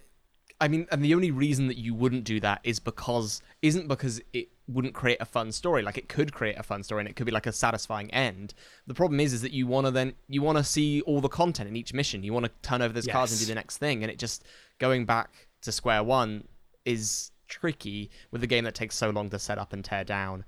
I 0.61 0.67
mean, 0.67 0.87
and 0.91 1.03
the 1.03 1.13
only 1.15 1.31
reason 1.31 1.67
that 1.67 1.77
you 1.77 1.93
wouldn't 1.93 2.25
do 2.25 2.39
that 2.41 2.59
is 2.63 2.79
because 2.79 3.41
isn't 3.61 3.87
because 3.87 4.21
it 4.33 4.49
wouldn't 4.69 4.93
create 4.93 5.17
a 5.19 5.25
fun 5.25 5.51
story. 5.51 5.81
Like 5.81 5.97
it 5.97 6.07
could 6.07 6.31
create 6.33 6.57
a 6.57 6.63
fun 6.63 6.83
story 6.83 7.01
and 7.01 7.09
it 7.09 7.15
could 7.15 7.25
be 7.25 7.31
like 7.31 7.47
a 7.47 7.51
satisfying 7.51 8.11
end. 8.11 8.53
The 8.87 8.93
problem 8.93 9.19
is 9.19 9.33
is 9.33 9.41
that 9.41 9.51
you 9.51 9.67
want 9.67 9.87
to 9.87 9.91
then 9.91 10.13
you 10.27 10.41
want 10.41 10.57
to 10.57 10.63
see 10.63 11.01
all 11.01 11.21
the 11.21 11.29
content 11.29 11.67
in 11.67 11.75
each 11.75 11.93
mission. 11.93 12.23
You 12.23 12.33
want 12.33 12.45
to 12.45 12.51
turn 12.61 12.81
over 12.81 12.93
those 12.93 13.07
cards 13.07 13.31
and 13.31 13.39
do 13.39 13.47
the 13.47 13.55
next 13.55 13.77
thing 13.77 14.03
and 14.03 14.11
it 14.11 14.19
just 14.19 14.43
going 14.77 15.05
back 15.05 15.47
to 15.63 15.71
square 15.71 16.03
one 16.03 16.47
is 16.85 17.31
tricky 17.47 18.11
with 18.31 18.43
a 18.43 18.47
game 18.47 18.63
that 18.63 18.75
takes 18.75 18.95
so 18.95 19.09
long 19.09 19.29
to 19.31 19.39
set 19.39 19.57
up 19.57 19.73
and 19.73 19.83
tear 19.83 20.03
down. 20.03 20.45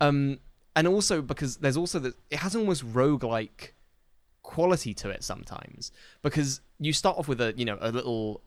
Um 0.00 0.40
and 0.76 0.86
also 0.86 1.22
because 1.22 1.56
there's 1.56 1.76
also 1.76 1.98
that 2.00 2.14
it 2.30 2.38
has 2.38 2.54
almost 2.54 2.84
roguelike 2.92 3.72
quality 4.42 4.92
to 4.92 5.08
it 5.08 5.24
sometimes 5.24 5.90
because 6.20 6.60
you 6.78 6.92
start 6.92 7.16
off 7.16 7.28
with 7.28 7.40
a 7.40 7.54
you 7.56 7.64
know 7.64 7.78
a 7.80 7.90
little 7.90 8.42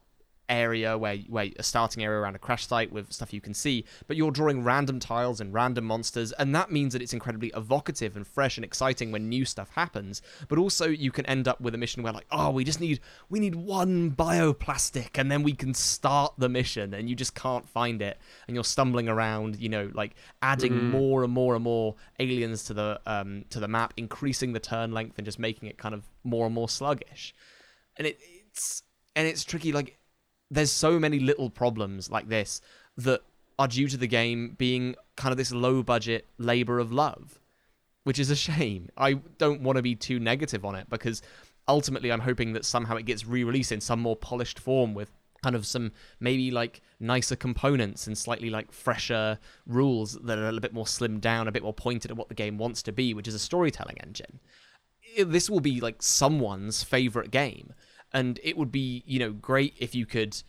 area 0.48 0.96
where 0.96 1.16
where 1.28 1.48
a 1.58 1.62
starting 1.62 2.02
area 2.02 2.18
around 2.18 2.34
a 2.34 2.38
crash 2.38 2.66
site 2.66 2.92
with 2.92 3.12
stuff 3.12 3.32
you 3.32 3.40
can 3.40 3.54
see 3.54 3.84
but 4.06 4.16
you're 4.16 4.30
drawing 4.30 4.62
random 4.62 4.98
tiles 4.98 5.40
and 5.40 5.52
random 5.52 5.84
monsters 5.84 6.32
and 6.32 6.54
that 6.54 6.70
means 6.70 6.92
that 6.92 7.02
it's 7.02 7.12
incredibly 7.12 7.52
evocative 7.54 8.16
and 8.16 8.26
fresh 8.26 8.56
and 8.56 8.64
exciting 8.64 9.12
when 9.12 9.28
new 9.28 9.44
stuff 9.44 9.70
happens. 9.74 10.22
But 10.48 10.58
also 10.58 10.86
you 10.88 11.10
can 11.10 11.26
end 11.26 11.48
up 11.48 11.60
with 11.60 11.74
a 11.74 11.78
mission 11.78 12.02
where 12.02 12.12
like 12.12 12.26
oh 12.30 12.50
we 12.50 12.64
just 12.64 12.80
need 12.80 13.00
we 13.28 13.40
need 13.40 13.54
one 13.54 14.10
bioplastic 14.10 15.18
and 15.18 15.30
then 15.30 15.42
we 15.42 15.52
can 15.52 15.74
start 15.74 16.34
the 16.38 16.48
mission 16.48 16.94
and 16.94 17.08
you 17.08 17.16
just 17.16 17.34
can't 17.34 17.68
find 17.68 18.02
it 18.02 18.18
and 18.46 18.54
you're 18.54 18.64
stumbling 18.64 19.08
around 19.08 19.56
you 19.56 19.68
know 19.68 19.90
like 19.94 20.14
adding 20.42 20.90
more 20.90 21.24
and 21.24 21.32
more 21.32 21.54
and 21.54 21.64
more 21.64 21.94
aliens 22.18 22.64
to 22.64 22.74
the 22.74 23.00
um 23.06 23.44
to 23.50 23.60
the 23.60 23.68
map 23.68 23.92
increasing 23.96 24.52
the 24.52 24.60
turn 24.60 24.92
length 24.92 25.18
and 25.18 25.24
just 25.24 25.38
making 25.38 25.68
it 25.68 25.78
kind 25.78 25.94
of 25.94 26.04
more 26.24 26.46
and 26.46 26.54
more 26.54 26.68
sluggish. 26.68 27.34
And 27.96 28.06
it, 28.06 28.18
it's 28.20 28.82
and 29.16 29.26
it's 29.26 29.44
tricky 29.44 29.72
like 29.72 29.98
there's 30.50 30.72
so 30.72 30.98
many 30.98 31.18
little 31.18 31.50
problems 31.50 32.10
like 32.10 32.28
this 32.28 32.60
that 32.96 33.20
are 33.58 33.68
due 33.68 33.88
to 33.88 33.96
the 33.96 34.06
game 34.06 34.54
being 34.58 34.94
kind 35.16 35.32
of 35.32 35.36
this 35.36 35.52
low 35.52 35.82
budget 35.82 36.26
labor 36.38 36.78
of 36.78 36.92
love 36.92 37.40
which 38.04 38.18
is 38.18 38.30
a 38.30 38.36
shame. 38.36 38.88
I 38.96 39.14
don't 39.36 39.60
want 39.60 39.76
to 39.76 39.82
be 39.82 39.94
too 39.94 40.18
negative 40.18 40.64
on 40.64 40.74
it 40.74 40.88
because 40.88 41.20
ultimately 41.68 42.10
i'm 42.10 42.20
hoping 42.20 42.54
that 42.54 42.64
somehow 42.64 42.96
it 42.96 43.04
gets 43.04 43.26
re-released 43.26 43.70
in 43.70 43.80
some 43.80 44.00
more 44.00 44.16
polished 44.16 44.58
form 44.58 44.94
with 44.94 45.10
kind 45.42 45.54
of 45.54 45.66
some 45.66 45.92
maybe 46.18 46.50
like 46.50 46.80
nicer 46.98 47.36
components 47.36 48.06
and 48.06 48.16
slightly 48.16 48.50
like 48.50 48.72
fresher 48.72 49.38
rules 49.66 50.14
that 50.14 50.38
are 50.38 50.44
a 50.44 50.46
little 50.46 50.60
bit 50.60 50.72
more 50.72 50.86
slimmed 50.86 51.20
down 51.20 51.46
a 51.46 51.52
bit 51.52 51.62
more 51.62 51.74
pointed 51.74 52.10
at 52.10 52.16
what 52.16 52.28
the 52.28 52.34
game 52.34 52.58
wants 52.58 52.82
to 52.82 52.90
be 52.90 53.12
which 53.12 53.28
is 53.28 53.34
a 53.34 53.38
storytelling 53.38 53.98
engine. 54.00 54.40
This 55.24 55.48
will 55.48 55.60
be 55.60 55.80
like 55.80 56.02
someone's 56.02 56.82
favorite 56.82 57.30
game 57.30 57.74
and 58.12 58.40
it 58.42 58.56
would 58.56 58.72
be 58.72 59.02
you 59.06 59.18
know 59.18 59.32
great 59.32 59.74
if 59.78 59.94
you 59.94 60.06
could 60.06 60.42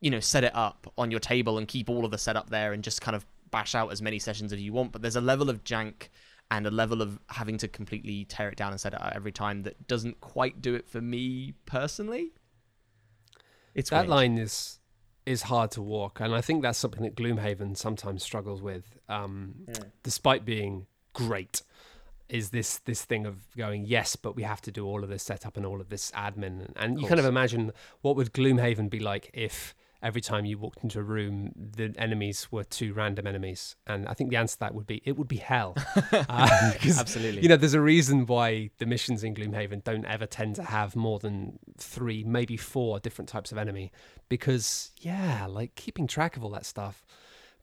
you 0.00 0.10
know 0.10 0.20
set 0.20 0.44
it 0.44 0.54
up 0.54 0.92
on 0.96 1.10
your 1.10 1.20
table 1.20 1.58
and 1.58 1.68
keep 1.68 1.88
all 1.88 2.04
of 2.04 2.10
the 2.10 2.18
setup 2.18 2.50
there 2.50 2.72
and 2.72 2.84
just 2.84 3.00
kind 3.00 3.16
of 3.16 3.26
bash 3.50 3.74
out 3.74 3.90
as 3.90 4.02
many 4.02 4.18
sessions 4.18 4.52
as 4.52 4.60
you 4.60 4.72
want 4.72 4.92
but 4.92 5.02
there's 5.02 5.16
a 5.16 5.20
level 5.20 5.48
of 5.48 5.64
jank 5.64 6.08
and 6.50 6.66
a 6.66 6.70
level 6.70 7.02
of 7.02 7.18
having 7.28 7.58
to 7.58 7.68
completely 7.68 8.24
tear 8.24 8.48
it 8.48 8.56
down 8.56 8.72
and 8.72 8.80
set 8.80 8.92
it 8.92 9.00
out 9.00 9.14
every 9.14 9.32
time 9.32 9.62
that 9.62 9.86
doesn't 9.86 10.20
quite 10.20 10.60
do 10.60 10.74
it 10.74 10.86
for 10.88 11.00
me 11.00 11.54
personally 11.66 12.32
it's 13.74 13.90
that 13.90 14.00
weird. 14.00 14.08
line 14.08 14.38
is 14.38 14.78
is 15.28 15.42
hard 15.42 15.70
to 15.70 15.82
walk, 15.82 16.20
and 16.20 16.34
I 16.34 16.40
think 16.40 16.62
that's 16.62 16.78
something 16.78 17.02
that 17.02 17.14
Gloomhaven 17.14 17.76
sometimes 17.76 18.22
struggles 18.22 18.62
with, 18.62 18.98
um, 19.10 19.66
despite 20.02 20.46
being 20.46 20.86
great. 21.12 21.62
Is 22.28 22.50
this 22.50 22.78
this 22.80 23.04
thing 23.04 23.24
of 23.26 23.36
going 23.56 23.84
yes, 23.86 24.16
but 24.16 24.36
we 24.36 24.42
have 24.42 24.60
to 24.62 24.70
do 24.70 24.84
all 24.86 25.02
of 25.02 25.08
this 25.08 25.22
setup 25.22 25.56
and 25.56 25.64
all 25.64 25.80
of 25.80 25.88
this 25.88 26.10
admin, 26.12 26.70
and, 26.76 27.00
you 27.00 27.06
kind 27.08 27.20
of 27.20 27.26
imagine 27.26 27.72
what 28.02 28.16
would 28.16 28.32
Gloomhaven 28.32 28.90
be 28.90 29.00
like 29.00 29.30
if 29.32 29.74
every 30.00 30.20
time 30.20 30.44
you 30.44 30.56
walked 30.58 30.84
into 30.84 31.00
a 31.00 31.02
room, 31.02 31.50
the 31.56 31.92
enemies 31.98 32.48
were 32.52 32.62
two 32.62 32.92
random 32.92 33.26
enemies, 33.26 33.74
and 33.86 34.06
I 34.06 34.12
think 34.14 34.30
the 34.30 34.36
answer 34.36 34.54
to 34.54 34.60
that 34.60 34.74
would 34.74 34.86
be 34.86 35.00
it 35.06 35.16
would 35.16 35.26
be 35.28 35.38
hell. 35.38 35.74
Uh, 36.12 36.72
Absolutely. 36.98 37.42
you 37.42 37.48
know, 37.48 37.56
there's 37.56 37.74
a 37.74 37.80
reason 37.80 38.26
why 38.26 38.70
the 38.78 38.86
missions 38.86 39.24
in 39.24 39.34
Gloomhaven 39.34 39.82
don't 39.82 40.04
ever 40.04 40.26
tend 40.26 40.54
to 40.56 40.62
have 40.64 40.94
more 40.94 41.18
than 41.18 41.58
three, 41.78 42.22
maybe 42.24 42.56
four 42.56 43.00
different 43.00 43.28
types 43.28 43.50
of 43.52 43.58
enemy, 43.58 43.90
because 44.28 44.90
yeah, 45.00 45.46
like 45.48 45.74
keeping 45.74 46.06
track 46.06 46.36
of 46.36 46.44
all 46.44 46.50
that 46.50 46.66
stuff 46.66 47.04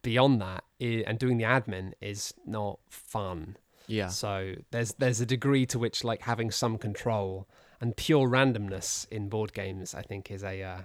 beyond 0.01 0.41
that 0.41 0.63
i- 0.81 1.03
and 1.07 1.17
doing 1.19 1.37
the 1.37 1.43
admin 1.43 1.93
is 2.01 2.33
not 2.45 2.79
fun. 2.89 3.57
Yeah 3.87 4.07
So 4.07 4.55
there's 4.71 4.93
there's 4.93 5.21
a 5.21 5.25
degree 5.25 5.65
to 5.67 5.79
which 5.79 6.03
like 6.03 6.21
having 6.21 6.51
some 6.51 6.77
control 6.77 7.47
and 7.81 7.95
pure 7.95 8.27
randomness 8.27 9.07
in 9.09 9.29
board 9.29 9.53
games, 9.53 9.93
I 9.93 10.01
think, 10.01 10.31
is 10.31 10.43
a 10.43 10.63
uh, 10.63 10.81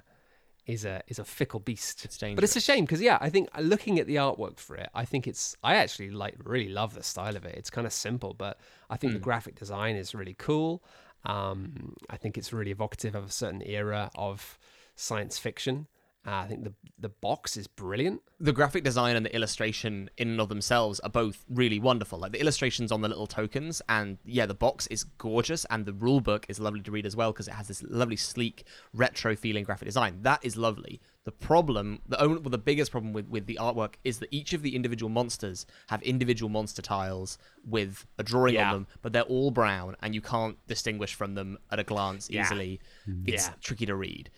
is 0.66 0.84
a 0.84 1.02
is 1.08 1.18
a 1.18 1.24
fickle 1.24 1.60
beast. 1.60 2.04
It's 2.04 2.16
But 2.34 2.44
it's 2.44 2.56
a 2.56 2.60
shame 2.60 2.84
because 2.84 3.00
yeah, 3.00 3.18
I 3.20 3.30
think 3.30 3.48
uh, 3.56 3.60
looking 3.60 3.98
at 3.98 4.06
the 4.06 4.16
artwork 4.16 4.58
for 4.58 4.76
it, 4.76 4.88
I 4.94 5.04
think 5.04 5.26
it's 5.26 5.56
I 5.62 5.76
actually 5.76 6.10
like 6.10 6.36
really 6.44 6.68
love 6.68 6.94
the 6.94 7.02
style 7.02 7.36
of 7.36 7.44
it. 7.44 7.54
It's 7.56 7.70
kind 7.70 7.86
of 7.86 7.92
simple, 7.92 8.34
but 8.34 8.58
I 8.88 8.96
think 8.96 9.12
the 9.14 9.18
graphic 9.18 9.58
design 9.58 9.96
is 9.96 10.14
really 10.14 10.34
cool. 10.38 10.82
Um, 11.24 11.94
I 12.08 12.16
think 12.16 12.38
it's 12.38 12.52
really 12.52 12.70
evocative 12.70 13.14
of 13.14 13.24
a 13.28 13.30
certain 13.30 13.62
era 13.62 14.10
of 14.14 14.58
science 14.96 15.38
fiction. 15.38 15.86
Uh, 16.26 16.32
I 16.32 16.46
think 16.48 16.64
the 16.64 16.74
the 16.98 17.08
box 17.08 17.56
is 17.56 17.66
brilliant. 17.66 18.20
the 18.38 18.52
graphic 18.52 18.84
design 18.84 19.16
and 19.16 19.24
the 19.24 19.34
illustration 19.34 20.10
in 20.18 20.28
and 20.28 20.40
of 20.40 20.50
themselves 20.50 21.00
are 21.00 21.08
both 21.08 21.46
really 21.48 21.78
wonderful. 21.78 22.18
Like 22.18 22.32
the 22.32 22.40
illustrations 22.40 22.92
on 22.92 23.00
the 23.00 23.08
little 23.08 23.26
tokens, 23.26 23.80
and 23.88 24.18
yeah, 24.26 24.44
the 24.44 24.52
box 24.54 24.86
is 24.88 25.04
gorgeous, 25.04 25.64
and 25.70 25.86
the 25.86 25.94
rule 25.94 26.20
book 26.20 26.44
is 26.50 26.60
lovely 26.60 26.82
to 26.82 26.90
read 26.90 27.06
as 27.06 27.16
well 27.16 27.32
because 27.32 27.48
it 27.48 27.54
has 27.54 27.68
this 27.68 27.82
lovely, 27.84 28.16
sleek, 28.16 28.64
retro 28.92 29.34
feeling 29.34 29.64
graphic 29.64 29.86
design. 29.86 30.18
That 30.20 30.44
is 30.44 30.58
lovely. 30.58 31.00
The 31.24 31.32
problem, 31.32 32.00
the 32.06 32.20
only, 32.20 32.38
well, 32.40 32.50
the 32.50 32.58
biggest 32.58 32.90
problem 32.90 33.14
with, 33.14 33.26
with 33.28 33.46
the 33.46 33.58
artwork 33.60 33.94
is 34.04 34.18
that 34.18 34.28
each 34.30 34.52
of 34.52 34.60
the 34.60 34.76
individual 34.76 35.08
monsters 35.08 35.64
have 35.88 36.02
individual 36.02 36.50
monster 36.50 36.82
tiles 36.82 37.38
with 37.64 38.06
a 38.18 38.22
drawing 38.22 38.54
Yeah. 38.56 38.68
on 38.68 38.72
them, 38.74 38.86
but 39.00 39.14
they're 39.14 39.22
all 39.22 39.50
brown, 39.50 39.96
and 40.02 40.14
you 40.14 40.20
can't 40.20 40.58
distinguish 40.66 41.14
from 41.14 41.34
them 41.34 41.56
at 41.70 41.78
a 41.78 41.84
glance 41.84 42.28
Yeah. 42.28 42.42
easily. 42.42 42.80
It's 43.24 43.48
Yeah. 43.48 43.54
tricky 43.62 43.86
to 43.86 43.94
read. 43.94 44.30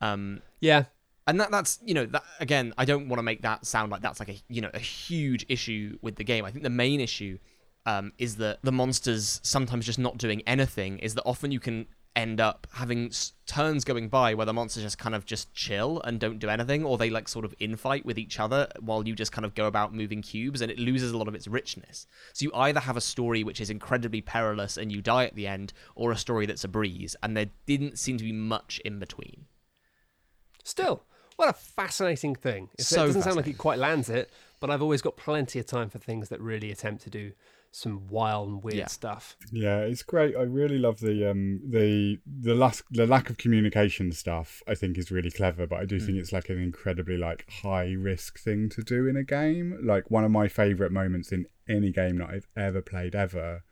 Um, 0.00 0.40
Yeah, 0.60 0.84
and 1.26 1.40
that 1.40 1.50
that's 1.50 1.78
you 1.84 1.94
know 1.94 2.06
that 2.06 2.22
again 2.40 2.72
i 2.78 2.84
don't 2.84 3.08
want 3.08 3.18
to 3.18 3.22
make 3.22 3.42
that 3.42 3.66
sound 3.66 3.90
like 3.90 4.00
that's 4.00 4.20
like 4.20 4.28
a 4.28 4.36
you 4.48 4.60
know 4.60 4.70
a 4.74 4.78
huge 4.78 5.44
issue 5.48 5.98
with 6.02 6.16
the 6.16 6.24
game. 6.24 6.44
I 6.44 6.50
think 6.50 6.62
the 6.62 6.70
main 6.70 7.00
issue 7.00 7.38
um, 7.84 8.12
is 8.18 8.36
that 8.36 8.58
the 8.62 8.72
monsters 8.72 9.40
sometimes 9.42 9.86
just 9.86 9.98
not 9.98 10.18
doing 10.18 10.42
anything 10.46 10.98
is 10.98 11.14
that 11.14 11.22
often 11.24 11.52
you 11.52 11.60
can 11.60 11.86
end 12.16 12.40
up 12.40 12.66
having 12.72 13.12
turns 13.46 13.84
going 13.84 14.08
by 14.08 14.32
where 14.32 14.46
the 14.46 14.52
monsters 14.52 14.82
just 14.82 14.98
kind 14.98 15.14
of 15.14 15.26
just 15.26 15.52
chill 15.52 16.00
and 16.04 16.18
don't 16.18 16.38
do 16.38 16.48
anything 16.48 16.82
or 16.82 16.96
they 16.96 17.10
like 17.10 17.28
sort 17.28 17.44
of 17.44 17.54
infight 17.58 18.06
with 18.06 18.18
each 18.18 18.40
other 18.40 18.66
while 18.80 19.06
you 19.06 19.14
just 19.14 19.32
kind 19.32 19.44
of 19.44 19.54
go 19.54 19.66
about 19.66 19.94
moving 19.94 20.22
cubes 20.22 20.62
and 20.62 20.70
it 20.72 20.78
loses 20.78 21.12
a 21.12 21.18
lot 21.18 21.28
of 21.28 21.34
its 21.34 21.46
richness. 21.46 22.06
So 22.32 22.44
you 22.44 22.52
either 22.54 22.80
have 22.80 22.96
a 22.96 23.02
story 23.02 23.44
which 23.44 23.60
is 23.60 23.68
incredibly 23.68 24.22
perilous 24.22 24.78
and 24.78 24.90
you 24.90 25.02
die 25.02 25.26
at 25.26 25.34
the 25.34 25.46
end 25.46 25.74
or 25.94 26.10
a 26.10 26.16
story 26.16 26.46
that's 26.46 26.64
a 26.64 26.68
breeze 26.68 27.14
and 27.22 27.36
there 27.36 27.50
didn't 27.66 27.98
seem 27.98 28.16
to 28.16 28.24
be 28.24 28.32
much 28.32 28.80
in 28.82 28.98
between. 28.98 29.44
Still, 30.64 31.04
what 31.36 31.48
a 31.48 31.52
fascinating 31.52 32.34
thing. 32.34 32.64
It's- 32.74 32.88
So 32.88 33.04
it 33.04 33.06
doesn't 33.08 33.22
sound 33.22 33.36
like 33.36 33.46
it 33.46 33.58
quite 33.58 33.78
lands 33.78 34.08
it, 34.10 34.30
but 34.60 34.70
I've 34.70 34.82
always 34.82 35.02
got 35.02 35.16
plenty 35.16 35.58
of 35.58 35.66
time 35.66 35.88
for 35.90 35.98
things 35.98 36.28
that 36.30 36.40
really 36.40 36.70
attempt 36.70 37.02
to 37.04 37.10
do 37.10 37.32
some 37.72 38.06
wild 38.08 38.48
and 38.48 38.62
weird 38.62 38.78
Yeah. 38.78 38.86
stuff. 38.86 39.36
Yeah, 39.52 39.80
it's 39.80 40.02
great. 40.02 40.34
I 40.34 40.42
really 40.42 40.78
love 40.78 41.00
the 41.00 41.30
um 41.30 41.60
the 41.68 42.18
the 42.26 42.54
lack 42.54 42.76
the 42.90 43.06
lack 43.06 43.28
of 43.28 43.36
communication 43.36 44.12
stuff. 44.12 44.62
I 44.66 44.74
think 44.74 44.96
is 44.96 45.10
really 45.10 45.30
clever, 45.30 45.66
but 45.66 45.80
I 45.80 45.84
do 45.84 46.00
think 46.00 46.16
it's 46.16 46.32
like 46.32 46.48
an 46.48 46.58
incredibly 46.58 47.18
like 47.18 47.44
high 47.50 47.92
risk 47.92 48.38
thing 48.38 48.70
to 48.70 48.82
do 48.82 49.06
in 49.06 49.14
a 49.16 49.24
game. 49.24 49.78
Like 49.82 50.10
one 50.10 50.24
of 50.24 50.30
my 50.30 50.48
favorite 50.48 50.90
moments 50.90 51.32
in 51.32 51.46
any 51.68 51.90
game 51.92 52.16
that 52.18 52.30
I've 52.30 52.48
ever 52.56 52.80
played 52.80 53.14
ever 53.14 53.62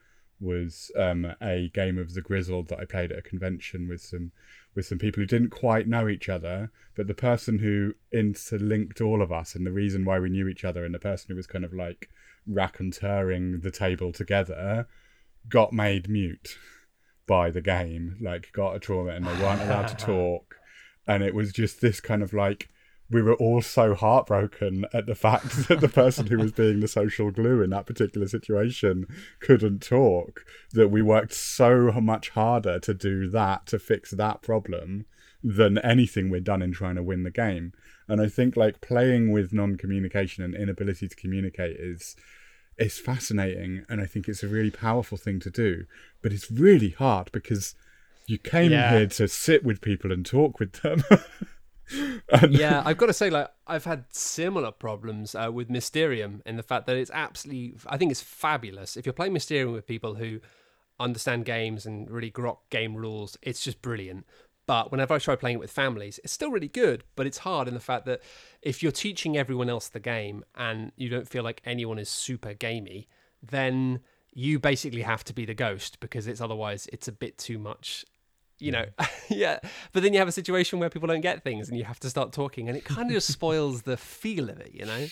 was 0.40 0.90
um 0.98 1.34
a 1.40 1.70
game 1.74 1.98
of 1.98 2.14
the 2.14 2.20
Grizzled 2.20 2.68
that 2.68 2.80
I 2.80 2.84
played 2.84 3.12
at 3.12 3.18
a 3.18 3.22
convention 3.22 3.88
with 3.88 4.00
some 4.00 4.32
with 4.74 4.86
some 4.86 4.98
people 4.98 5.20
who 5.20 5.26
didn't 5.26 5.50
quite 5.50 5.86
know 5.86 6.08
each 6.08 6.28
other, 6.28 6.70
but 6.96 7.06
the 7.06 7.14
person 7.14 7.58
who 7.58 7.94
interlinked 8.12 9.00
all 9.00 9.22
of 9.22 9.30
us 9.30 9.54
and 9.54 9.64
the 9.66 9.72
reason 9.72 10.04
why 10.04 10.18
we 10.18 10.28
knew 10.28 10.48
each 10.48 10.64
other 10.64 10.84
and 10.84 10.94
the 10.94 10.98
person 10.98 11.26
who 11.28 11.36
was 11.36 11.46
kind 11.46 11.64
of 11.64 11.72
like 11.72 12.08
raconteuring 12.50 13.62
the 13.62 13.70
table 13.70 14.12
together 14.12 14.86
got 15.48 15.72
made 15.72 16.08
mute 16.08 16.58
by 17.26 17.50
the 17.50 17.60
game, 17.60 18.16
like 18.20 18.52
got 18.52 18.74
a 18.74 18.80
trauma 18.80 19.10
and 19.10 19.26
they 19.26 19.42
weren't 19.42 19.62
allowed 19.62 19.88
to 19.88 19.96
talk. 20.06 20.56
And 21.06 21.22
it 21.22 21.34
was 21.34 21.52
just 21.52 21.80
this 21.80 22.00
kind 22.00 22.22
of 22.22 22.32
like 22.32 22.68
we 23.10 23.22
were 23.22 23.34
all 23.34 23.60
so 23.62 23.94
heartbroken 23.94 24.86
at 24.92 25.06
the 25.06 25.14
fact 25.14 25.68
that 25.68 25.80
the 25.80 25.88
person 25.88 26.26
who 26.26 26.38
was 26.38 26.52
being 26.52 26.80
the 26.80 26.88
social 26.88 27.30
glue 27.30 27.62
in 27.62 27.70
that 27.70 27.86
particular 27.86 28.26
situation 28.26 29.06
couldn't 29.40 29.82
talk 29.82 30.44
that 30.72 30.88
we 30.88 31.02
worked 31.02 31.34
so 31.34 31.92
much 32.00 32.30
harder 32.30 32.78
to 32.80 32.94
do 32.94 33.28
that 33.30 33.66
to 33.66 33.78
fix 33.78 34.10
that 34.10 34.42
problem 34.42 35.04
than 35.42 35.76
anything 35.78 36.30
we'd 36.30 36.44
done 36.44 36.62
in 36.62 36.72
trying 36.72 36.94
to 36.94 37.02
win 37.02 37.22
the 37.22 37.30
game. 37.30 37.72
And 38.08 38.20
I 38.20 38.28
think 38.28 38.56
like 38.56 38.80
playing 38.80 39.30
with 39.32 39.52
non-communication 39.52 40.42
and 40.42 40.54
inability 40.54 41.06
to 41.08 41.16
communicate 41.16 41.76
is 41.78 42.16
it's 42.78 42.98
fascinating 42.98 43.84
and 43.88 44.00
I 44.00 44.06
think 44.06 44.26
it's 44.28 44.42
a 44.42 44.48
really 44.48 44.70
powerful 44.70 45.18
thing 45.18 45.40
to 45.40 45.50
do. 45.50 45.84
But 46.22 46.32
it's 46.32 46.50
really 46.50 46.90
hard 46.90 47.30
because 47.32 47.74
you 48.26 48.38
came 48.38 48.72
Yeah. 48.72 48.90
here 48.98 49.06
to 49.06 49.28
sit 49.28 49.62
with 49.62 49.82
people 49.82 50.10
and 50.10 50.24
talk 50.24 50.58
with 50.58 50.72
them. 50.82 51.02
yeah, 52.48 52.82
I've 52.84 52.96
got 52.96 53.06
to 53.06 53.12
say, 53.12 53.30
like, 53.30 53.50
I've 53.66 53.84
had 53.84 54.04
similar 54.10 54.70
problems 54.70 55.34
uh, 55.34 55.50
with 55.52 55.70
Mysterium 55.70 56.42
in 56.46 56.56
the 56.56 56.62
fact 56.62 56.86
that 56.86 56.96
it's 56.96 57.10
absolutely, 57.12 57.74
I 57.86 57.96
think 57.96 58.10
it's 58.10 58.22
fabulous. 58.22 58.96
If 58.96 59.06
you're 59.06 59.12
playing 59.12 59.32
Mysterium 59.32 59.72
with 59.72 59.86
people 59.86 60.14
who 60.14 60.40
understand 60.98 61.44
games 61.44 61.86
and 61.86 62.10
really 62.10 62.30
grok 62.30 62.58
game 62.70 62.94
rules, 62.96 63.36
it's 63.42 63.62
just 63.62 63.82
brilliant. 63.82 64.26
But 64.66 64.90
whenever 64.90 65.14
I 65.14 65.18
try 65.18 65.36
playing 65.36 65.56
it 65.56 65.60
with 65.60 65.70
families, 65.70 66.18
it's 66.24 66.32
still 66.32 66.50
really 66.50 66.68
good, 66.68 67.04
but 67.16 67.26
it's 67.26 67.38
hard 67.38 67.68
in 67.68 67.74
the 67.74 67.80
fact 67.80 68.06
that 68.06 68.22
if 68.62 68.82
you're 68.82 68.92
teaching 68.92 69.36
everyone 69.36 69.68
else 69.68 69.88
the 69.88 70.00
game 70.00 70.44
and 70.54 70.90
you 70.96 71.10
don't 71.10 71.28
feel 71.28 71.42
like 71.42 71.60
anyone 71.66 71.98
is 71.98 72.08
super 72.08 72.54
gamey, 72.54 73.08
then 73.42 74.00
you 74.32 74.58
basically 74.58 75.02
have 75.02 75.22
to 75.24 75.34
be 75.34 75.44
the 75.44 75.54
ghost 75.54 76.00
because 76.00 76.26
it's 76.26 76.40
otherwise 76.40 76.88
it's 76.92 77.08
a 77.08 77.12
bit 77.12 77.36
too 77.38 77.58
much 77.58 78.04
you 78.58 78.70
know 78.72 78.84
yeah. 79.30 79.58
But 79.92 80.02
then 80.02 80.12
you 80.12 80.18
have 80.18 80.28
a 80.28 80.32
situation 80.32 80.78
where 80.78 80.90
people 80.90 81.08
don't 81.08 81.20
get 81.20 81.42
things 81.42 81.68
and 81.68 81.76
you 81.78 81.84
have 81.84 82.00
to 82.00 82.10
start 82.10 82.32
talking 82.32 82.68
and 82.68 82.76
it 82.76 82.84
kind 82.84 83.08
of 83.08 83.12
just 83.14 83.32
spoils 83.32 83.82
the 83.82 83.96
feel 83.96 84.48
of 84.50 84.60
it 84.60 84.72
you 84.72 84.84
know? 84.84 85.06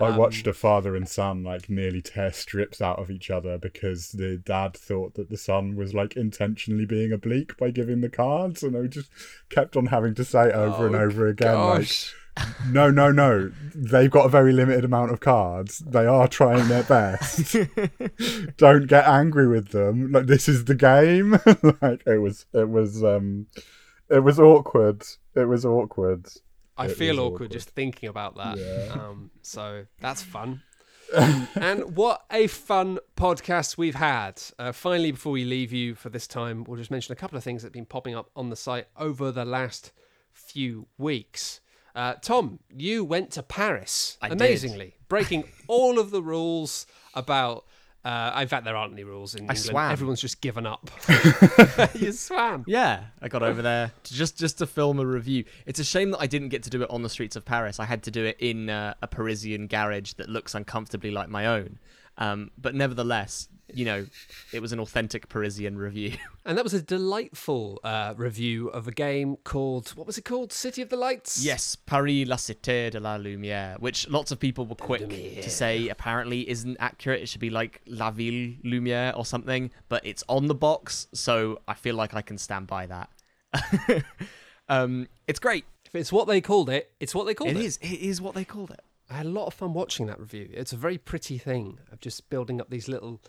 I 0.00 0.06
Um, 0.06 0.16
watched 0.16 0.46
a 0.46 0.54
father 0.54 0.96
and 0.96 1.06
son 1.06 1.42
like 1.44 1.68
nearly 1.68 2.00
tear 2.00 2.32
strips 2.32 2.80
out 2.80 2.98
of 2.98 3.10
each 3.10 3.30
other 3.30 3.58
because 3.58 4.12
the 4.12 4.38
dad 4.38 4.74
thought 4.74 5.14
that 5.14 5.28
the 5.28 5.36
son 5.36 5.76
was 5.76 5.92
like 5.92 6.16
intentionally 6.16 6.86
being 6.86 7.12
oblique 7.12 7.56
by 7.58 7.70
giving 7.70 8.00
the 8.00 8.08
cards, 8.08 8.62
and 8.62 8.74
I 8.74 8.86
just 8.86 9.10
kept 9.50 9.76
on 9.76 9.86
having 9.86 10.14
to 10.14 10.24
say 10.24 10.50
over 10.50 10.86
and 10.86 10.96
Oh, 10.96 11.00
over 11.00 11.26
again, 11.28 11.52
gosh. 11.54 12.14
like, 12.14 12.21
"No, 12.66 12.90
no, 12.90 13.10
no! 13.12 13.52
They've 13.74 14.10
got 14.10 14.26
a 14.26 14.28
very 14.28 14.52
limited 14.52 14.84
amount 14.84 15.12
of 15.12 15.20
cards. 15.20 15.78
They 15.80 16.06
are 16.06 16.26
trying 16.28 16.68
their 16.68 16.82
best. 16.84 17.56
Don't 18.56 18.86
get 18.86 19.06
angry 19.06 19.48
with 19.48 19.68
them. 19.68 20.12
Like 20.12 20.26
this 20.26 20.48
is 20.48 20.64
the 20.64 20.74
game. 20.74 21.32
like 21.82 22.02
it 22.06 22.20
was, 22.20 22.46
it 22.52 22.68
was, 22.68 23.02
um, 23.04 23.46
it 24.08 24.20
was 24.20 24.38
awkward. 24.38 25.02
It 25.34 25.46
was 25.46 25.64
awkward. 25.64 26.26
I 26.76 26.86
It 26.86 26.96
feel 26.96 27.20
awkward, 27.20 27.34
awkward. 27.34 27.50
just 27.52 27.70
thinking 27.70 28.08
about 28.08 28.36
that. 28.36 28.56
Yeah. 28.58 28.92
Um, 28.94 29.30
so 29.42 29.86
that's 30.00 30.22
fun. 30.22 30.62
and 31.14 31.94
what 31.96 32.22
a 32.30 32.46
fun 32.46 32.98
podcast 33.16 33.76
we've 33.76 33.94
had. 33.96 34.40
Uh, 34.58 34.72
finally, 34.72 35.10
before 35.12 35.32
we 35.32 35.44
leave 35.44 35.72
you 35.72 35.94
for 35.94 36.08
this 36.08 36.26
time, 36.26 36.64
we'll 36.64 36.78
just 36.78 36.90
mention 36.90 37.12
a 37.12 37.16
couple 37.16 37.36
of 37.36 37.44
things 37.44 37.60
that 37.62 37.66
have 37.66 37.72
been 37.74 37.84
popping 37.84 38.14
up 38.14 38.30
on 38.34 38.48
the 38.48 38.56
site 38.56 38.86
over 38.96 39.30
the 39.30 39.44
last 39.44 39.92
few 40.32 40.86
weeks. 40.96 41.60
Uh, 41.94 42.14
Tom, 42.14 42.58
you 42.74 43.04
went 43.04 43.30
to 43.32 43.42
Paris 43.42 44.16
I 44.22 44.28
did. 44.28 44.40
amazingly, 44.40 44.94
breaking 45.08 45.44
all 45.68 45.98
of 45.98 46.10
the 46.10 46.22
rules 46.22 46.86
about. 47.14 47.64
Uh, 48.04 48.36
in 48.42 48.48
fact, 48.48 48.64
there 48.64 48.74
aren't 48.74 48.92
any 48.94 49.04
rules 49.04 49.36
in 49.36 49.42
England. 49.42 49.58
swam. 49.60 49.92
Everyone's 49.92 50.20
just 50.20 50.40
given 50.40 50.66
up. 50.66 50.90
you 51.94 52.10
swam. 52.10 52.64
Yeah, 52.66 53.04
I 53.20 53.28
got 53.28 53.44
over 53.44 53.62
there 53.62 53.92
to 54.02 54.14
just 54.14 54.36
just 54.38 54.58
to 54.58 54.66
film 54.66 54.98
a 54.98 55.06
review. 55.06 55.44
It's 55.66 55.78
a 55.78 55.84
shame 55.84 56.10
that 56.10 56.18
I 56.20 56.26
didn't 56.26 56.48
get 56.48 56.64
to 56.64 56.70
do 56.70 56.82
it 56.82 56.90
on 56.90 57.02
the 57.02 57.08
streets 57.08 57.36
of 57.36 57.44
Paris. 57.44 57.78
I 57.78 57.84
had 57.84 58.02
to 58.04 58.10
do 58.10 58.24
it 58.24 58.38
in 58.40 58.70
uh, 58.70 58.94
a 59.02 59.06
Parisian 59.06 59.68
garage 59.68 60.14
that 60.14 60.28
looks 60.28 60.54
uncomfortably 60.56 61.12
like 61.12 61.28
my 61.28 61.46
own. 61.46 61.78
Um, 62.18 62.50
but 62.58 62.74
nevertheless, 62.74 63.48
you 63.74 63.84
know, 63.84 64.06
it 64.52 64.60
was 64.60 64.72
an 64.72 64.80
authentic 64.80 65.28
Parisian 65.28 65.76
review. 65.78 66.12
And 66.44 66.58
that 66.58 66.64
was 66.64 66.74
a 66.74 66.82
delightful 66.82 67.78
uh, 67.84 68.14
review 68.16 68.66
of 68.70 68.88
a 68.88 68.90
game 68.90 69.36
called 69.44 69.90
what 69.90 70.08
was 70.08 70.18
it 70.18 70.24
called? 70.24 70.52
City 70.52 70.82
of 70.82 70.88
the 70.88 70.96
Lights. 70.96 71.44
yes, 71.44 71.76
Paris 71.76 72.26
la 72.26 72.34
Cité 72.34 72.90
de 72.90 72.98
la 72.98 73.16
Lumière, 73.16 73.78
which 73.78 74.08
lots 74.08 74.32
of 74.32 74.40
people 74.40 74.66
were 74.66 74.74
quick 74.74 75.08
to 75.08 75.48
say 75.48 75.88
apparently 75.88 76.48
isn't 76.50 76.76
accurate. 76.80 77.22
It 77.22 77.28
should 77.28 77.40
be 77.40 77.50
like 77.50 77.80
La 77.86 78.10
Ville 78.10 78.54
Lumière 78.64 79.16
or 79.16 79.24
something, 79.24 79.70
but 79.88 80.04
it's 80.04 80.24
on 80.28 80.48
the 80.48 80.54
box, 80.56 81.06
so 81.14 81.60
I 81.68 81.74
feel 81.74 81.94
like 81.94 82.12
I 82.12 82.22
can 82.22 82.38
stand 82.38 82.66
by 82.66 82.86
that. 82.86 83.08
um, 84.68 85.06
it's 85.28 85.38
great. 85.38 85.64
If 85.84 85.94
it's 85.94 86.12
what 86.12 86.26
they 86.26 86.40
called 86.40 86.70
it, 86.70 86.90
it's 87.00 87.14
what 87.14 87.26
they 87.26 87.34
called 87.34 87.50
It 87.50 87.56
it. 87.58 87.64
is. 87.64 87.76
It 87.82 88.00
is 88.00 88.20
what 88.20 88.34
they 88.34 88.44
called 88.44 88.70
it. 88.70 88.80
I 89.10 89.14
had 89.14 89.26
a 89.26 89.30
lot 89.30 89.46
of 89.46 89.54
fun 89.54 89.74
watching 89.74 90.06
that 90.06 90.18
review. 90.18 90.48
It's 90.52 90.72
a 90.72 90.76
very 90.76 90.96
pretty 90.98 91.36
thing 91.38 91.78
of 91.92 92.00
just 92.00 92.30
building 92.30 92.60
up 92.60 92.70
these 92.70 92.88
little 92.88 93.20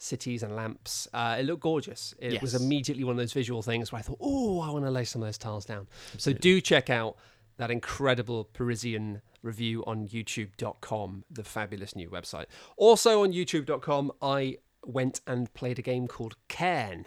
cities 0.00 0.42
and 0.42 0.56
lamps. 0.56 1.06
Uh, 1.12 1.36
it 1.38 1.44
looked 1.44 1.62
gorgeous. 1.62 2.14
It 2.18 2.40
was 2.40 2.54
immediately 2.54 3.04
one 3.04 3.12
of 3.12 3.18
those 3.18 3.32
visual 3.32 3.62
things 3.62 3.92
where 3.92 3.98
I 3.98 4.02
thought, 4.02 4.18
oh, 4.20 4.60
I 4.60 4.70
want 4.70 4.84
to 4.84 4.90
lay 4.90 5.04
some 5.04 5.22
of 5.22 5.28
those 5.28 5.38
tiles 5.38 5.64
down. 5.64 5.86
So 6.16 6.32
do 6.32 6.60
check 6.60 6.90
out 6.90 7.16
that 7.58 7.70
incredible 7.70 8.44
Parisian 8.44 9.20
review 9.42 9.84
on 9.86 10.08
youtube.com, 10.08 11.24
the 11.30 11.44
fabulous 11.44 11.94
new 11.94 12.08
website. 12.08 12.46
Also 12.76 13.22
on 13.22 13.32
youtube.com, 13.32 14.12
I 14.22 14.58
went 14.84 15.20
and 15.26 15.52
played 15.52 15.78
a 15.78 15.82
game 15.82 16.08
called 16.08 16.36
Cairn 16.48 17.06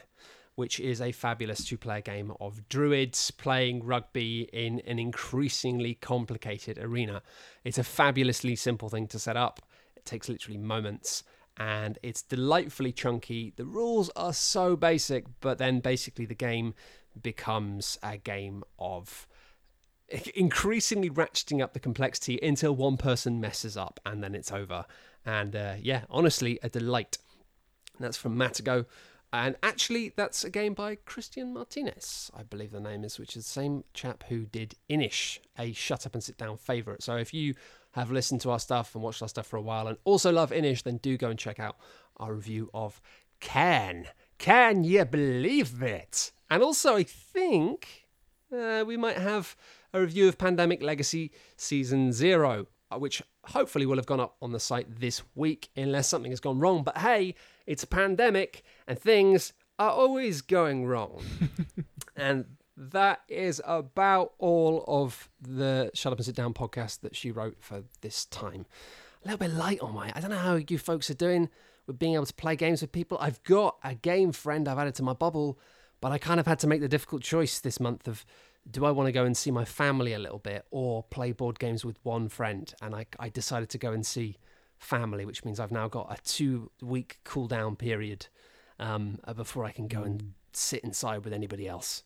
which 0.55 0.79
is 0.79 1.01
a 1.01 1.11
fabulous 1.11 1.65
two 1.65 1.77
player 1.77 2.01
game 2.01 2.31
of 2.39 2.67
druids 2.69 3.31
playing 3.31 3.83
rugby 3.83 4.47
in 4.53 4.79
an 4.81 4.99
increasingly 4.99 5.95
complicated 5.95 6.77
arena. 6.77 7.21
It's 7.63 7.77
a 7.77 7.83
fabulously 7.83 8.55
simple 8.55 8.89
thing 8.89 9.07
to 9.07 9.19
set 9.19 9.35
up, 9.37 9.61
it 9.95 10.05
takes 10.05 10.29
literally 10.29 10.57
moments. 10.59 11.23
And 11.57 11.99
it's 12.01 12.21
delightfully 12.21 12.91
chunky. 12.91 13.53
The 13.55 13.65
rules 13.65 14.09
are 14.15 14.33
so 14.33 14.75
basic, 14.75 15.25
but 15.39 15.59
then 15.59 15.79
basically 15.81 16.25
the 16.25 16.33
game 16.33 16.73
becomes 17.21 17.99
a 18.01 18.17
game 18.17 18.63
of 18.79 19.27
increasingly 20.35 21.09
ratcheting 21.09 21.61
up 21.61 21.73
the 21.73 21.79
complexity 21.79 22.39
until 22.41 22.75
one 22.75 22.97
person 22.97 23.39
messes 23.39 23.77
up 23.77 23.99
and 24.05 24.23
then 24.23 24.35
it's 24.35 24.51
over. 24.51 24.85
And 25.25 25.55
uh, 25.55 25.75
yeah, 25.79 26.01
honestly, 26.09 26.59
a 26.63 26.69
delight. 26.69 27.17
That's 27.99 28.17
from 28.17 28.35
Matagot. 28.35 28.85
And 29.31 29.55
actually, 29.63 30.13
that's 30.15 30.43
a 30.43 30.49
game 30.49 30.75
by 30.75 30.95
Christian 30.95 31.55
Martinez, 31.55 32.29
I 32.35 32.43
believe 32.43 32.69
the 32.69 32.79
name 32.79 33.03
is, 33.03 33.17
which 33.17 33.35
is 33.35 33.45
the 33.45 33.49
same 33.49 33.83
chap 33.95 34.25
who 34.29 34.45
did 34.45 34.75
Inis, 34.89 35.39
a 35.57 35.73
shut 35.73 36.05
up 36.05 36.13
and 36.13 36.23
sit 36.23 36.37
down 36.37 36.57
favourite. 36.57 37.01
So 37.01 37.15
if 37.15 37.33
you 37.33 37.55
have 37.93 38.11
listened 38.11 38.41
to 38.41 38.51
our 38.51 38.59
stuff 38.59 38.93
and 38.93 39.03
watched 39.03 39.21
our 39.21 39.27
stuff 39.27 39.47
for 39.47 39.57
a 39.57 39.61
while 39.61 39.87
and 39.87 39.97
also 40.03 40.31
love 40.31 40.51
Inis, 40.51 40.81
then 40.81 40.97
do 40.97 41.17
go 41.17 41.29
and 41.29 41.39
check 41.39 41.59
out 41.59 41.77
our 42.17 42.33
review 42.33 42.69
of 42.73 43.01
Cairn. 43.39 44.07
Can 44.37 44.83
you 44.83 45.05
believe 45.05 45.81
it? 45.81 46.31
And 46.49 46.61
also, 46.61 46.95
I 46.95 47.03
think 47.03 48.07
uh, 48.51 48.83
we 48.85 48.97
might 48.97 49.17
have 49.17 49.55
a 49.93 50.01
review 50.01 50.27
of 50.27 50.37
Pandemic 50.37 50.81
Legacy 50.81 51.31
Season 51.55 52.11
Zero, 52.11 52.67
uh, 52.91 52.97
which 52.97 53.21
hopefully 53.45 53.85
will 53.85 53.97
have 53.97 54.05
gone 54.05 54.19
up 54.19 54.37
on 54.41 54.51
the 54.51 54.59
site 54.59 54.99
this 54.99 55.21
week, 55.35 55.69
unless 55.75 56.07
something 56.09 56.31
has 56.31 56.39
gone 56.39 56.59
wrong. 56.59 56.83
But 56.83 56.97
hey, 56.97 57.35
it's 57.67 57.83
a 57.83 57.87
pandemic 57.87 58.63
and 58.87 58.97
things 58.97 59.53
are 59.79 59.91
always 59.91 60.41
going 60.41 60.85
wrong. 60.85 61.23
and 62.15 62.45
that 62.75 63.21
is 63.27 63.61
about 63.65 64.33
all 64.39 64.83
of 64.87 65.29
the 65.41 65.91
Shut 65.93 66.11
Up 66.11 66.19
and 66.19 66.25
Sit 66.25 66.35
Down 66.35 66.53
podcast 66.53 67.01
that 67.01 67.15
she 67.15 67.31
wrote 67.31 67.57
for 67.59 67.83
this 68.01 68.25
time. 68.25 68.65
A 69.23 69.27
little 69.27 69.37
bit 69.37 69.55
light 69.55 69.79
on 69.79 69.93
my. 69.93 70.11
I 70.15 70.19
don't 70.19 70.31
know 70.31 70.37
how 70.37 70.55
you 70.55 70.77
folks 70.77 71.09
are 71.09 71.15
doing 71.15 71.49
with 71.87 71.99
being 71.99 72.15
able 72.15 72.25
to 72.25 72.33
play 72.33 72.55
games 72.55 72.81
with 72.81 72.91
people. 72.91 73.17
I've 73.21 73.43
got 73.43 73.77
a 73.83 73.95
game 73.95 74.31
friend 74.31 74.67
I've 74.67 74.77
added 74.77 74.95
to 74.95 75.03
my 75.03 75.13
bubble, 75.13 75.59
but 76.01 76.11
I 76.11 76.17
kind 76.17 76.39
of 76.39 76.47
had 76.47 76.59
to 76.59 76.67
make 76.67 76.81
the 76.81 76.87
difficult 76.87 77.21
choice 77.21 77.59
this 77.59 77.79
month 77.79 78.07
of 78.07 78.25
do 78.69 78.85
I 78.85 78.91
want 78.91 79.07
to 79.07 79.11
go 79.11 79.25
and 79.25 79.35
see 79.35 79.51
my 79.51 79.65
family 79.65 80.13
a 80.13 80.19
little 80.19 80.39
bit 80.39 80.65
or 80.71 81.03
play 81.03 81.31
board 81.33 81.59
games 81.59 81.83
with 81.83 81.97
one 82.03 82.29
friend? 82.29 82.73
And 82.81 82.95
I, 82.95 83.05
I 83.19 83.29
decided 83.29 83.69
to 83.69 83.77
go 83.77 83.91
and 83.91 84.05
see 84.05 84.37
family, 84.77 85.25
which 85.25 85.43
means 85.45 85.59
I've 85.59 85.71
now 85.71 85.87
got 85.87 86.11
a 86.11 86.21
two 86.23 86.71
week 86.81 87.19
cool 87.23 87.47
down 87.47 87.75
period 87.75 88.27
um, 88.79 89.19
before 89.35 89.65
I 89.65 89.71
can 89.71 89.87
go 89.87 90.03
and 90.03 90.33
sit 90.53 90.83
inside 90.83 91.23
with 91.23 91.33
anybody 91.33 91.67
else. 91.67 92.03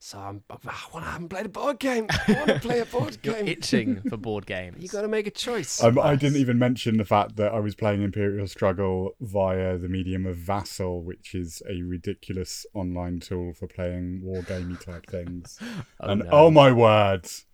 So 0.00 0.18
I'm, 0.18 0.42
I, 0.48 0.56
want 0.92 1.04
I 1.04 1.12
haven't 1.12 1.28
played 1.28 1.46
a 1.46 1.48
board 1.48 1.80
game. 1.80 2.06
I 2.28 2.32
want 2.32 2.46
to 2.46 2.60
play 2.60 2.78
a 2.80 2.86
board 2.86 3.20
game. 3.20 3.34
You're 3.34 3.42
game. 3.42 3.48
itching 3.48 4.00
for 4.08 4.16
board 4.28 4.46
games. 4.46 4.80
You 4.80 4.88
got 4.88 5.02
to 5.02 5.08
make 5.08 5.26
a 5.26 5.30
choice. 5.30 5.82
Um, 5.82 5.98
I 5.98 6.14
didn't 6.14 6.38
even 6.38 6.58
mention 6.58 6.98
the 6.98 7.04
fact 7.04 7.36
that 7.36 7.52
I 7.52 7.58
was 7.58 7.74
playing 7.74 8.02
Imperial 8.02 8.46
Struggle 8.46 9.16
via 9.20 9.76
the 9.76 9.88
medium 9.88 10.24
of 10.24 10.36
Vassal, 10.36 11.02
which 11.02 11.34
is 11.34 11.62
a 11.68 11.82
ridiculous 11.82 12.64
online 12.74 13.18
tool 13.18 13.52
for 13.54 13.66
playing 13.66 14.22
wargamey 14.24 14.80
type 14.80 15.06
things. 15.10 15.58
Oh, 16.00 16.08
and 16.08 16.20
no. 16.20 16.28
oh 16.30 16.50
my 16.52 16.70
words, 16.70 17.46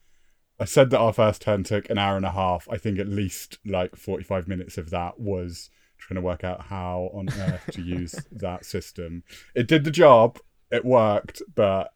I 0.61 0.67
said 0.67 0.91
that 0.91 0.99
our 0.99 1.15
first 1.15 1.41
turn 1.41 1.65
took 1.65 1.89
an 1.89 1.97
hour 1.97 2.19
and 2.19 2.27
a 2.27 2.31
half. 2.31 2.69
I 2.71 2.77
think 2.77 2.99
at 2.99 3.09
least 3.09 3.59
like 3.65 3.97
45 3.97 4.49
minutes 4.49 4.77
of 4.77 4.91
that 4.91 5.19
was 5.19 5.71
trying 5.97 6.17
to 6.17 6.21
work 6.21 6.45
out 6.45 6.67
how 6.67 7.11
on 7.15 7.31
earth 7.31 7.71
to 7.73 7.81
use 7.81 8.15
that 8.33 8.67
system. 8.67 9.23
It 9.55 9.67
did 9.67 9.85
the 9.85 9.91
job, 9.91 10.39
it 10.71 10.85
worked, 10.85 11.41
but 11.55 11.94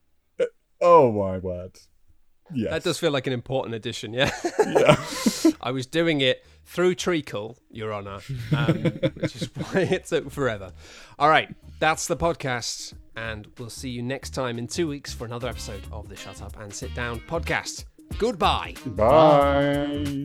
oh 0.80 1.12
my 1.12 1.38
word. 1.38 1.78
Yes. 2.52 2.70
That 2.70 2.84
does 2.84 2.98
feel 2.98 3.10
like 3.10 3.26
an 3.26 3.34
important 3.34 3.74
addition, 3.74 4.14
yeah. 4.14 4.30
Yeah. 4.66 4.96
I 5.60 5.70
was 5.70 5.86
doing 5.86 6.22
it 6.22 6.44
through 6.64 6.94
Treacle, 6.94 7.58
Your 7.70 7.92
Honour, 7.92 8.20
um, 8.56 8.76
which 9.14 9.36
is 9.36 9.50
why 9.54 9.80
it 9.80 10.06
took 10.06 10.30
forever. 10.30 10.72
All 11.18 11.28
right, 11.28 11.54
that's 11.78 12.06
the 12.06 12.16
podcast, 12.16 12.94
and 13.16 13.46
we'll 13.58 13.68
see 13.70 13.90
you 13.90 14.02
next 14.02 14.30
time 14.30 14.58
in 14.58 14.66
two 14.66 14.88
weeks 14.88 15.12
for 15.12 15.26
another 15.26 15.48
episode 15.48 15.82
of 15.92 16.08
the 16.08 16.16
Shut 16.16 16.40
Up 16.40 16.58
and 16.58 16.72
Sit 16.72 16.94
Down 16.94 17.20
podcast. 17.20 17.84
Goodbye. 18.16 18.74
Bye. 18.86 20.24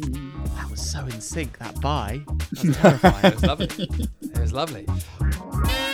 That 0.55 0.67
was 0.71 0.81
so 0.81 1.01
in 1.05 1.19
sync. 1.19 1.57
That 1.57 1.79
bye. 1.81 2.21
That 2.25 2.63
was 2.65 2.77
terrifying. 2.77 3.25
It 3.25 3.33
was 3.35 3.43
lovely. 3.43 3.87
It 4.21 4.39
was 4.39 4.53
lovely. 4.53 5.89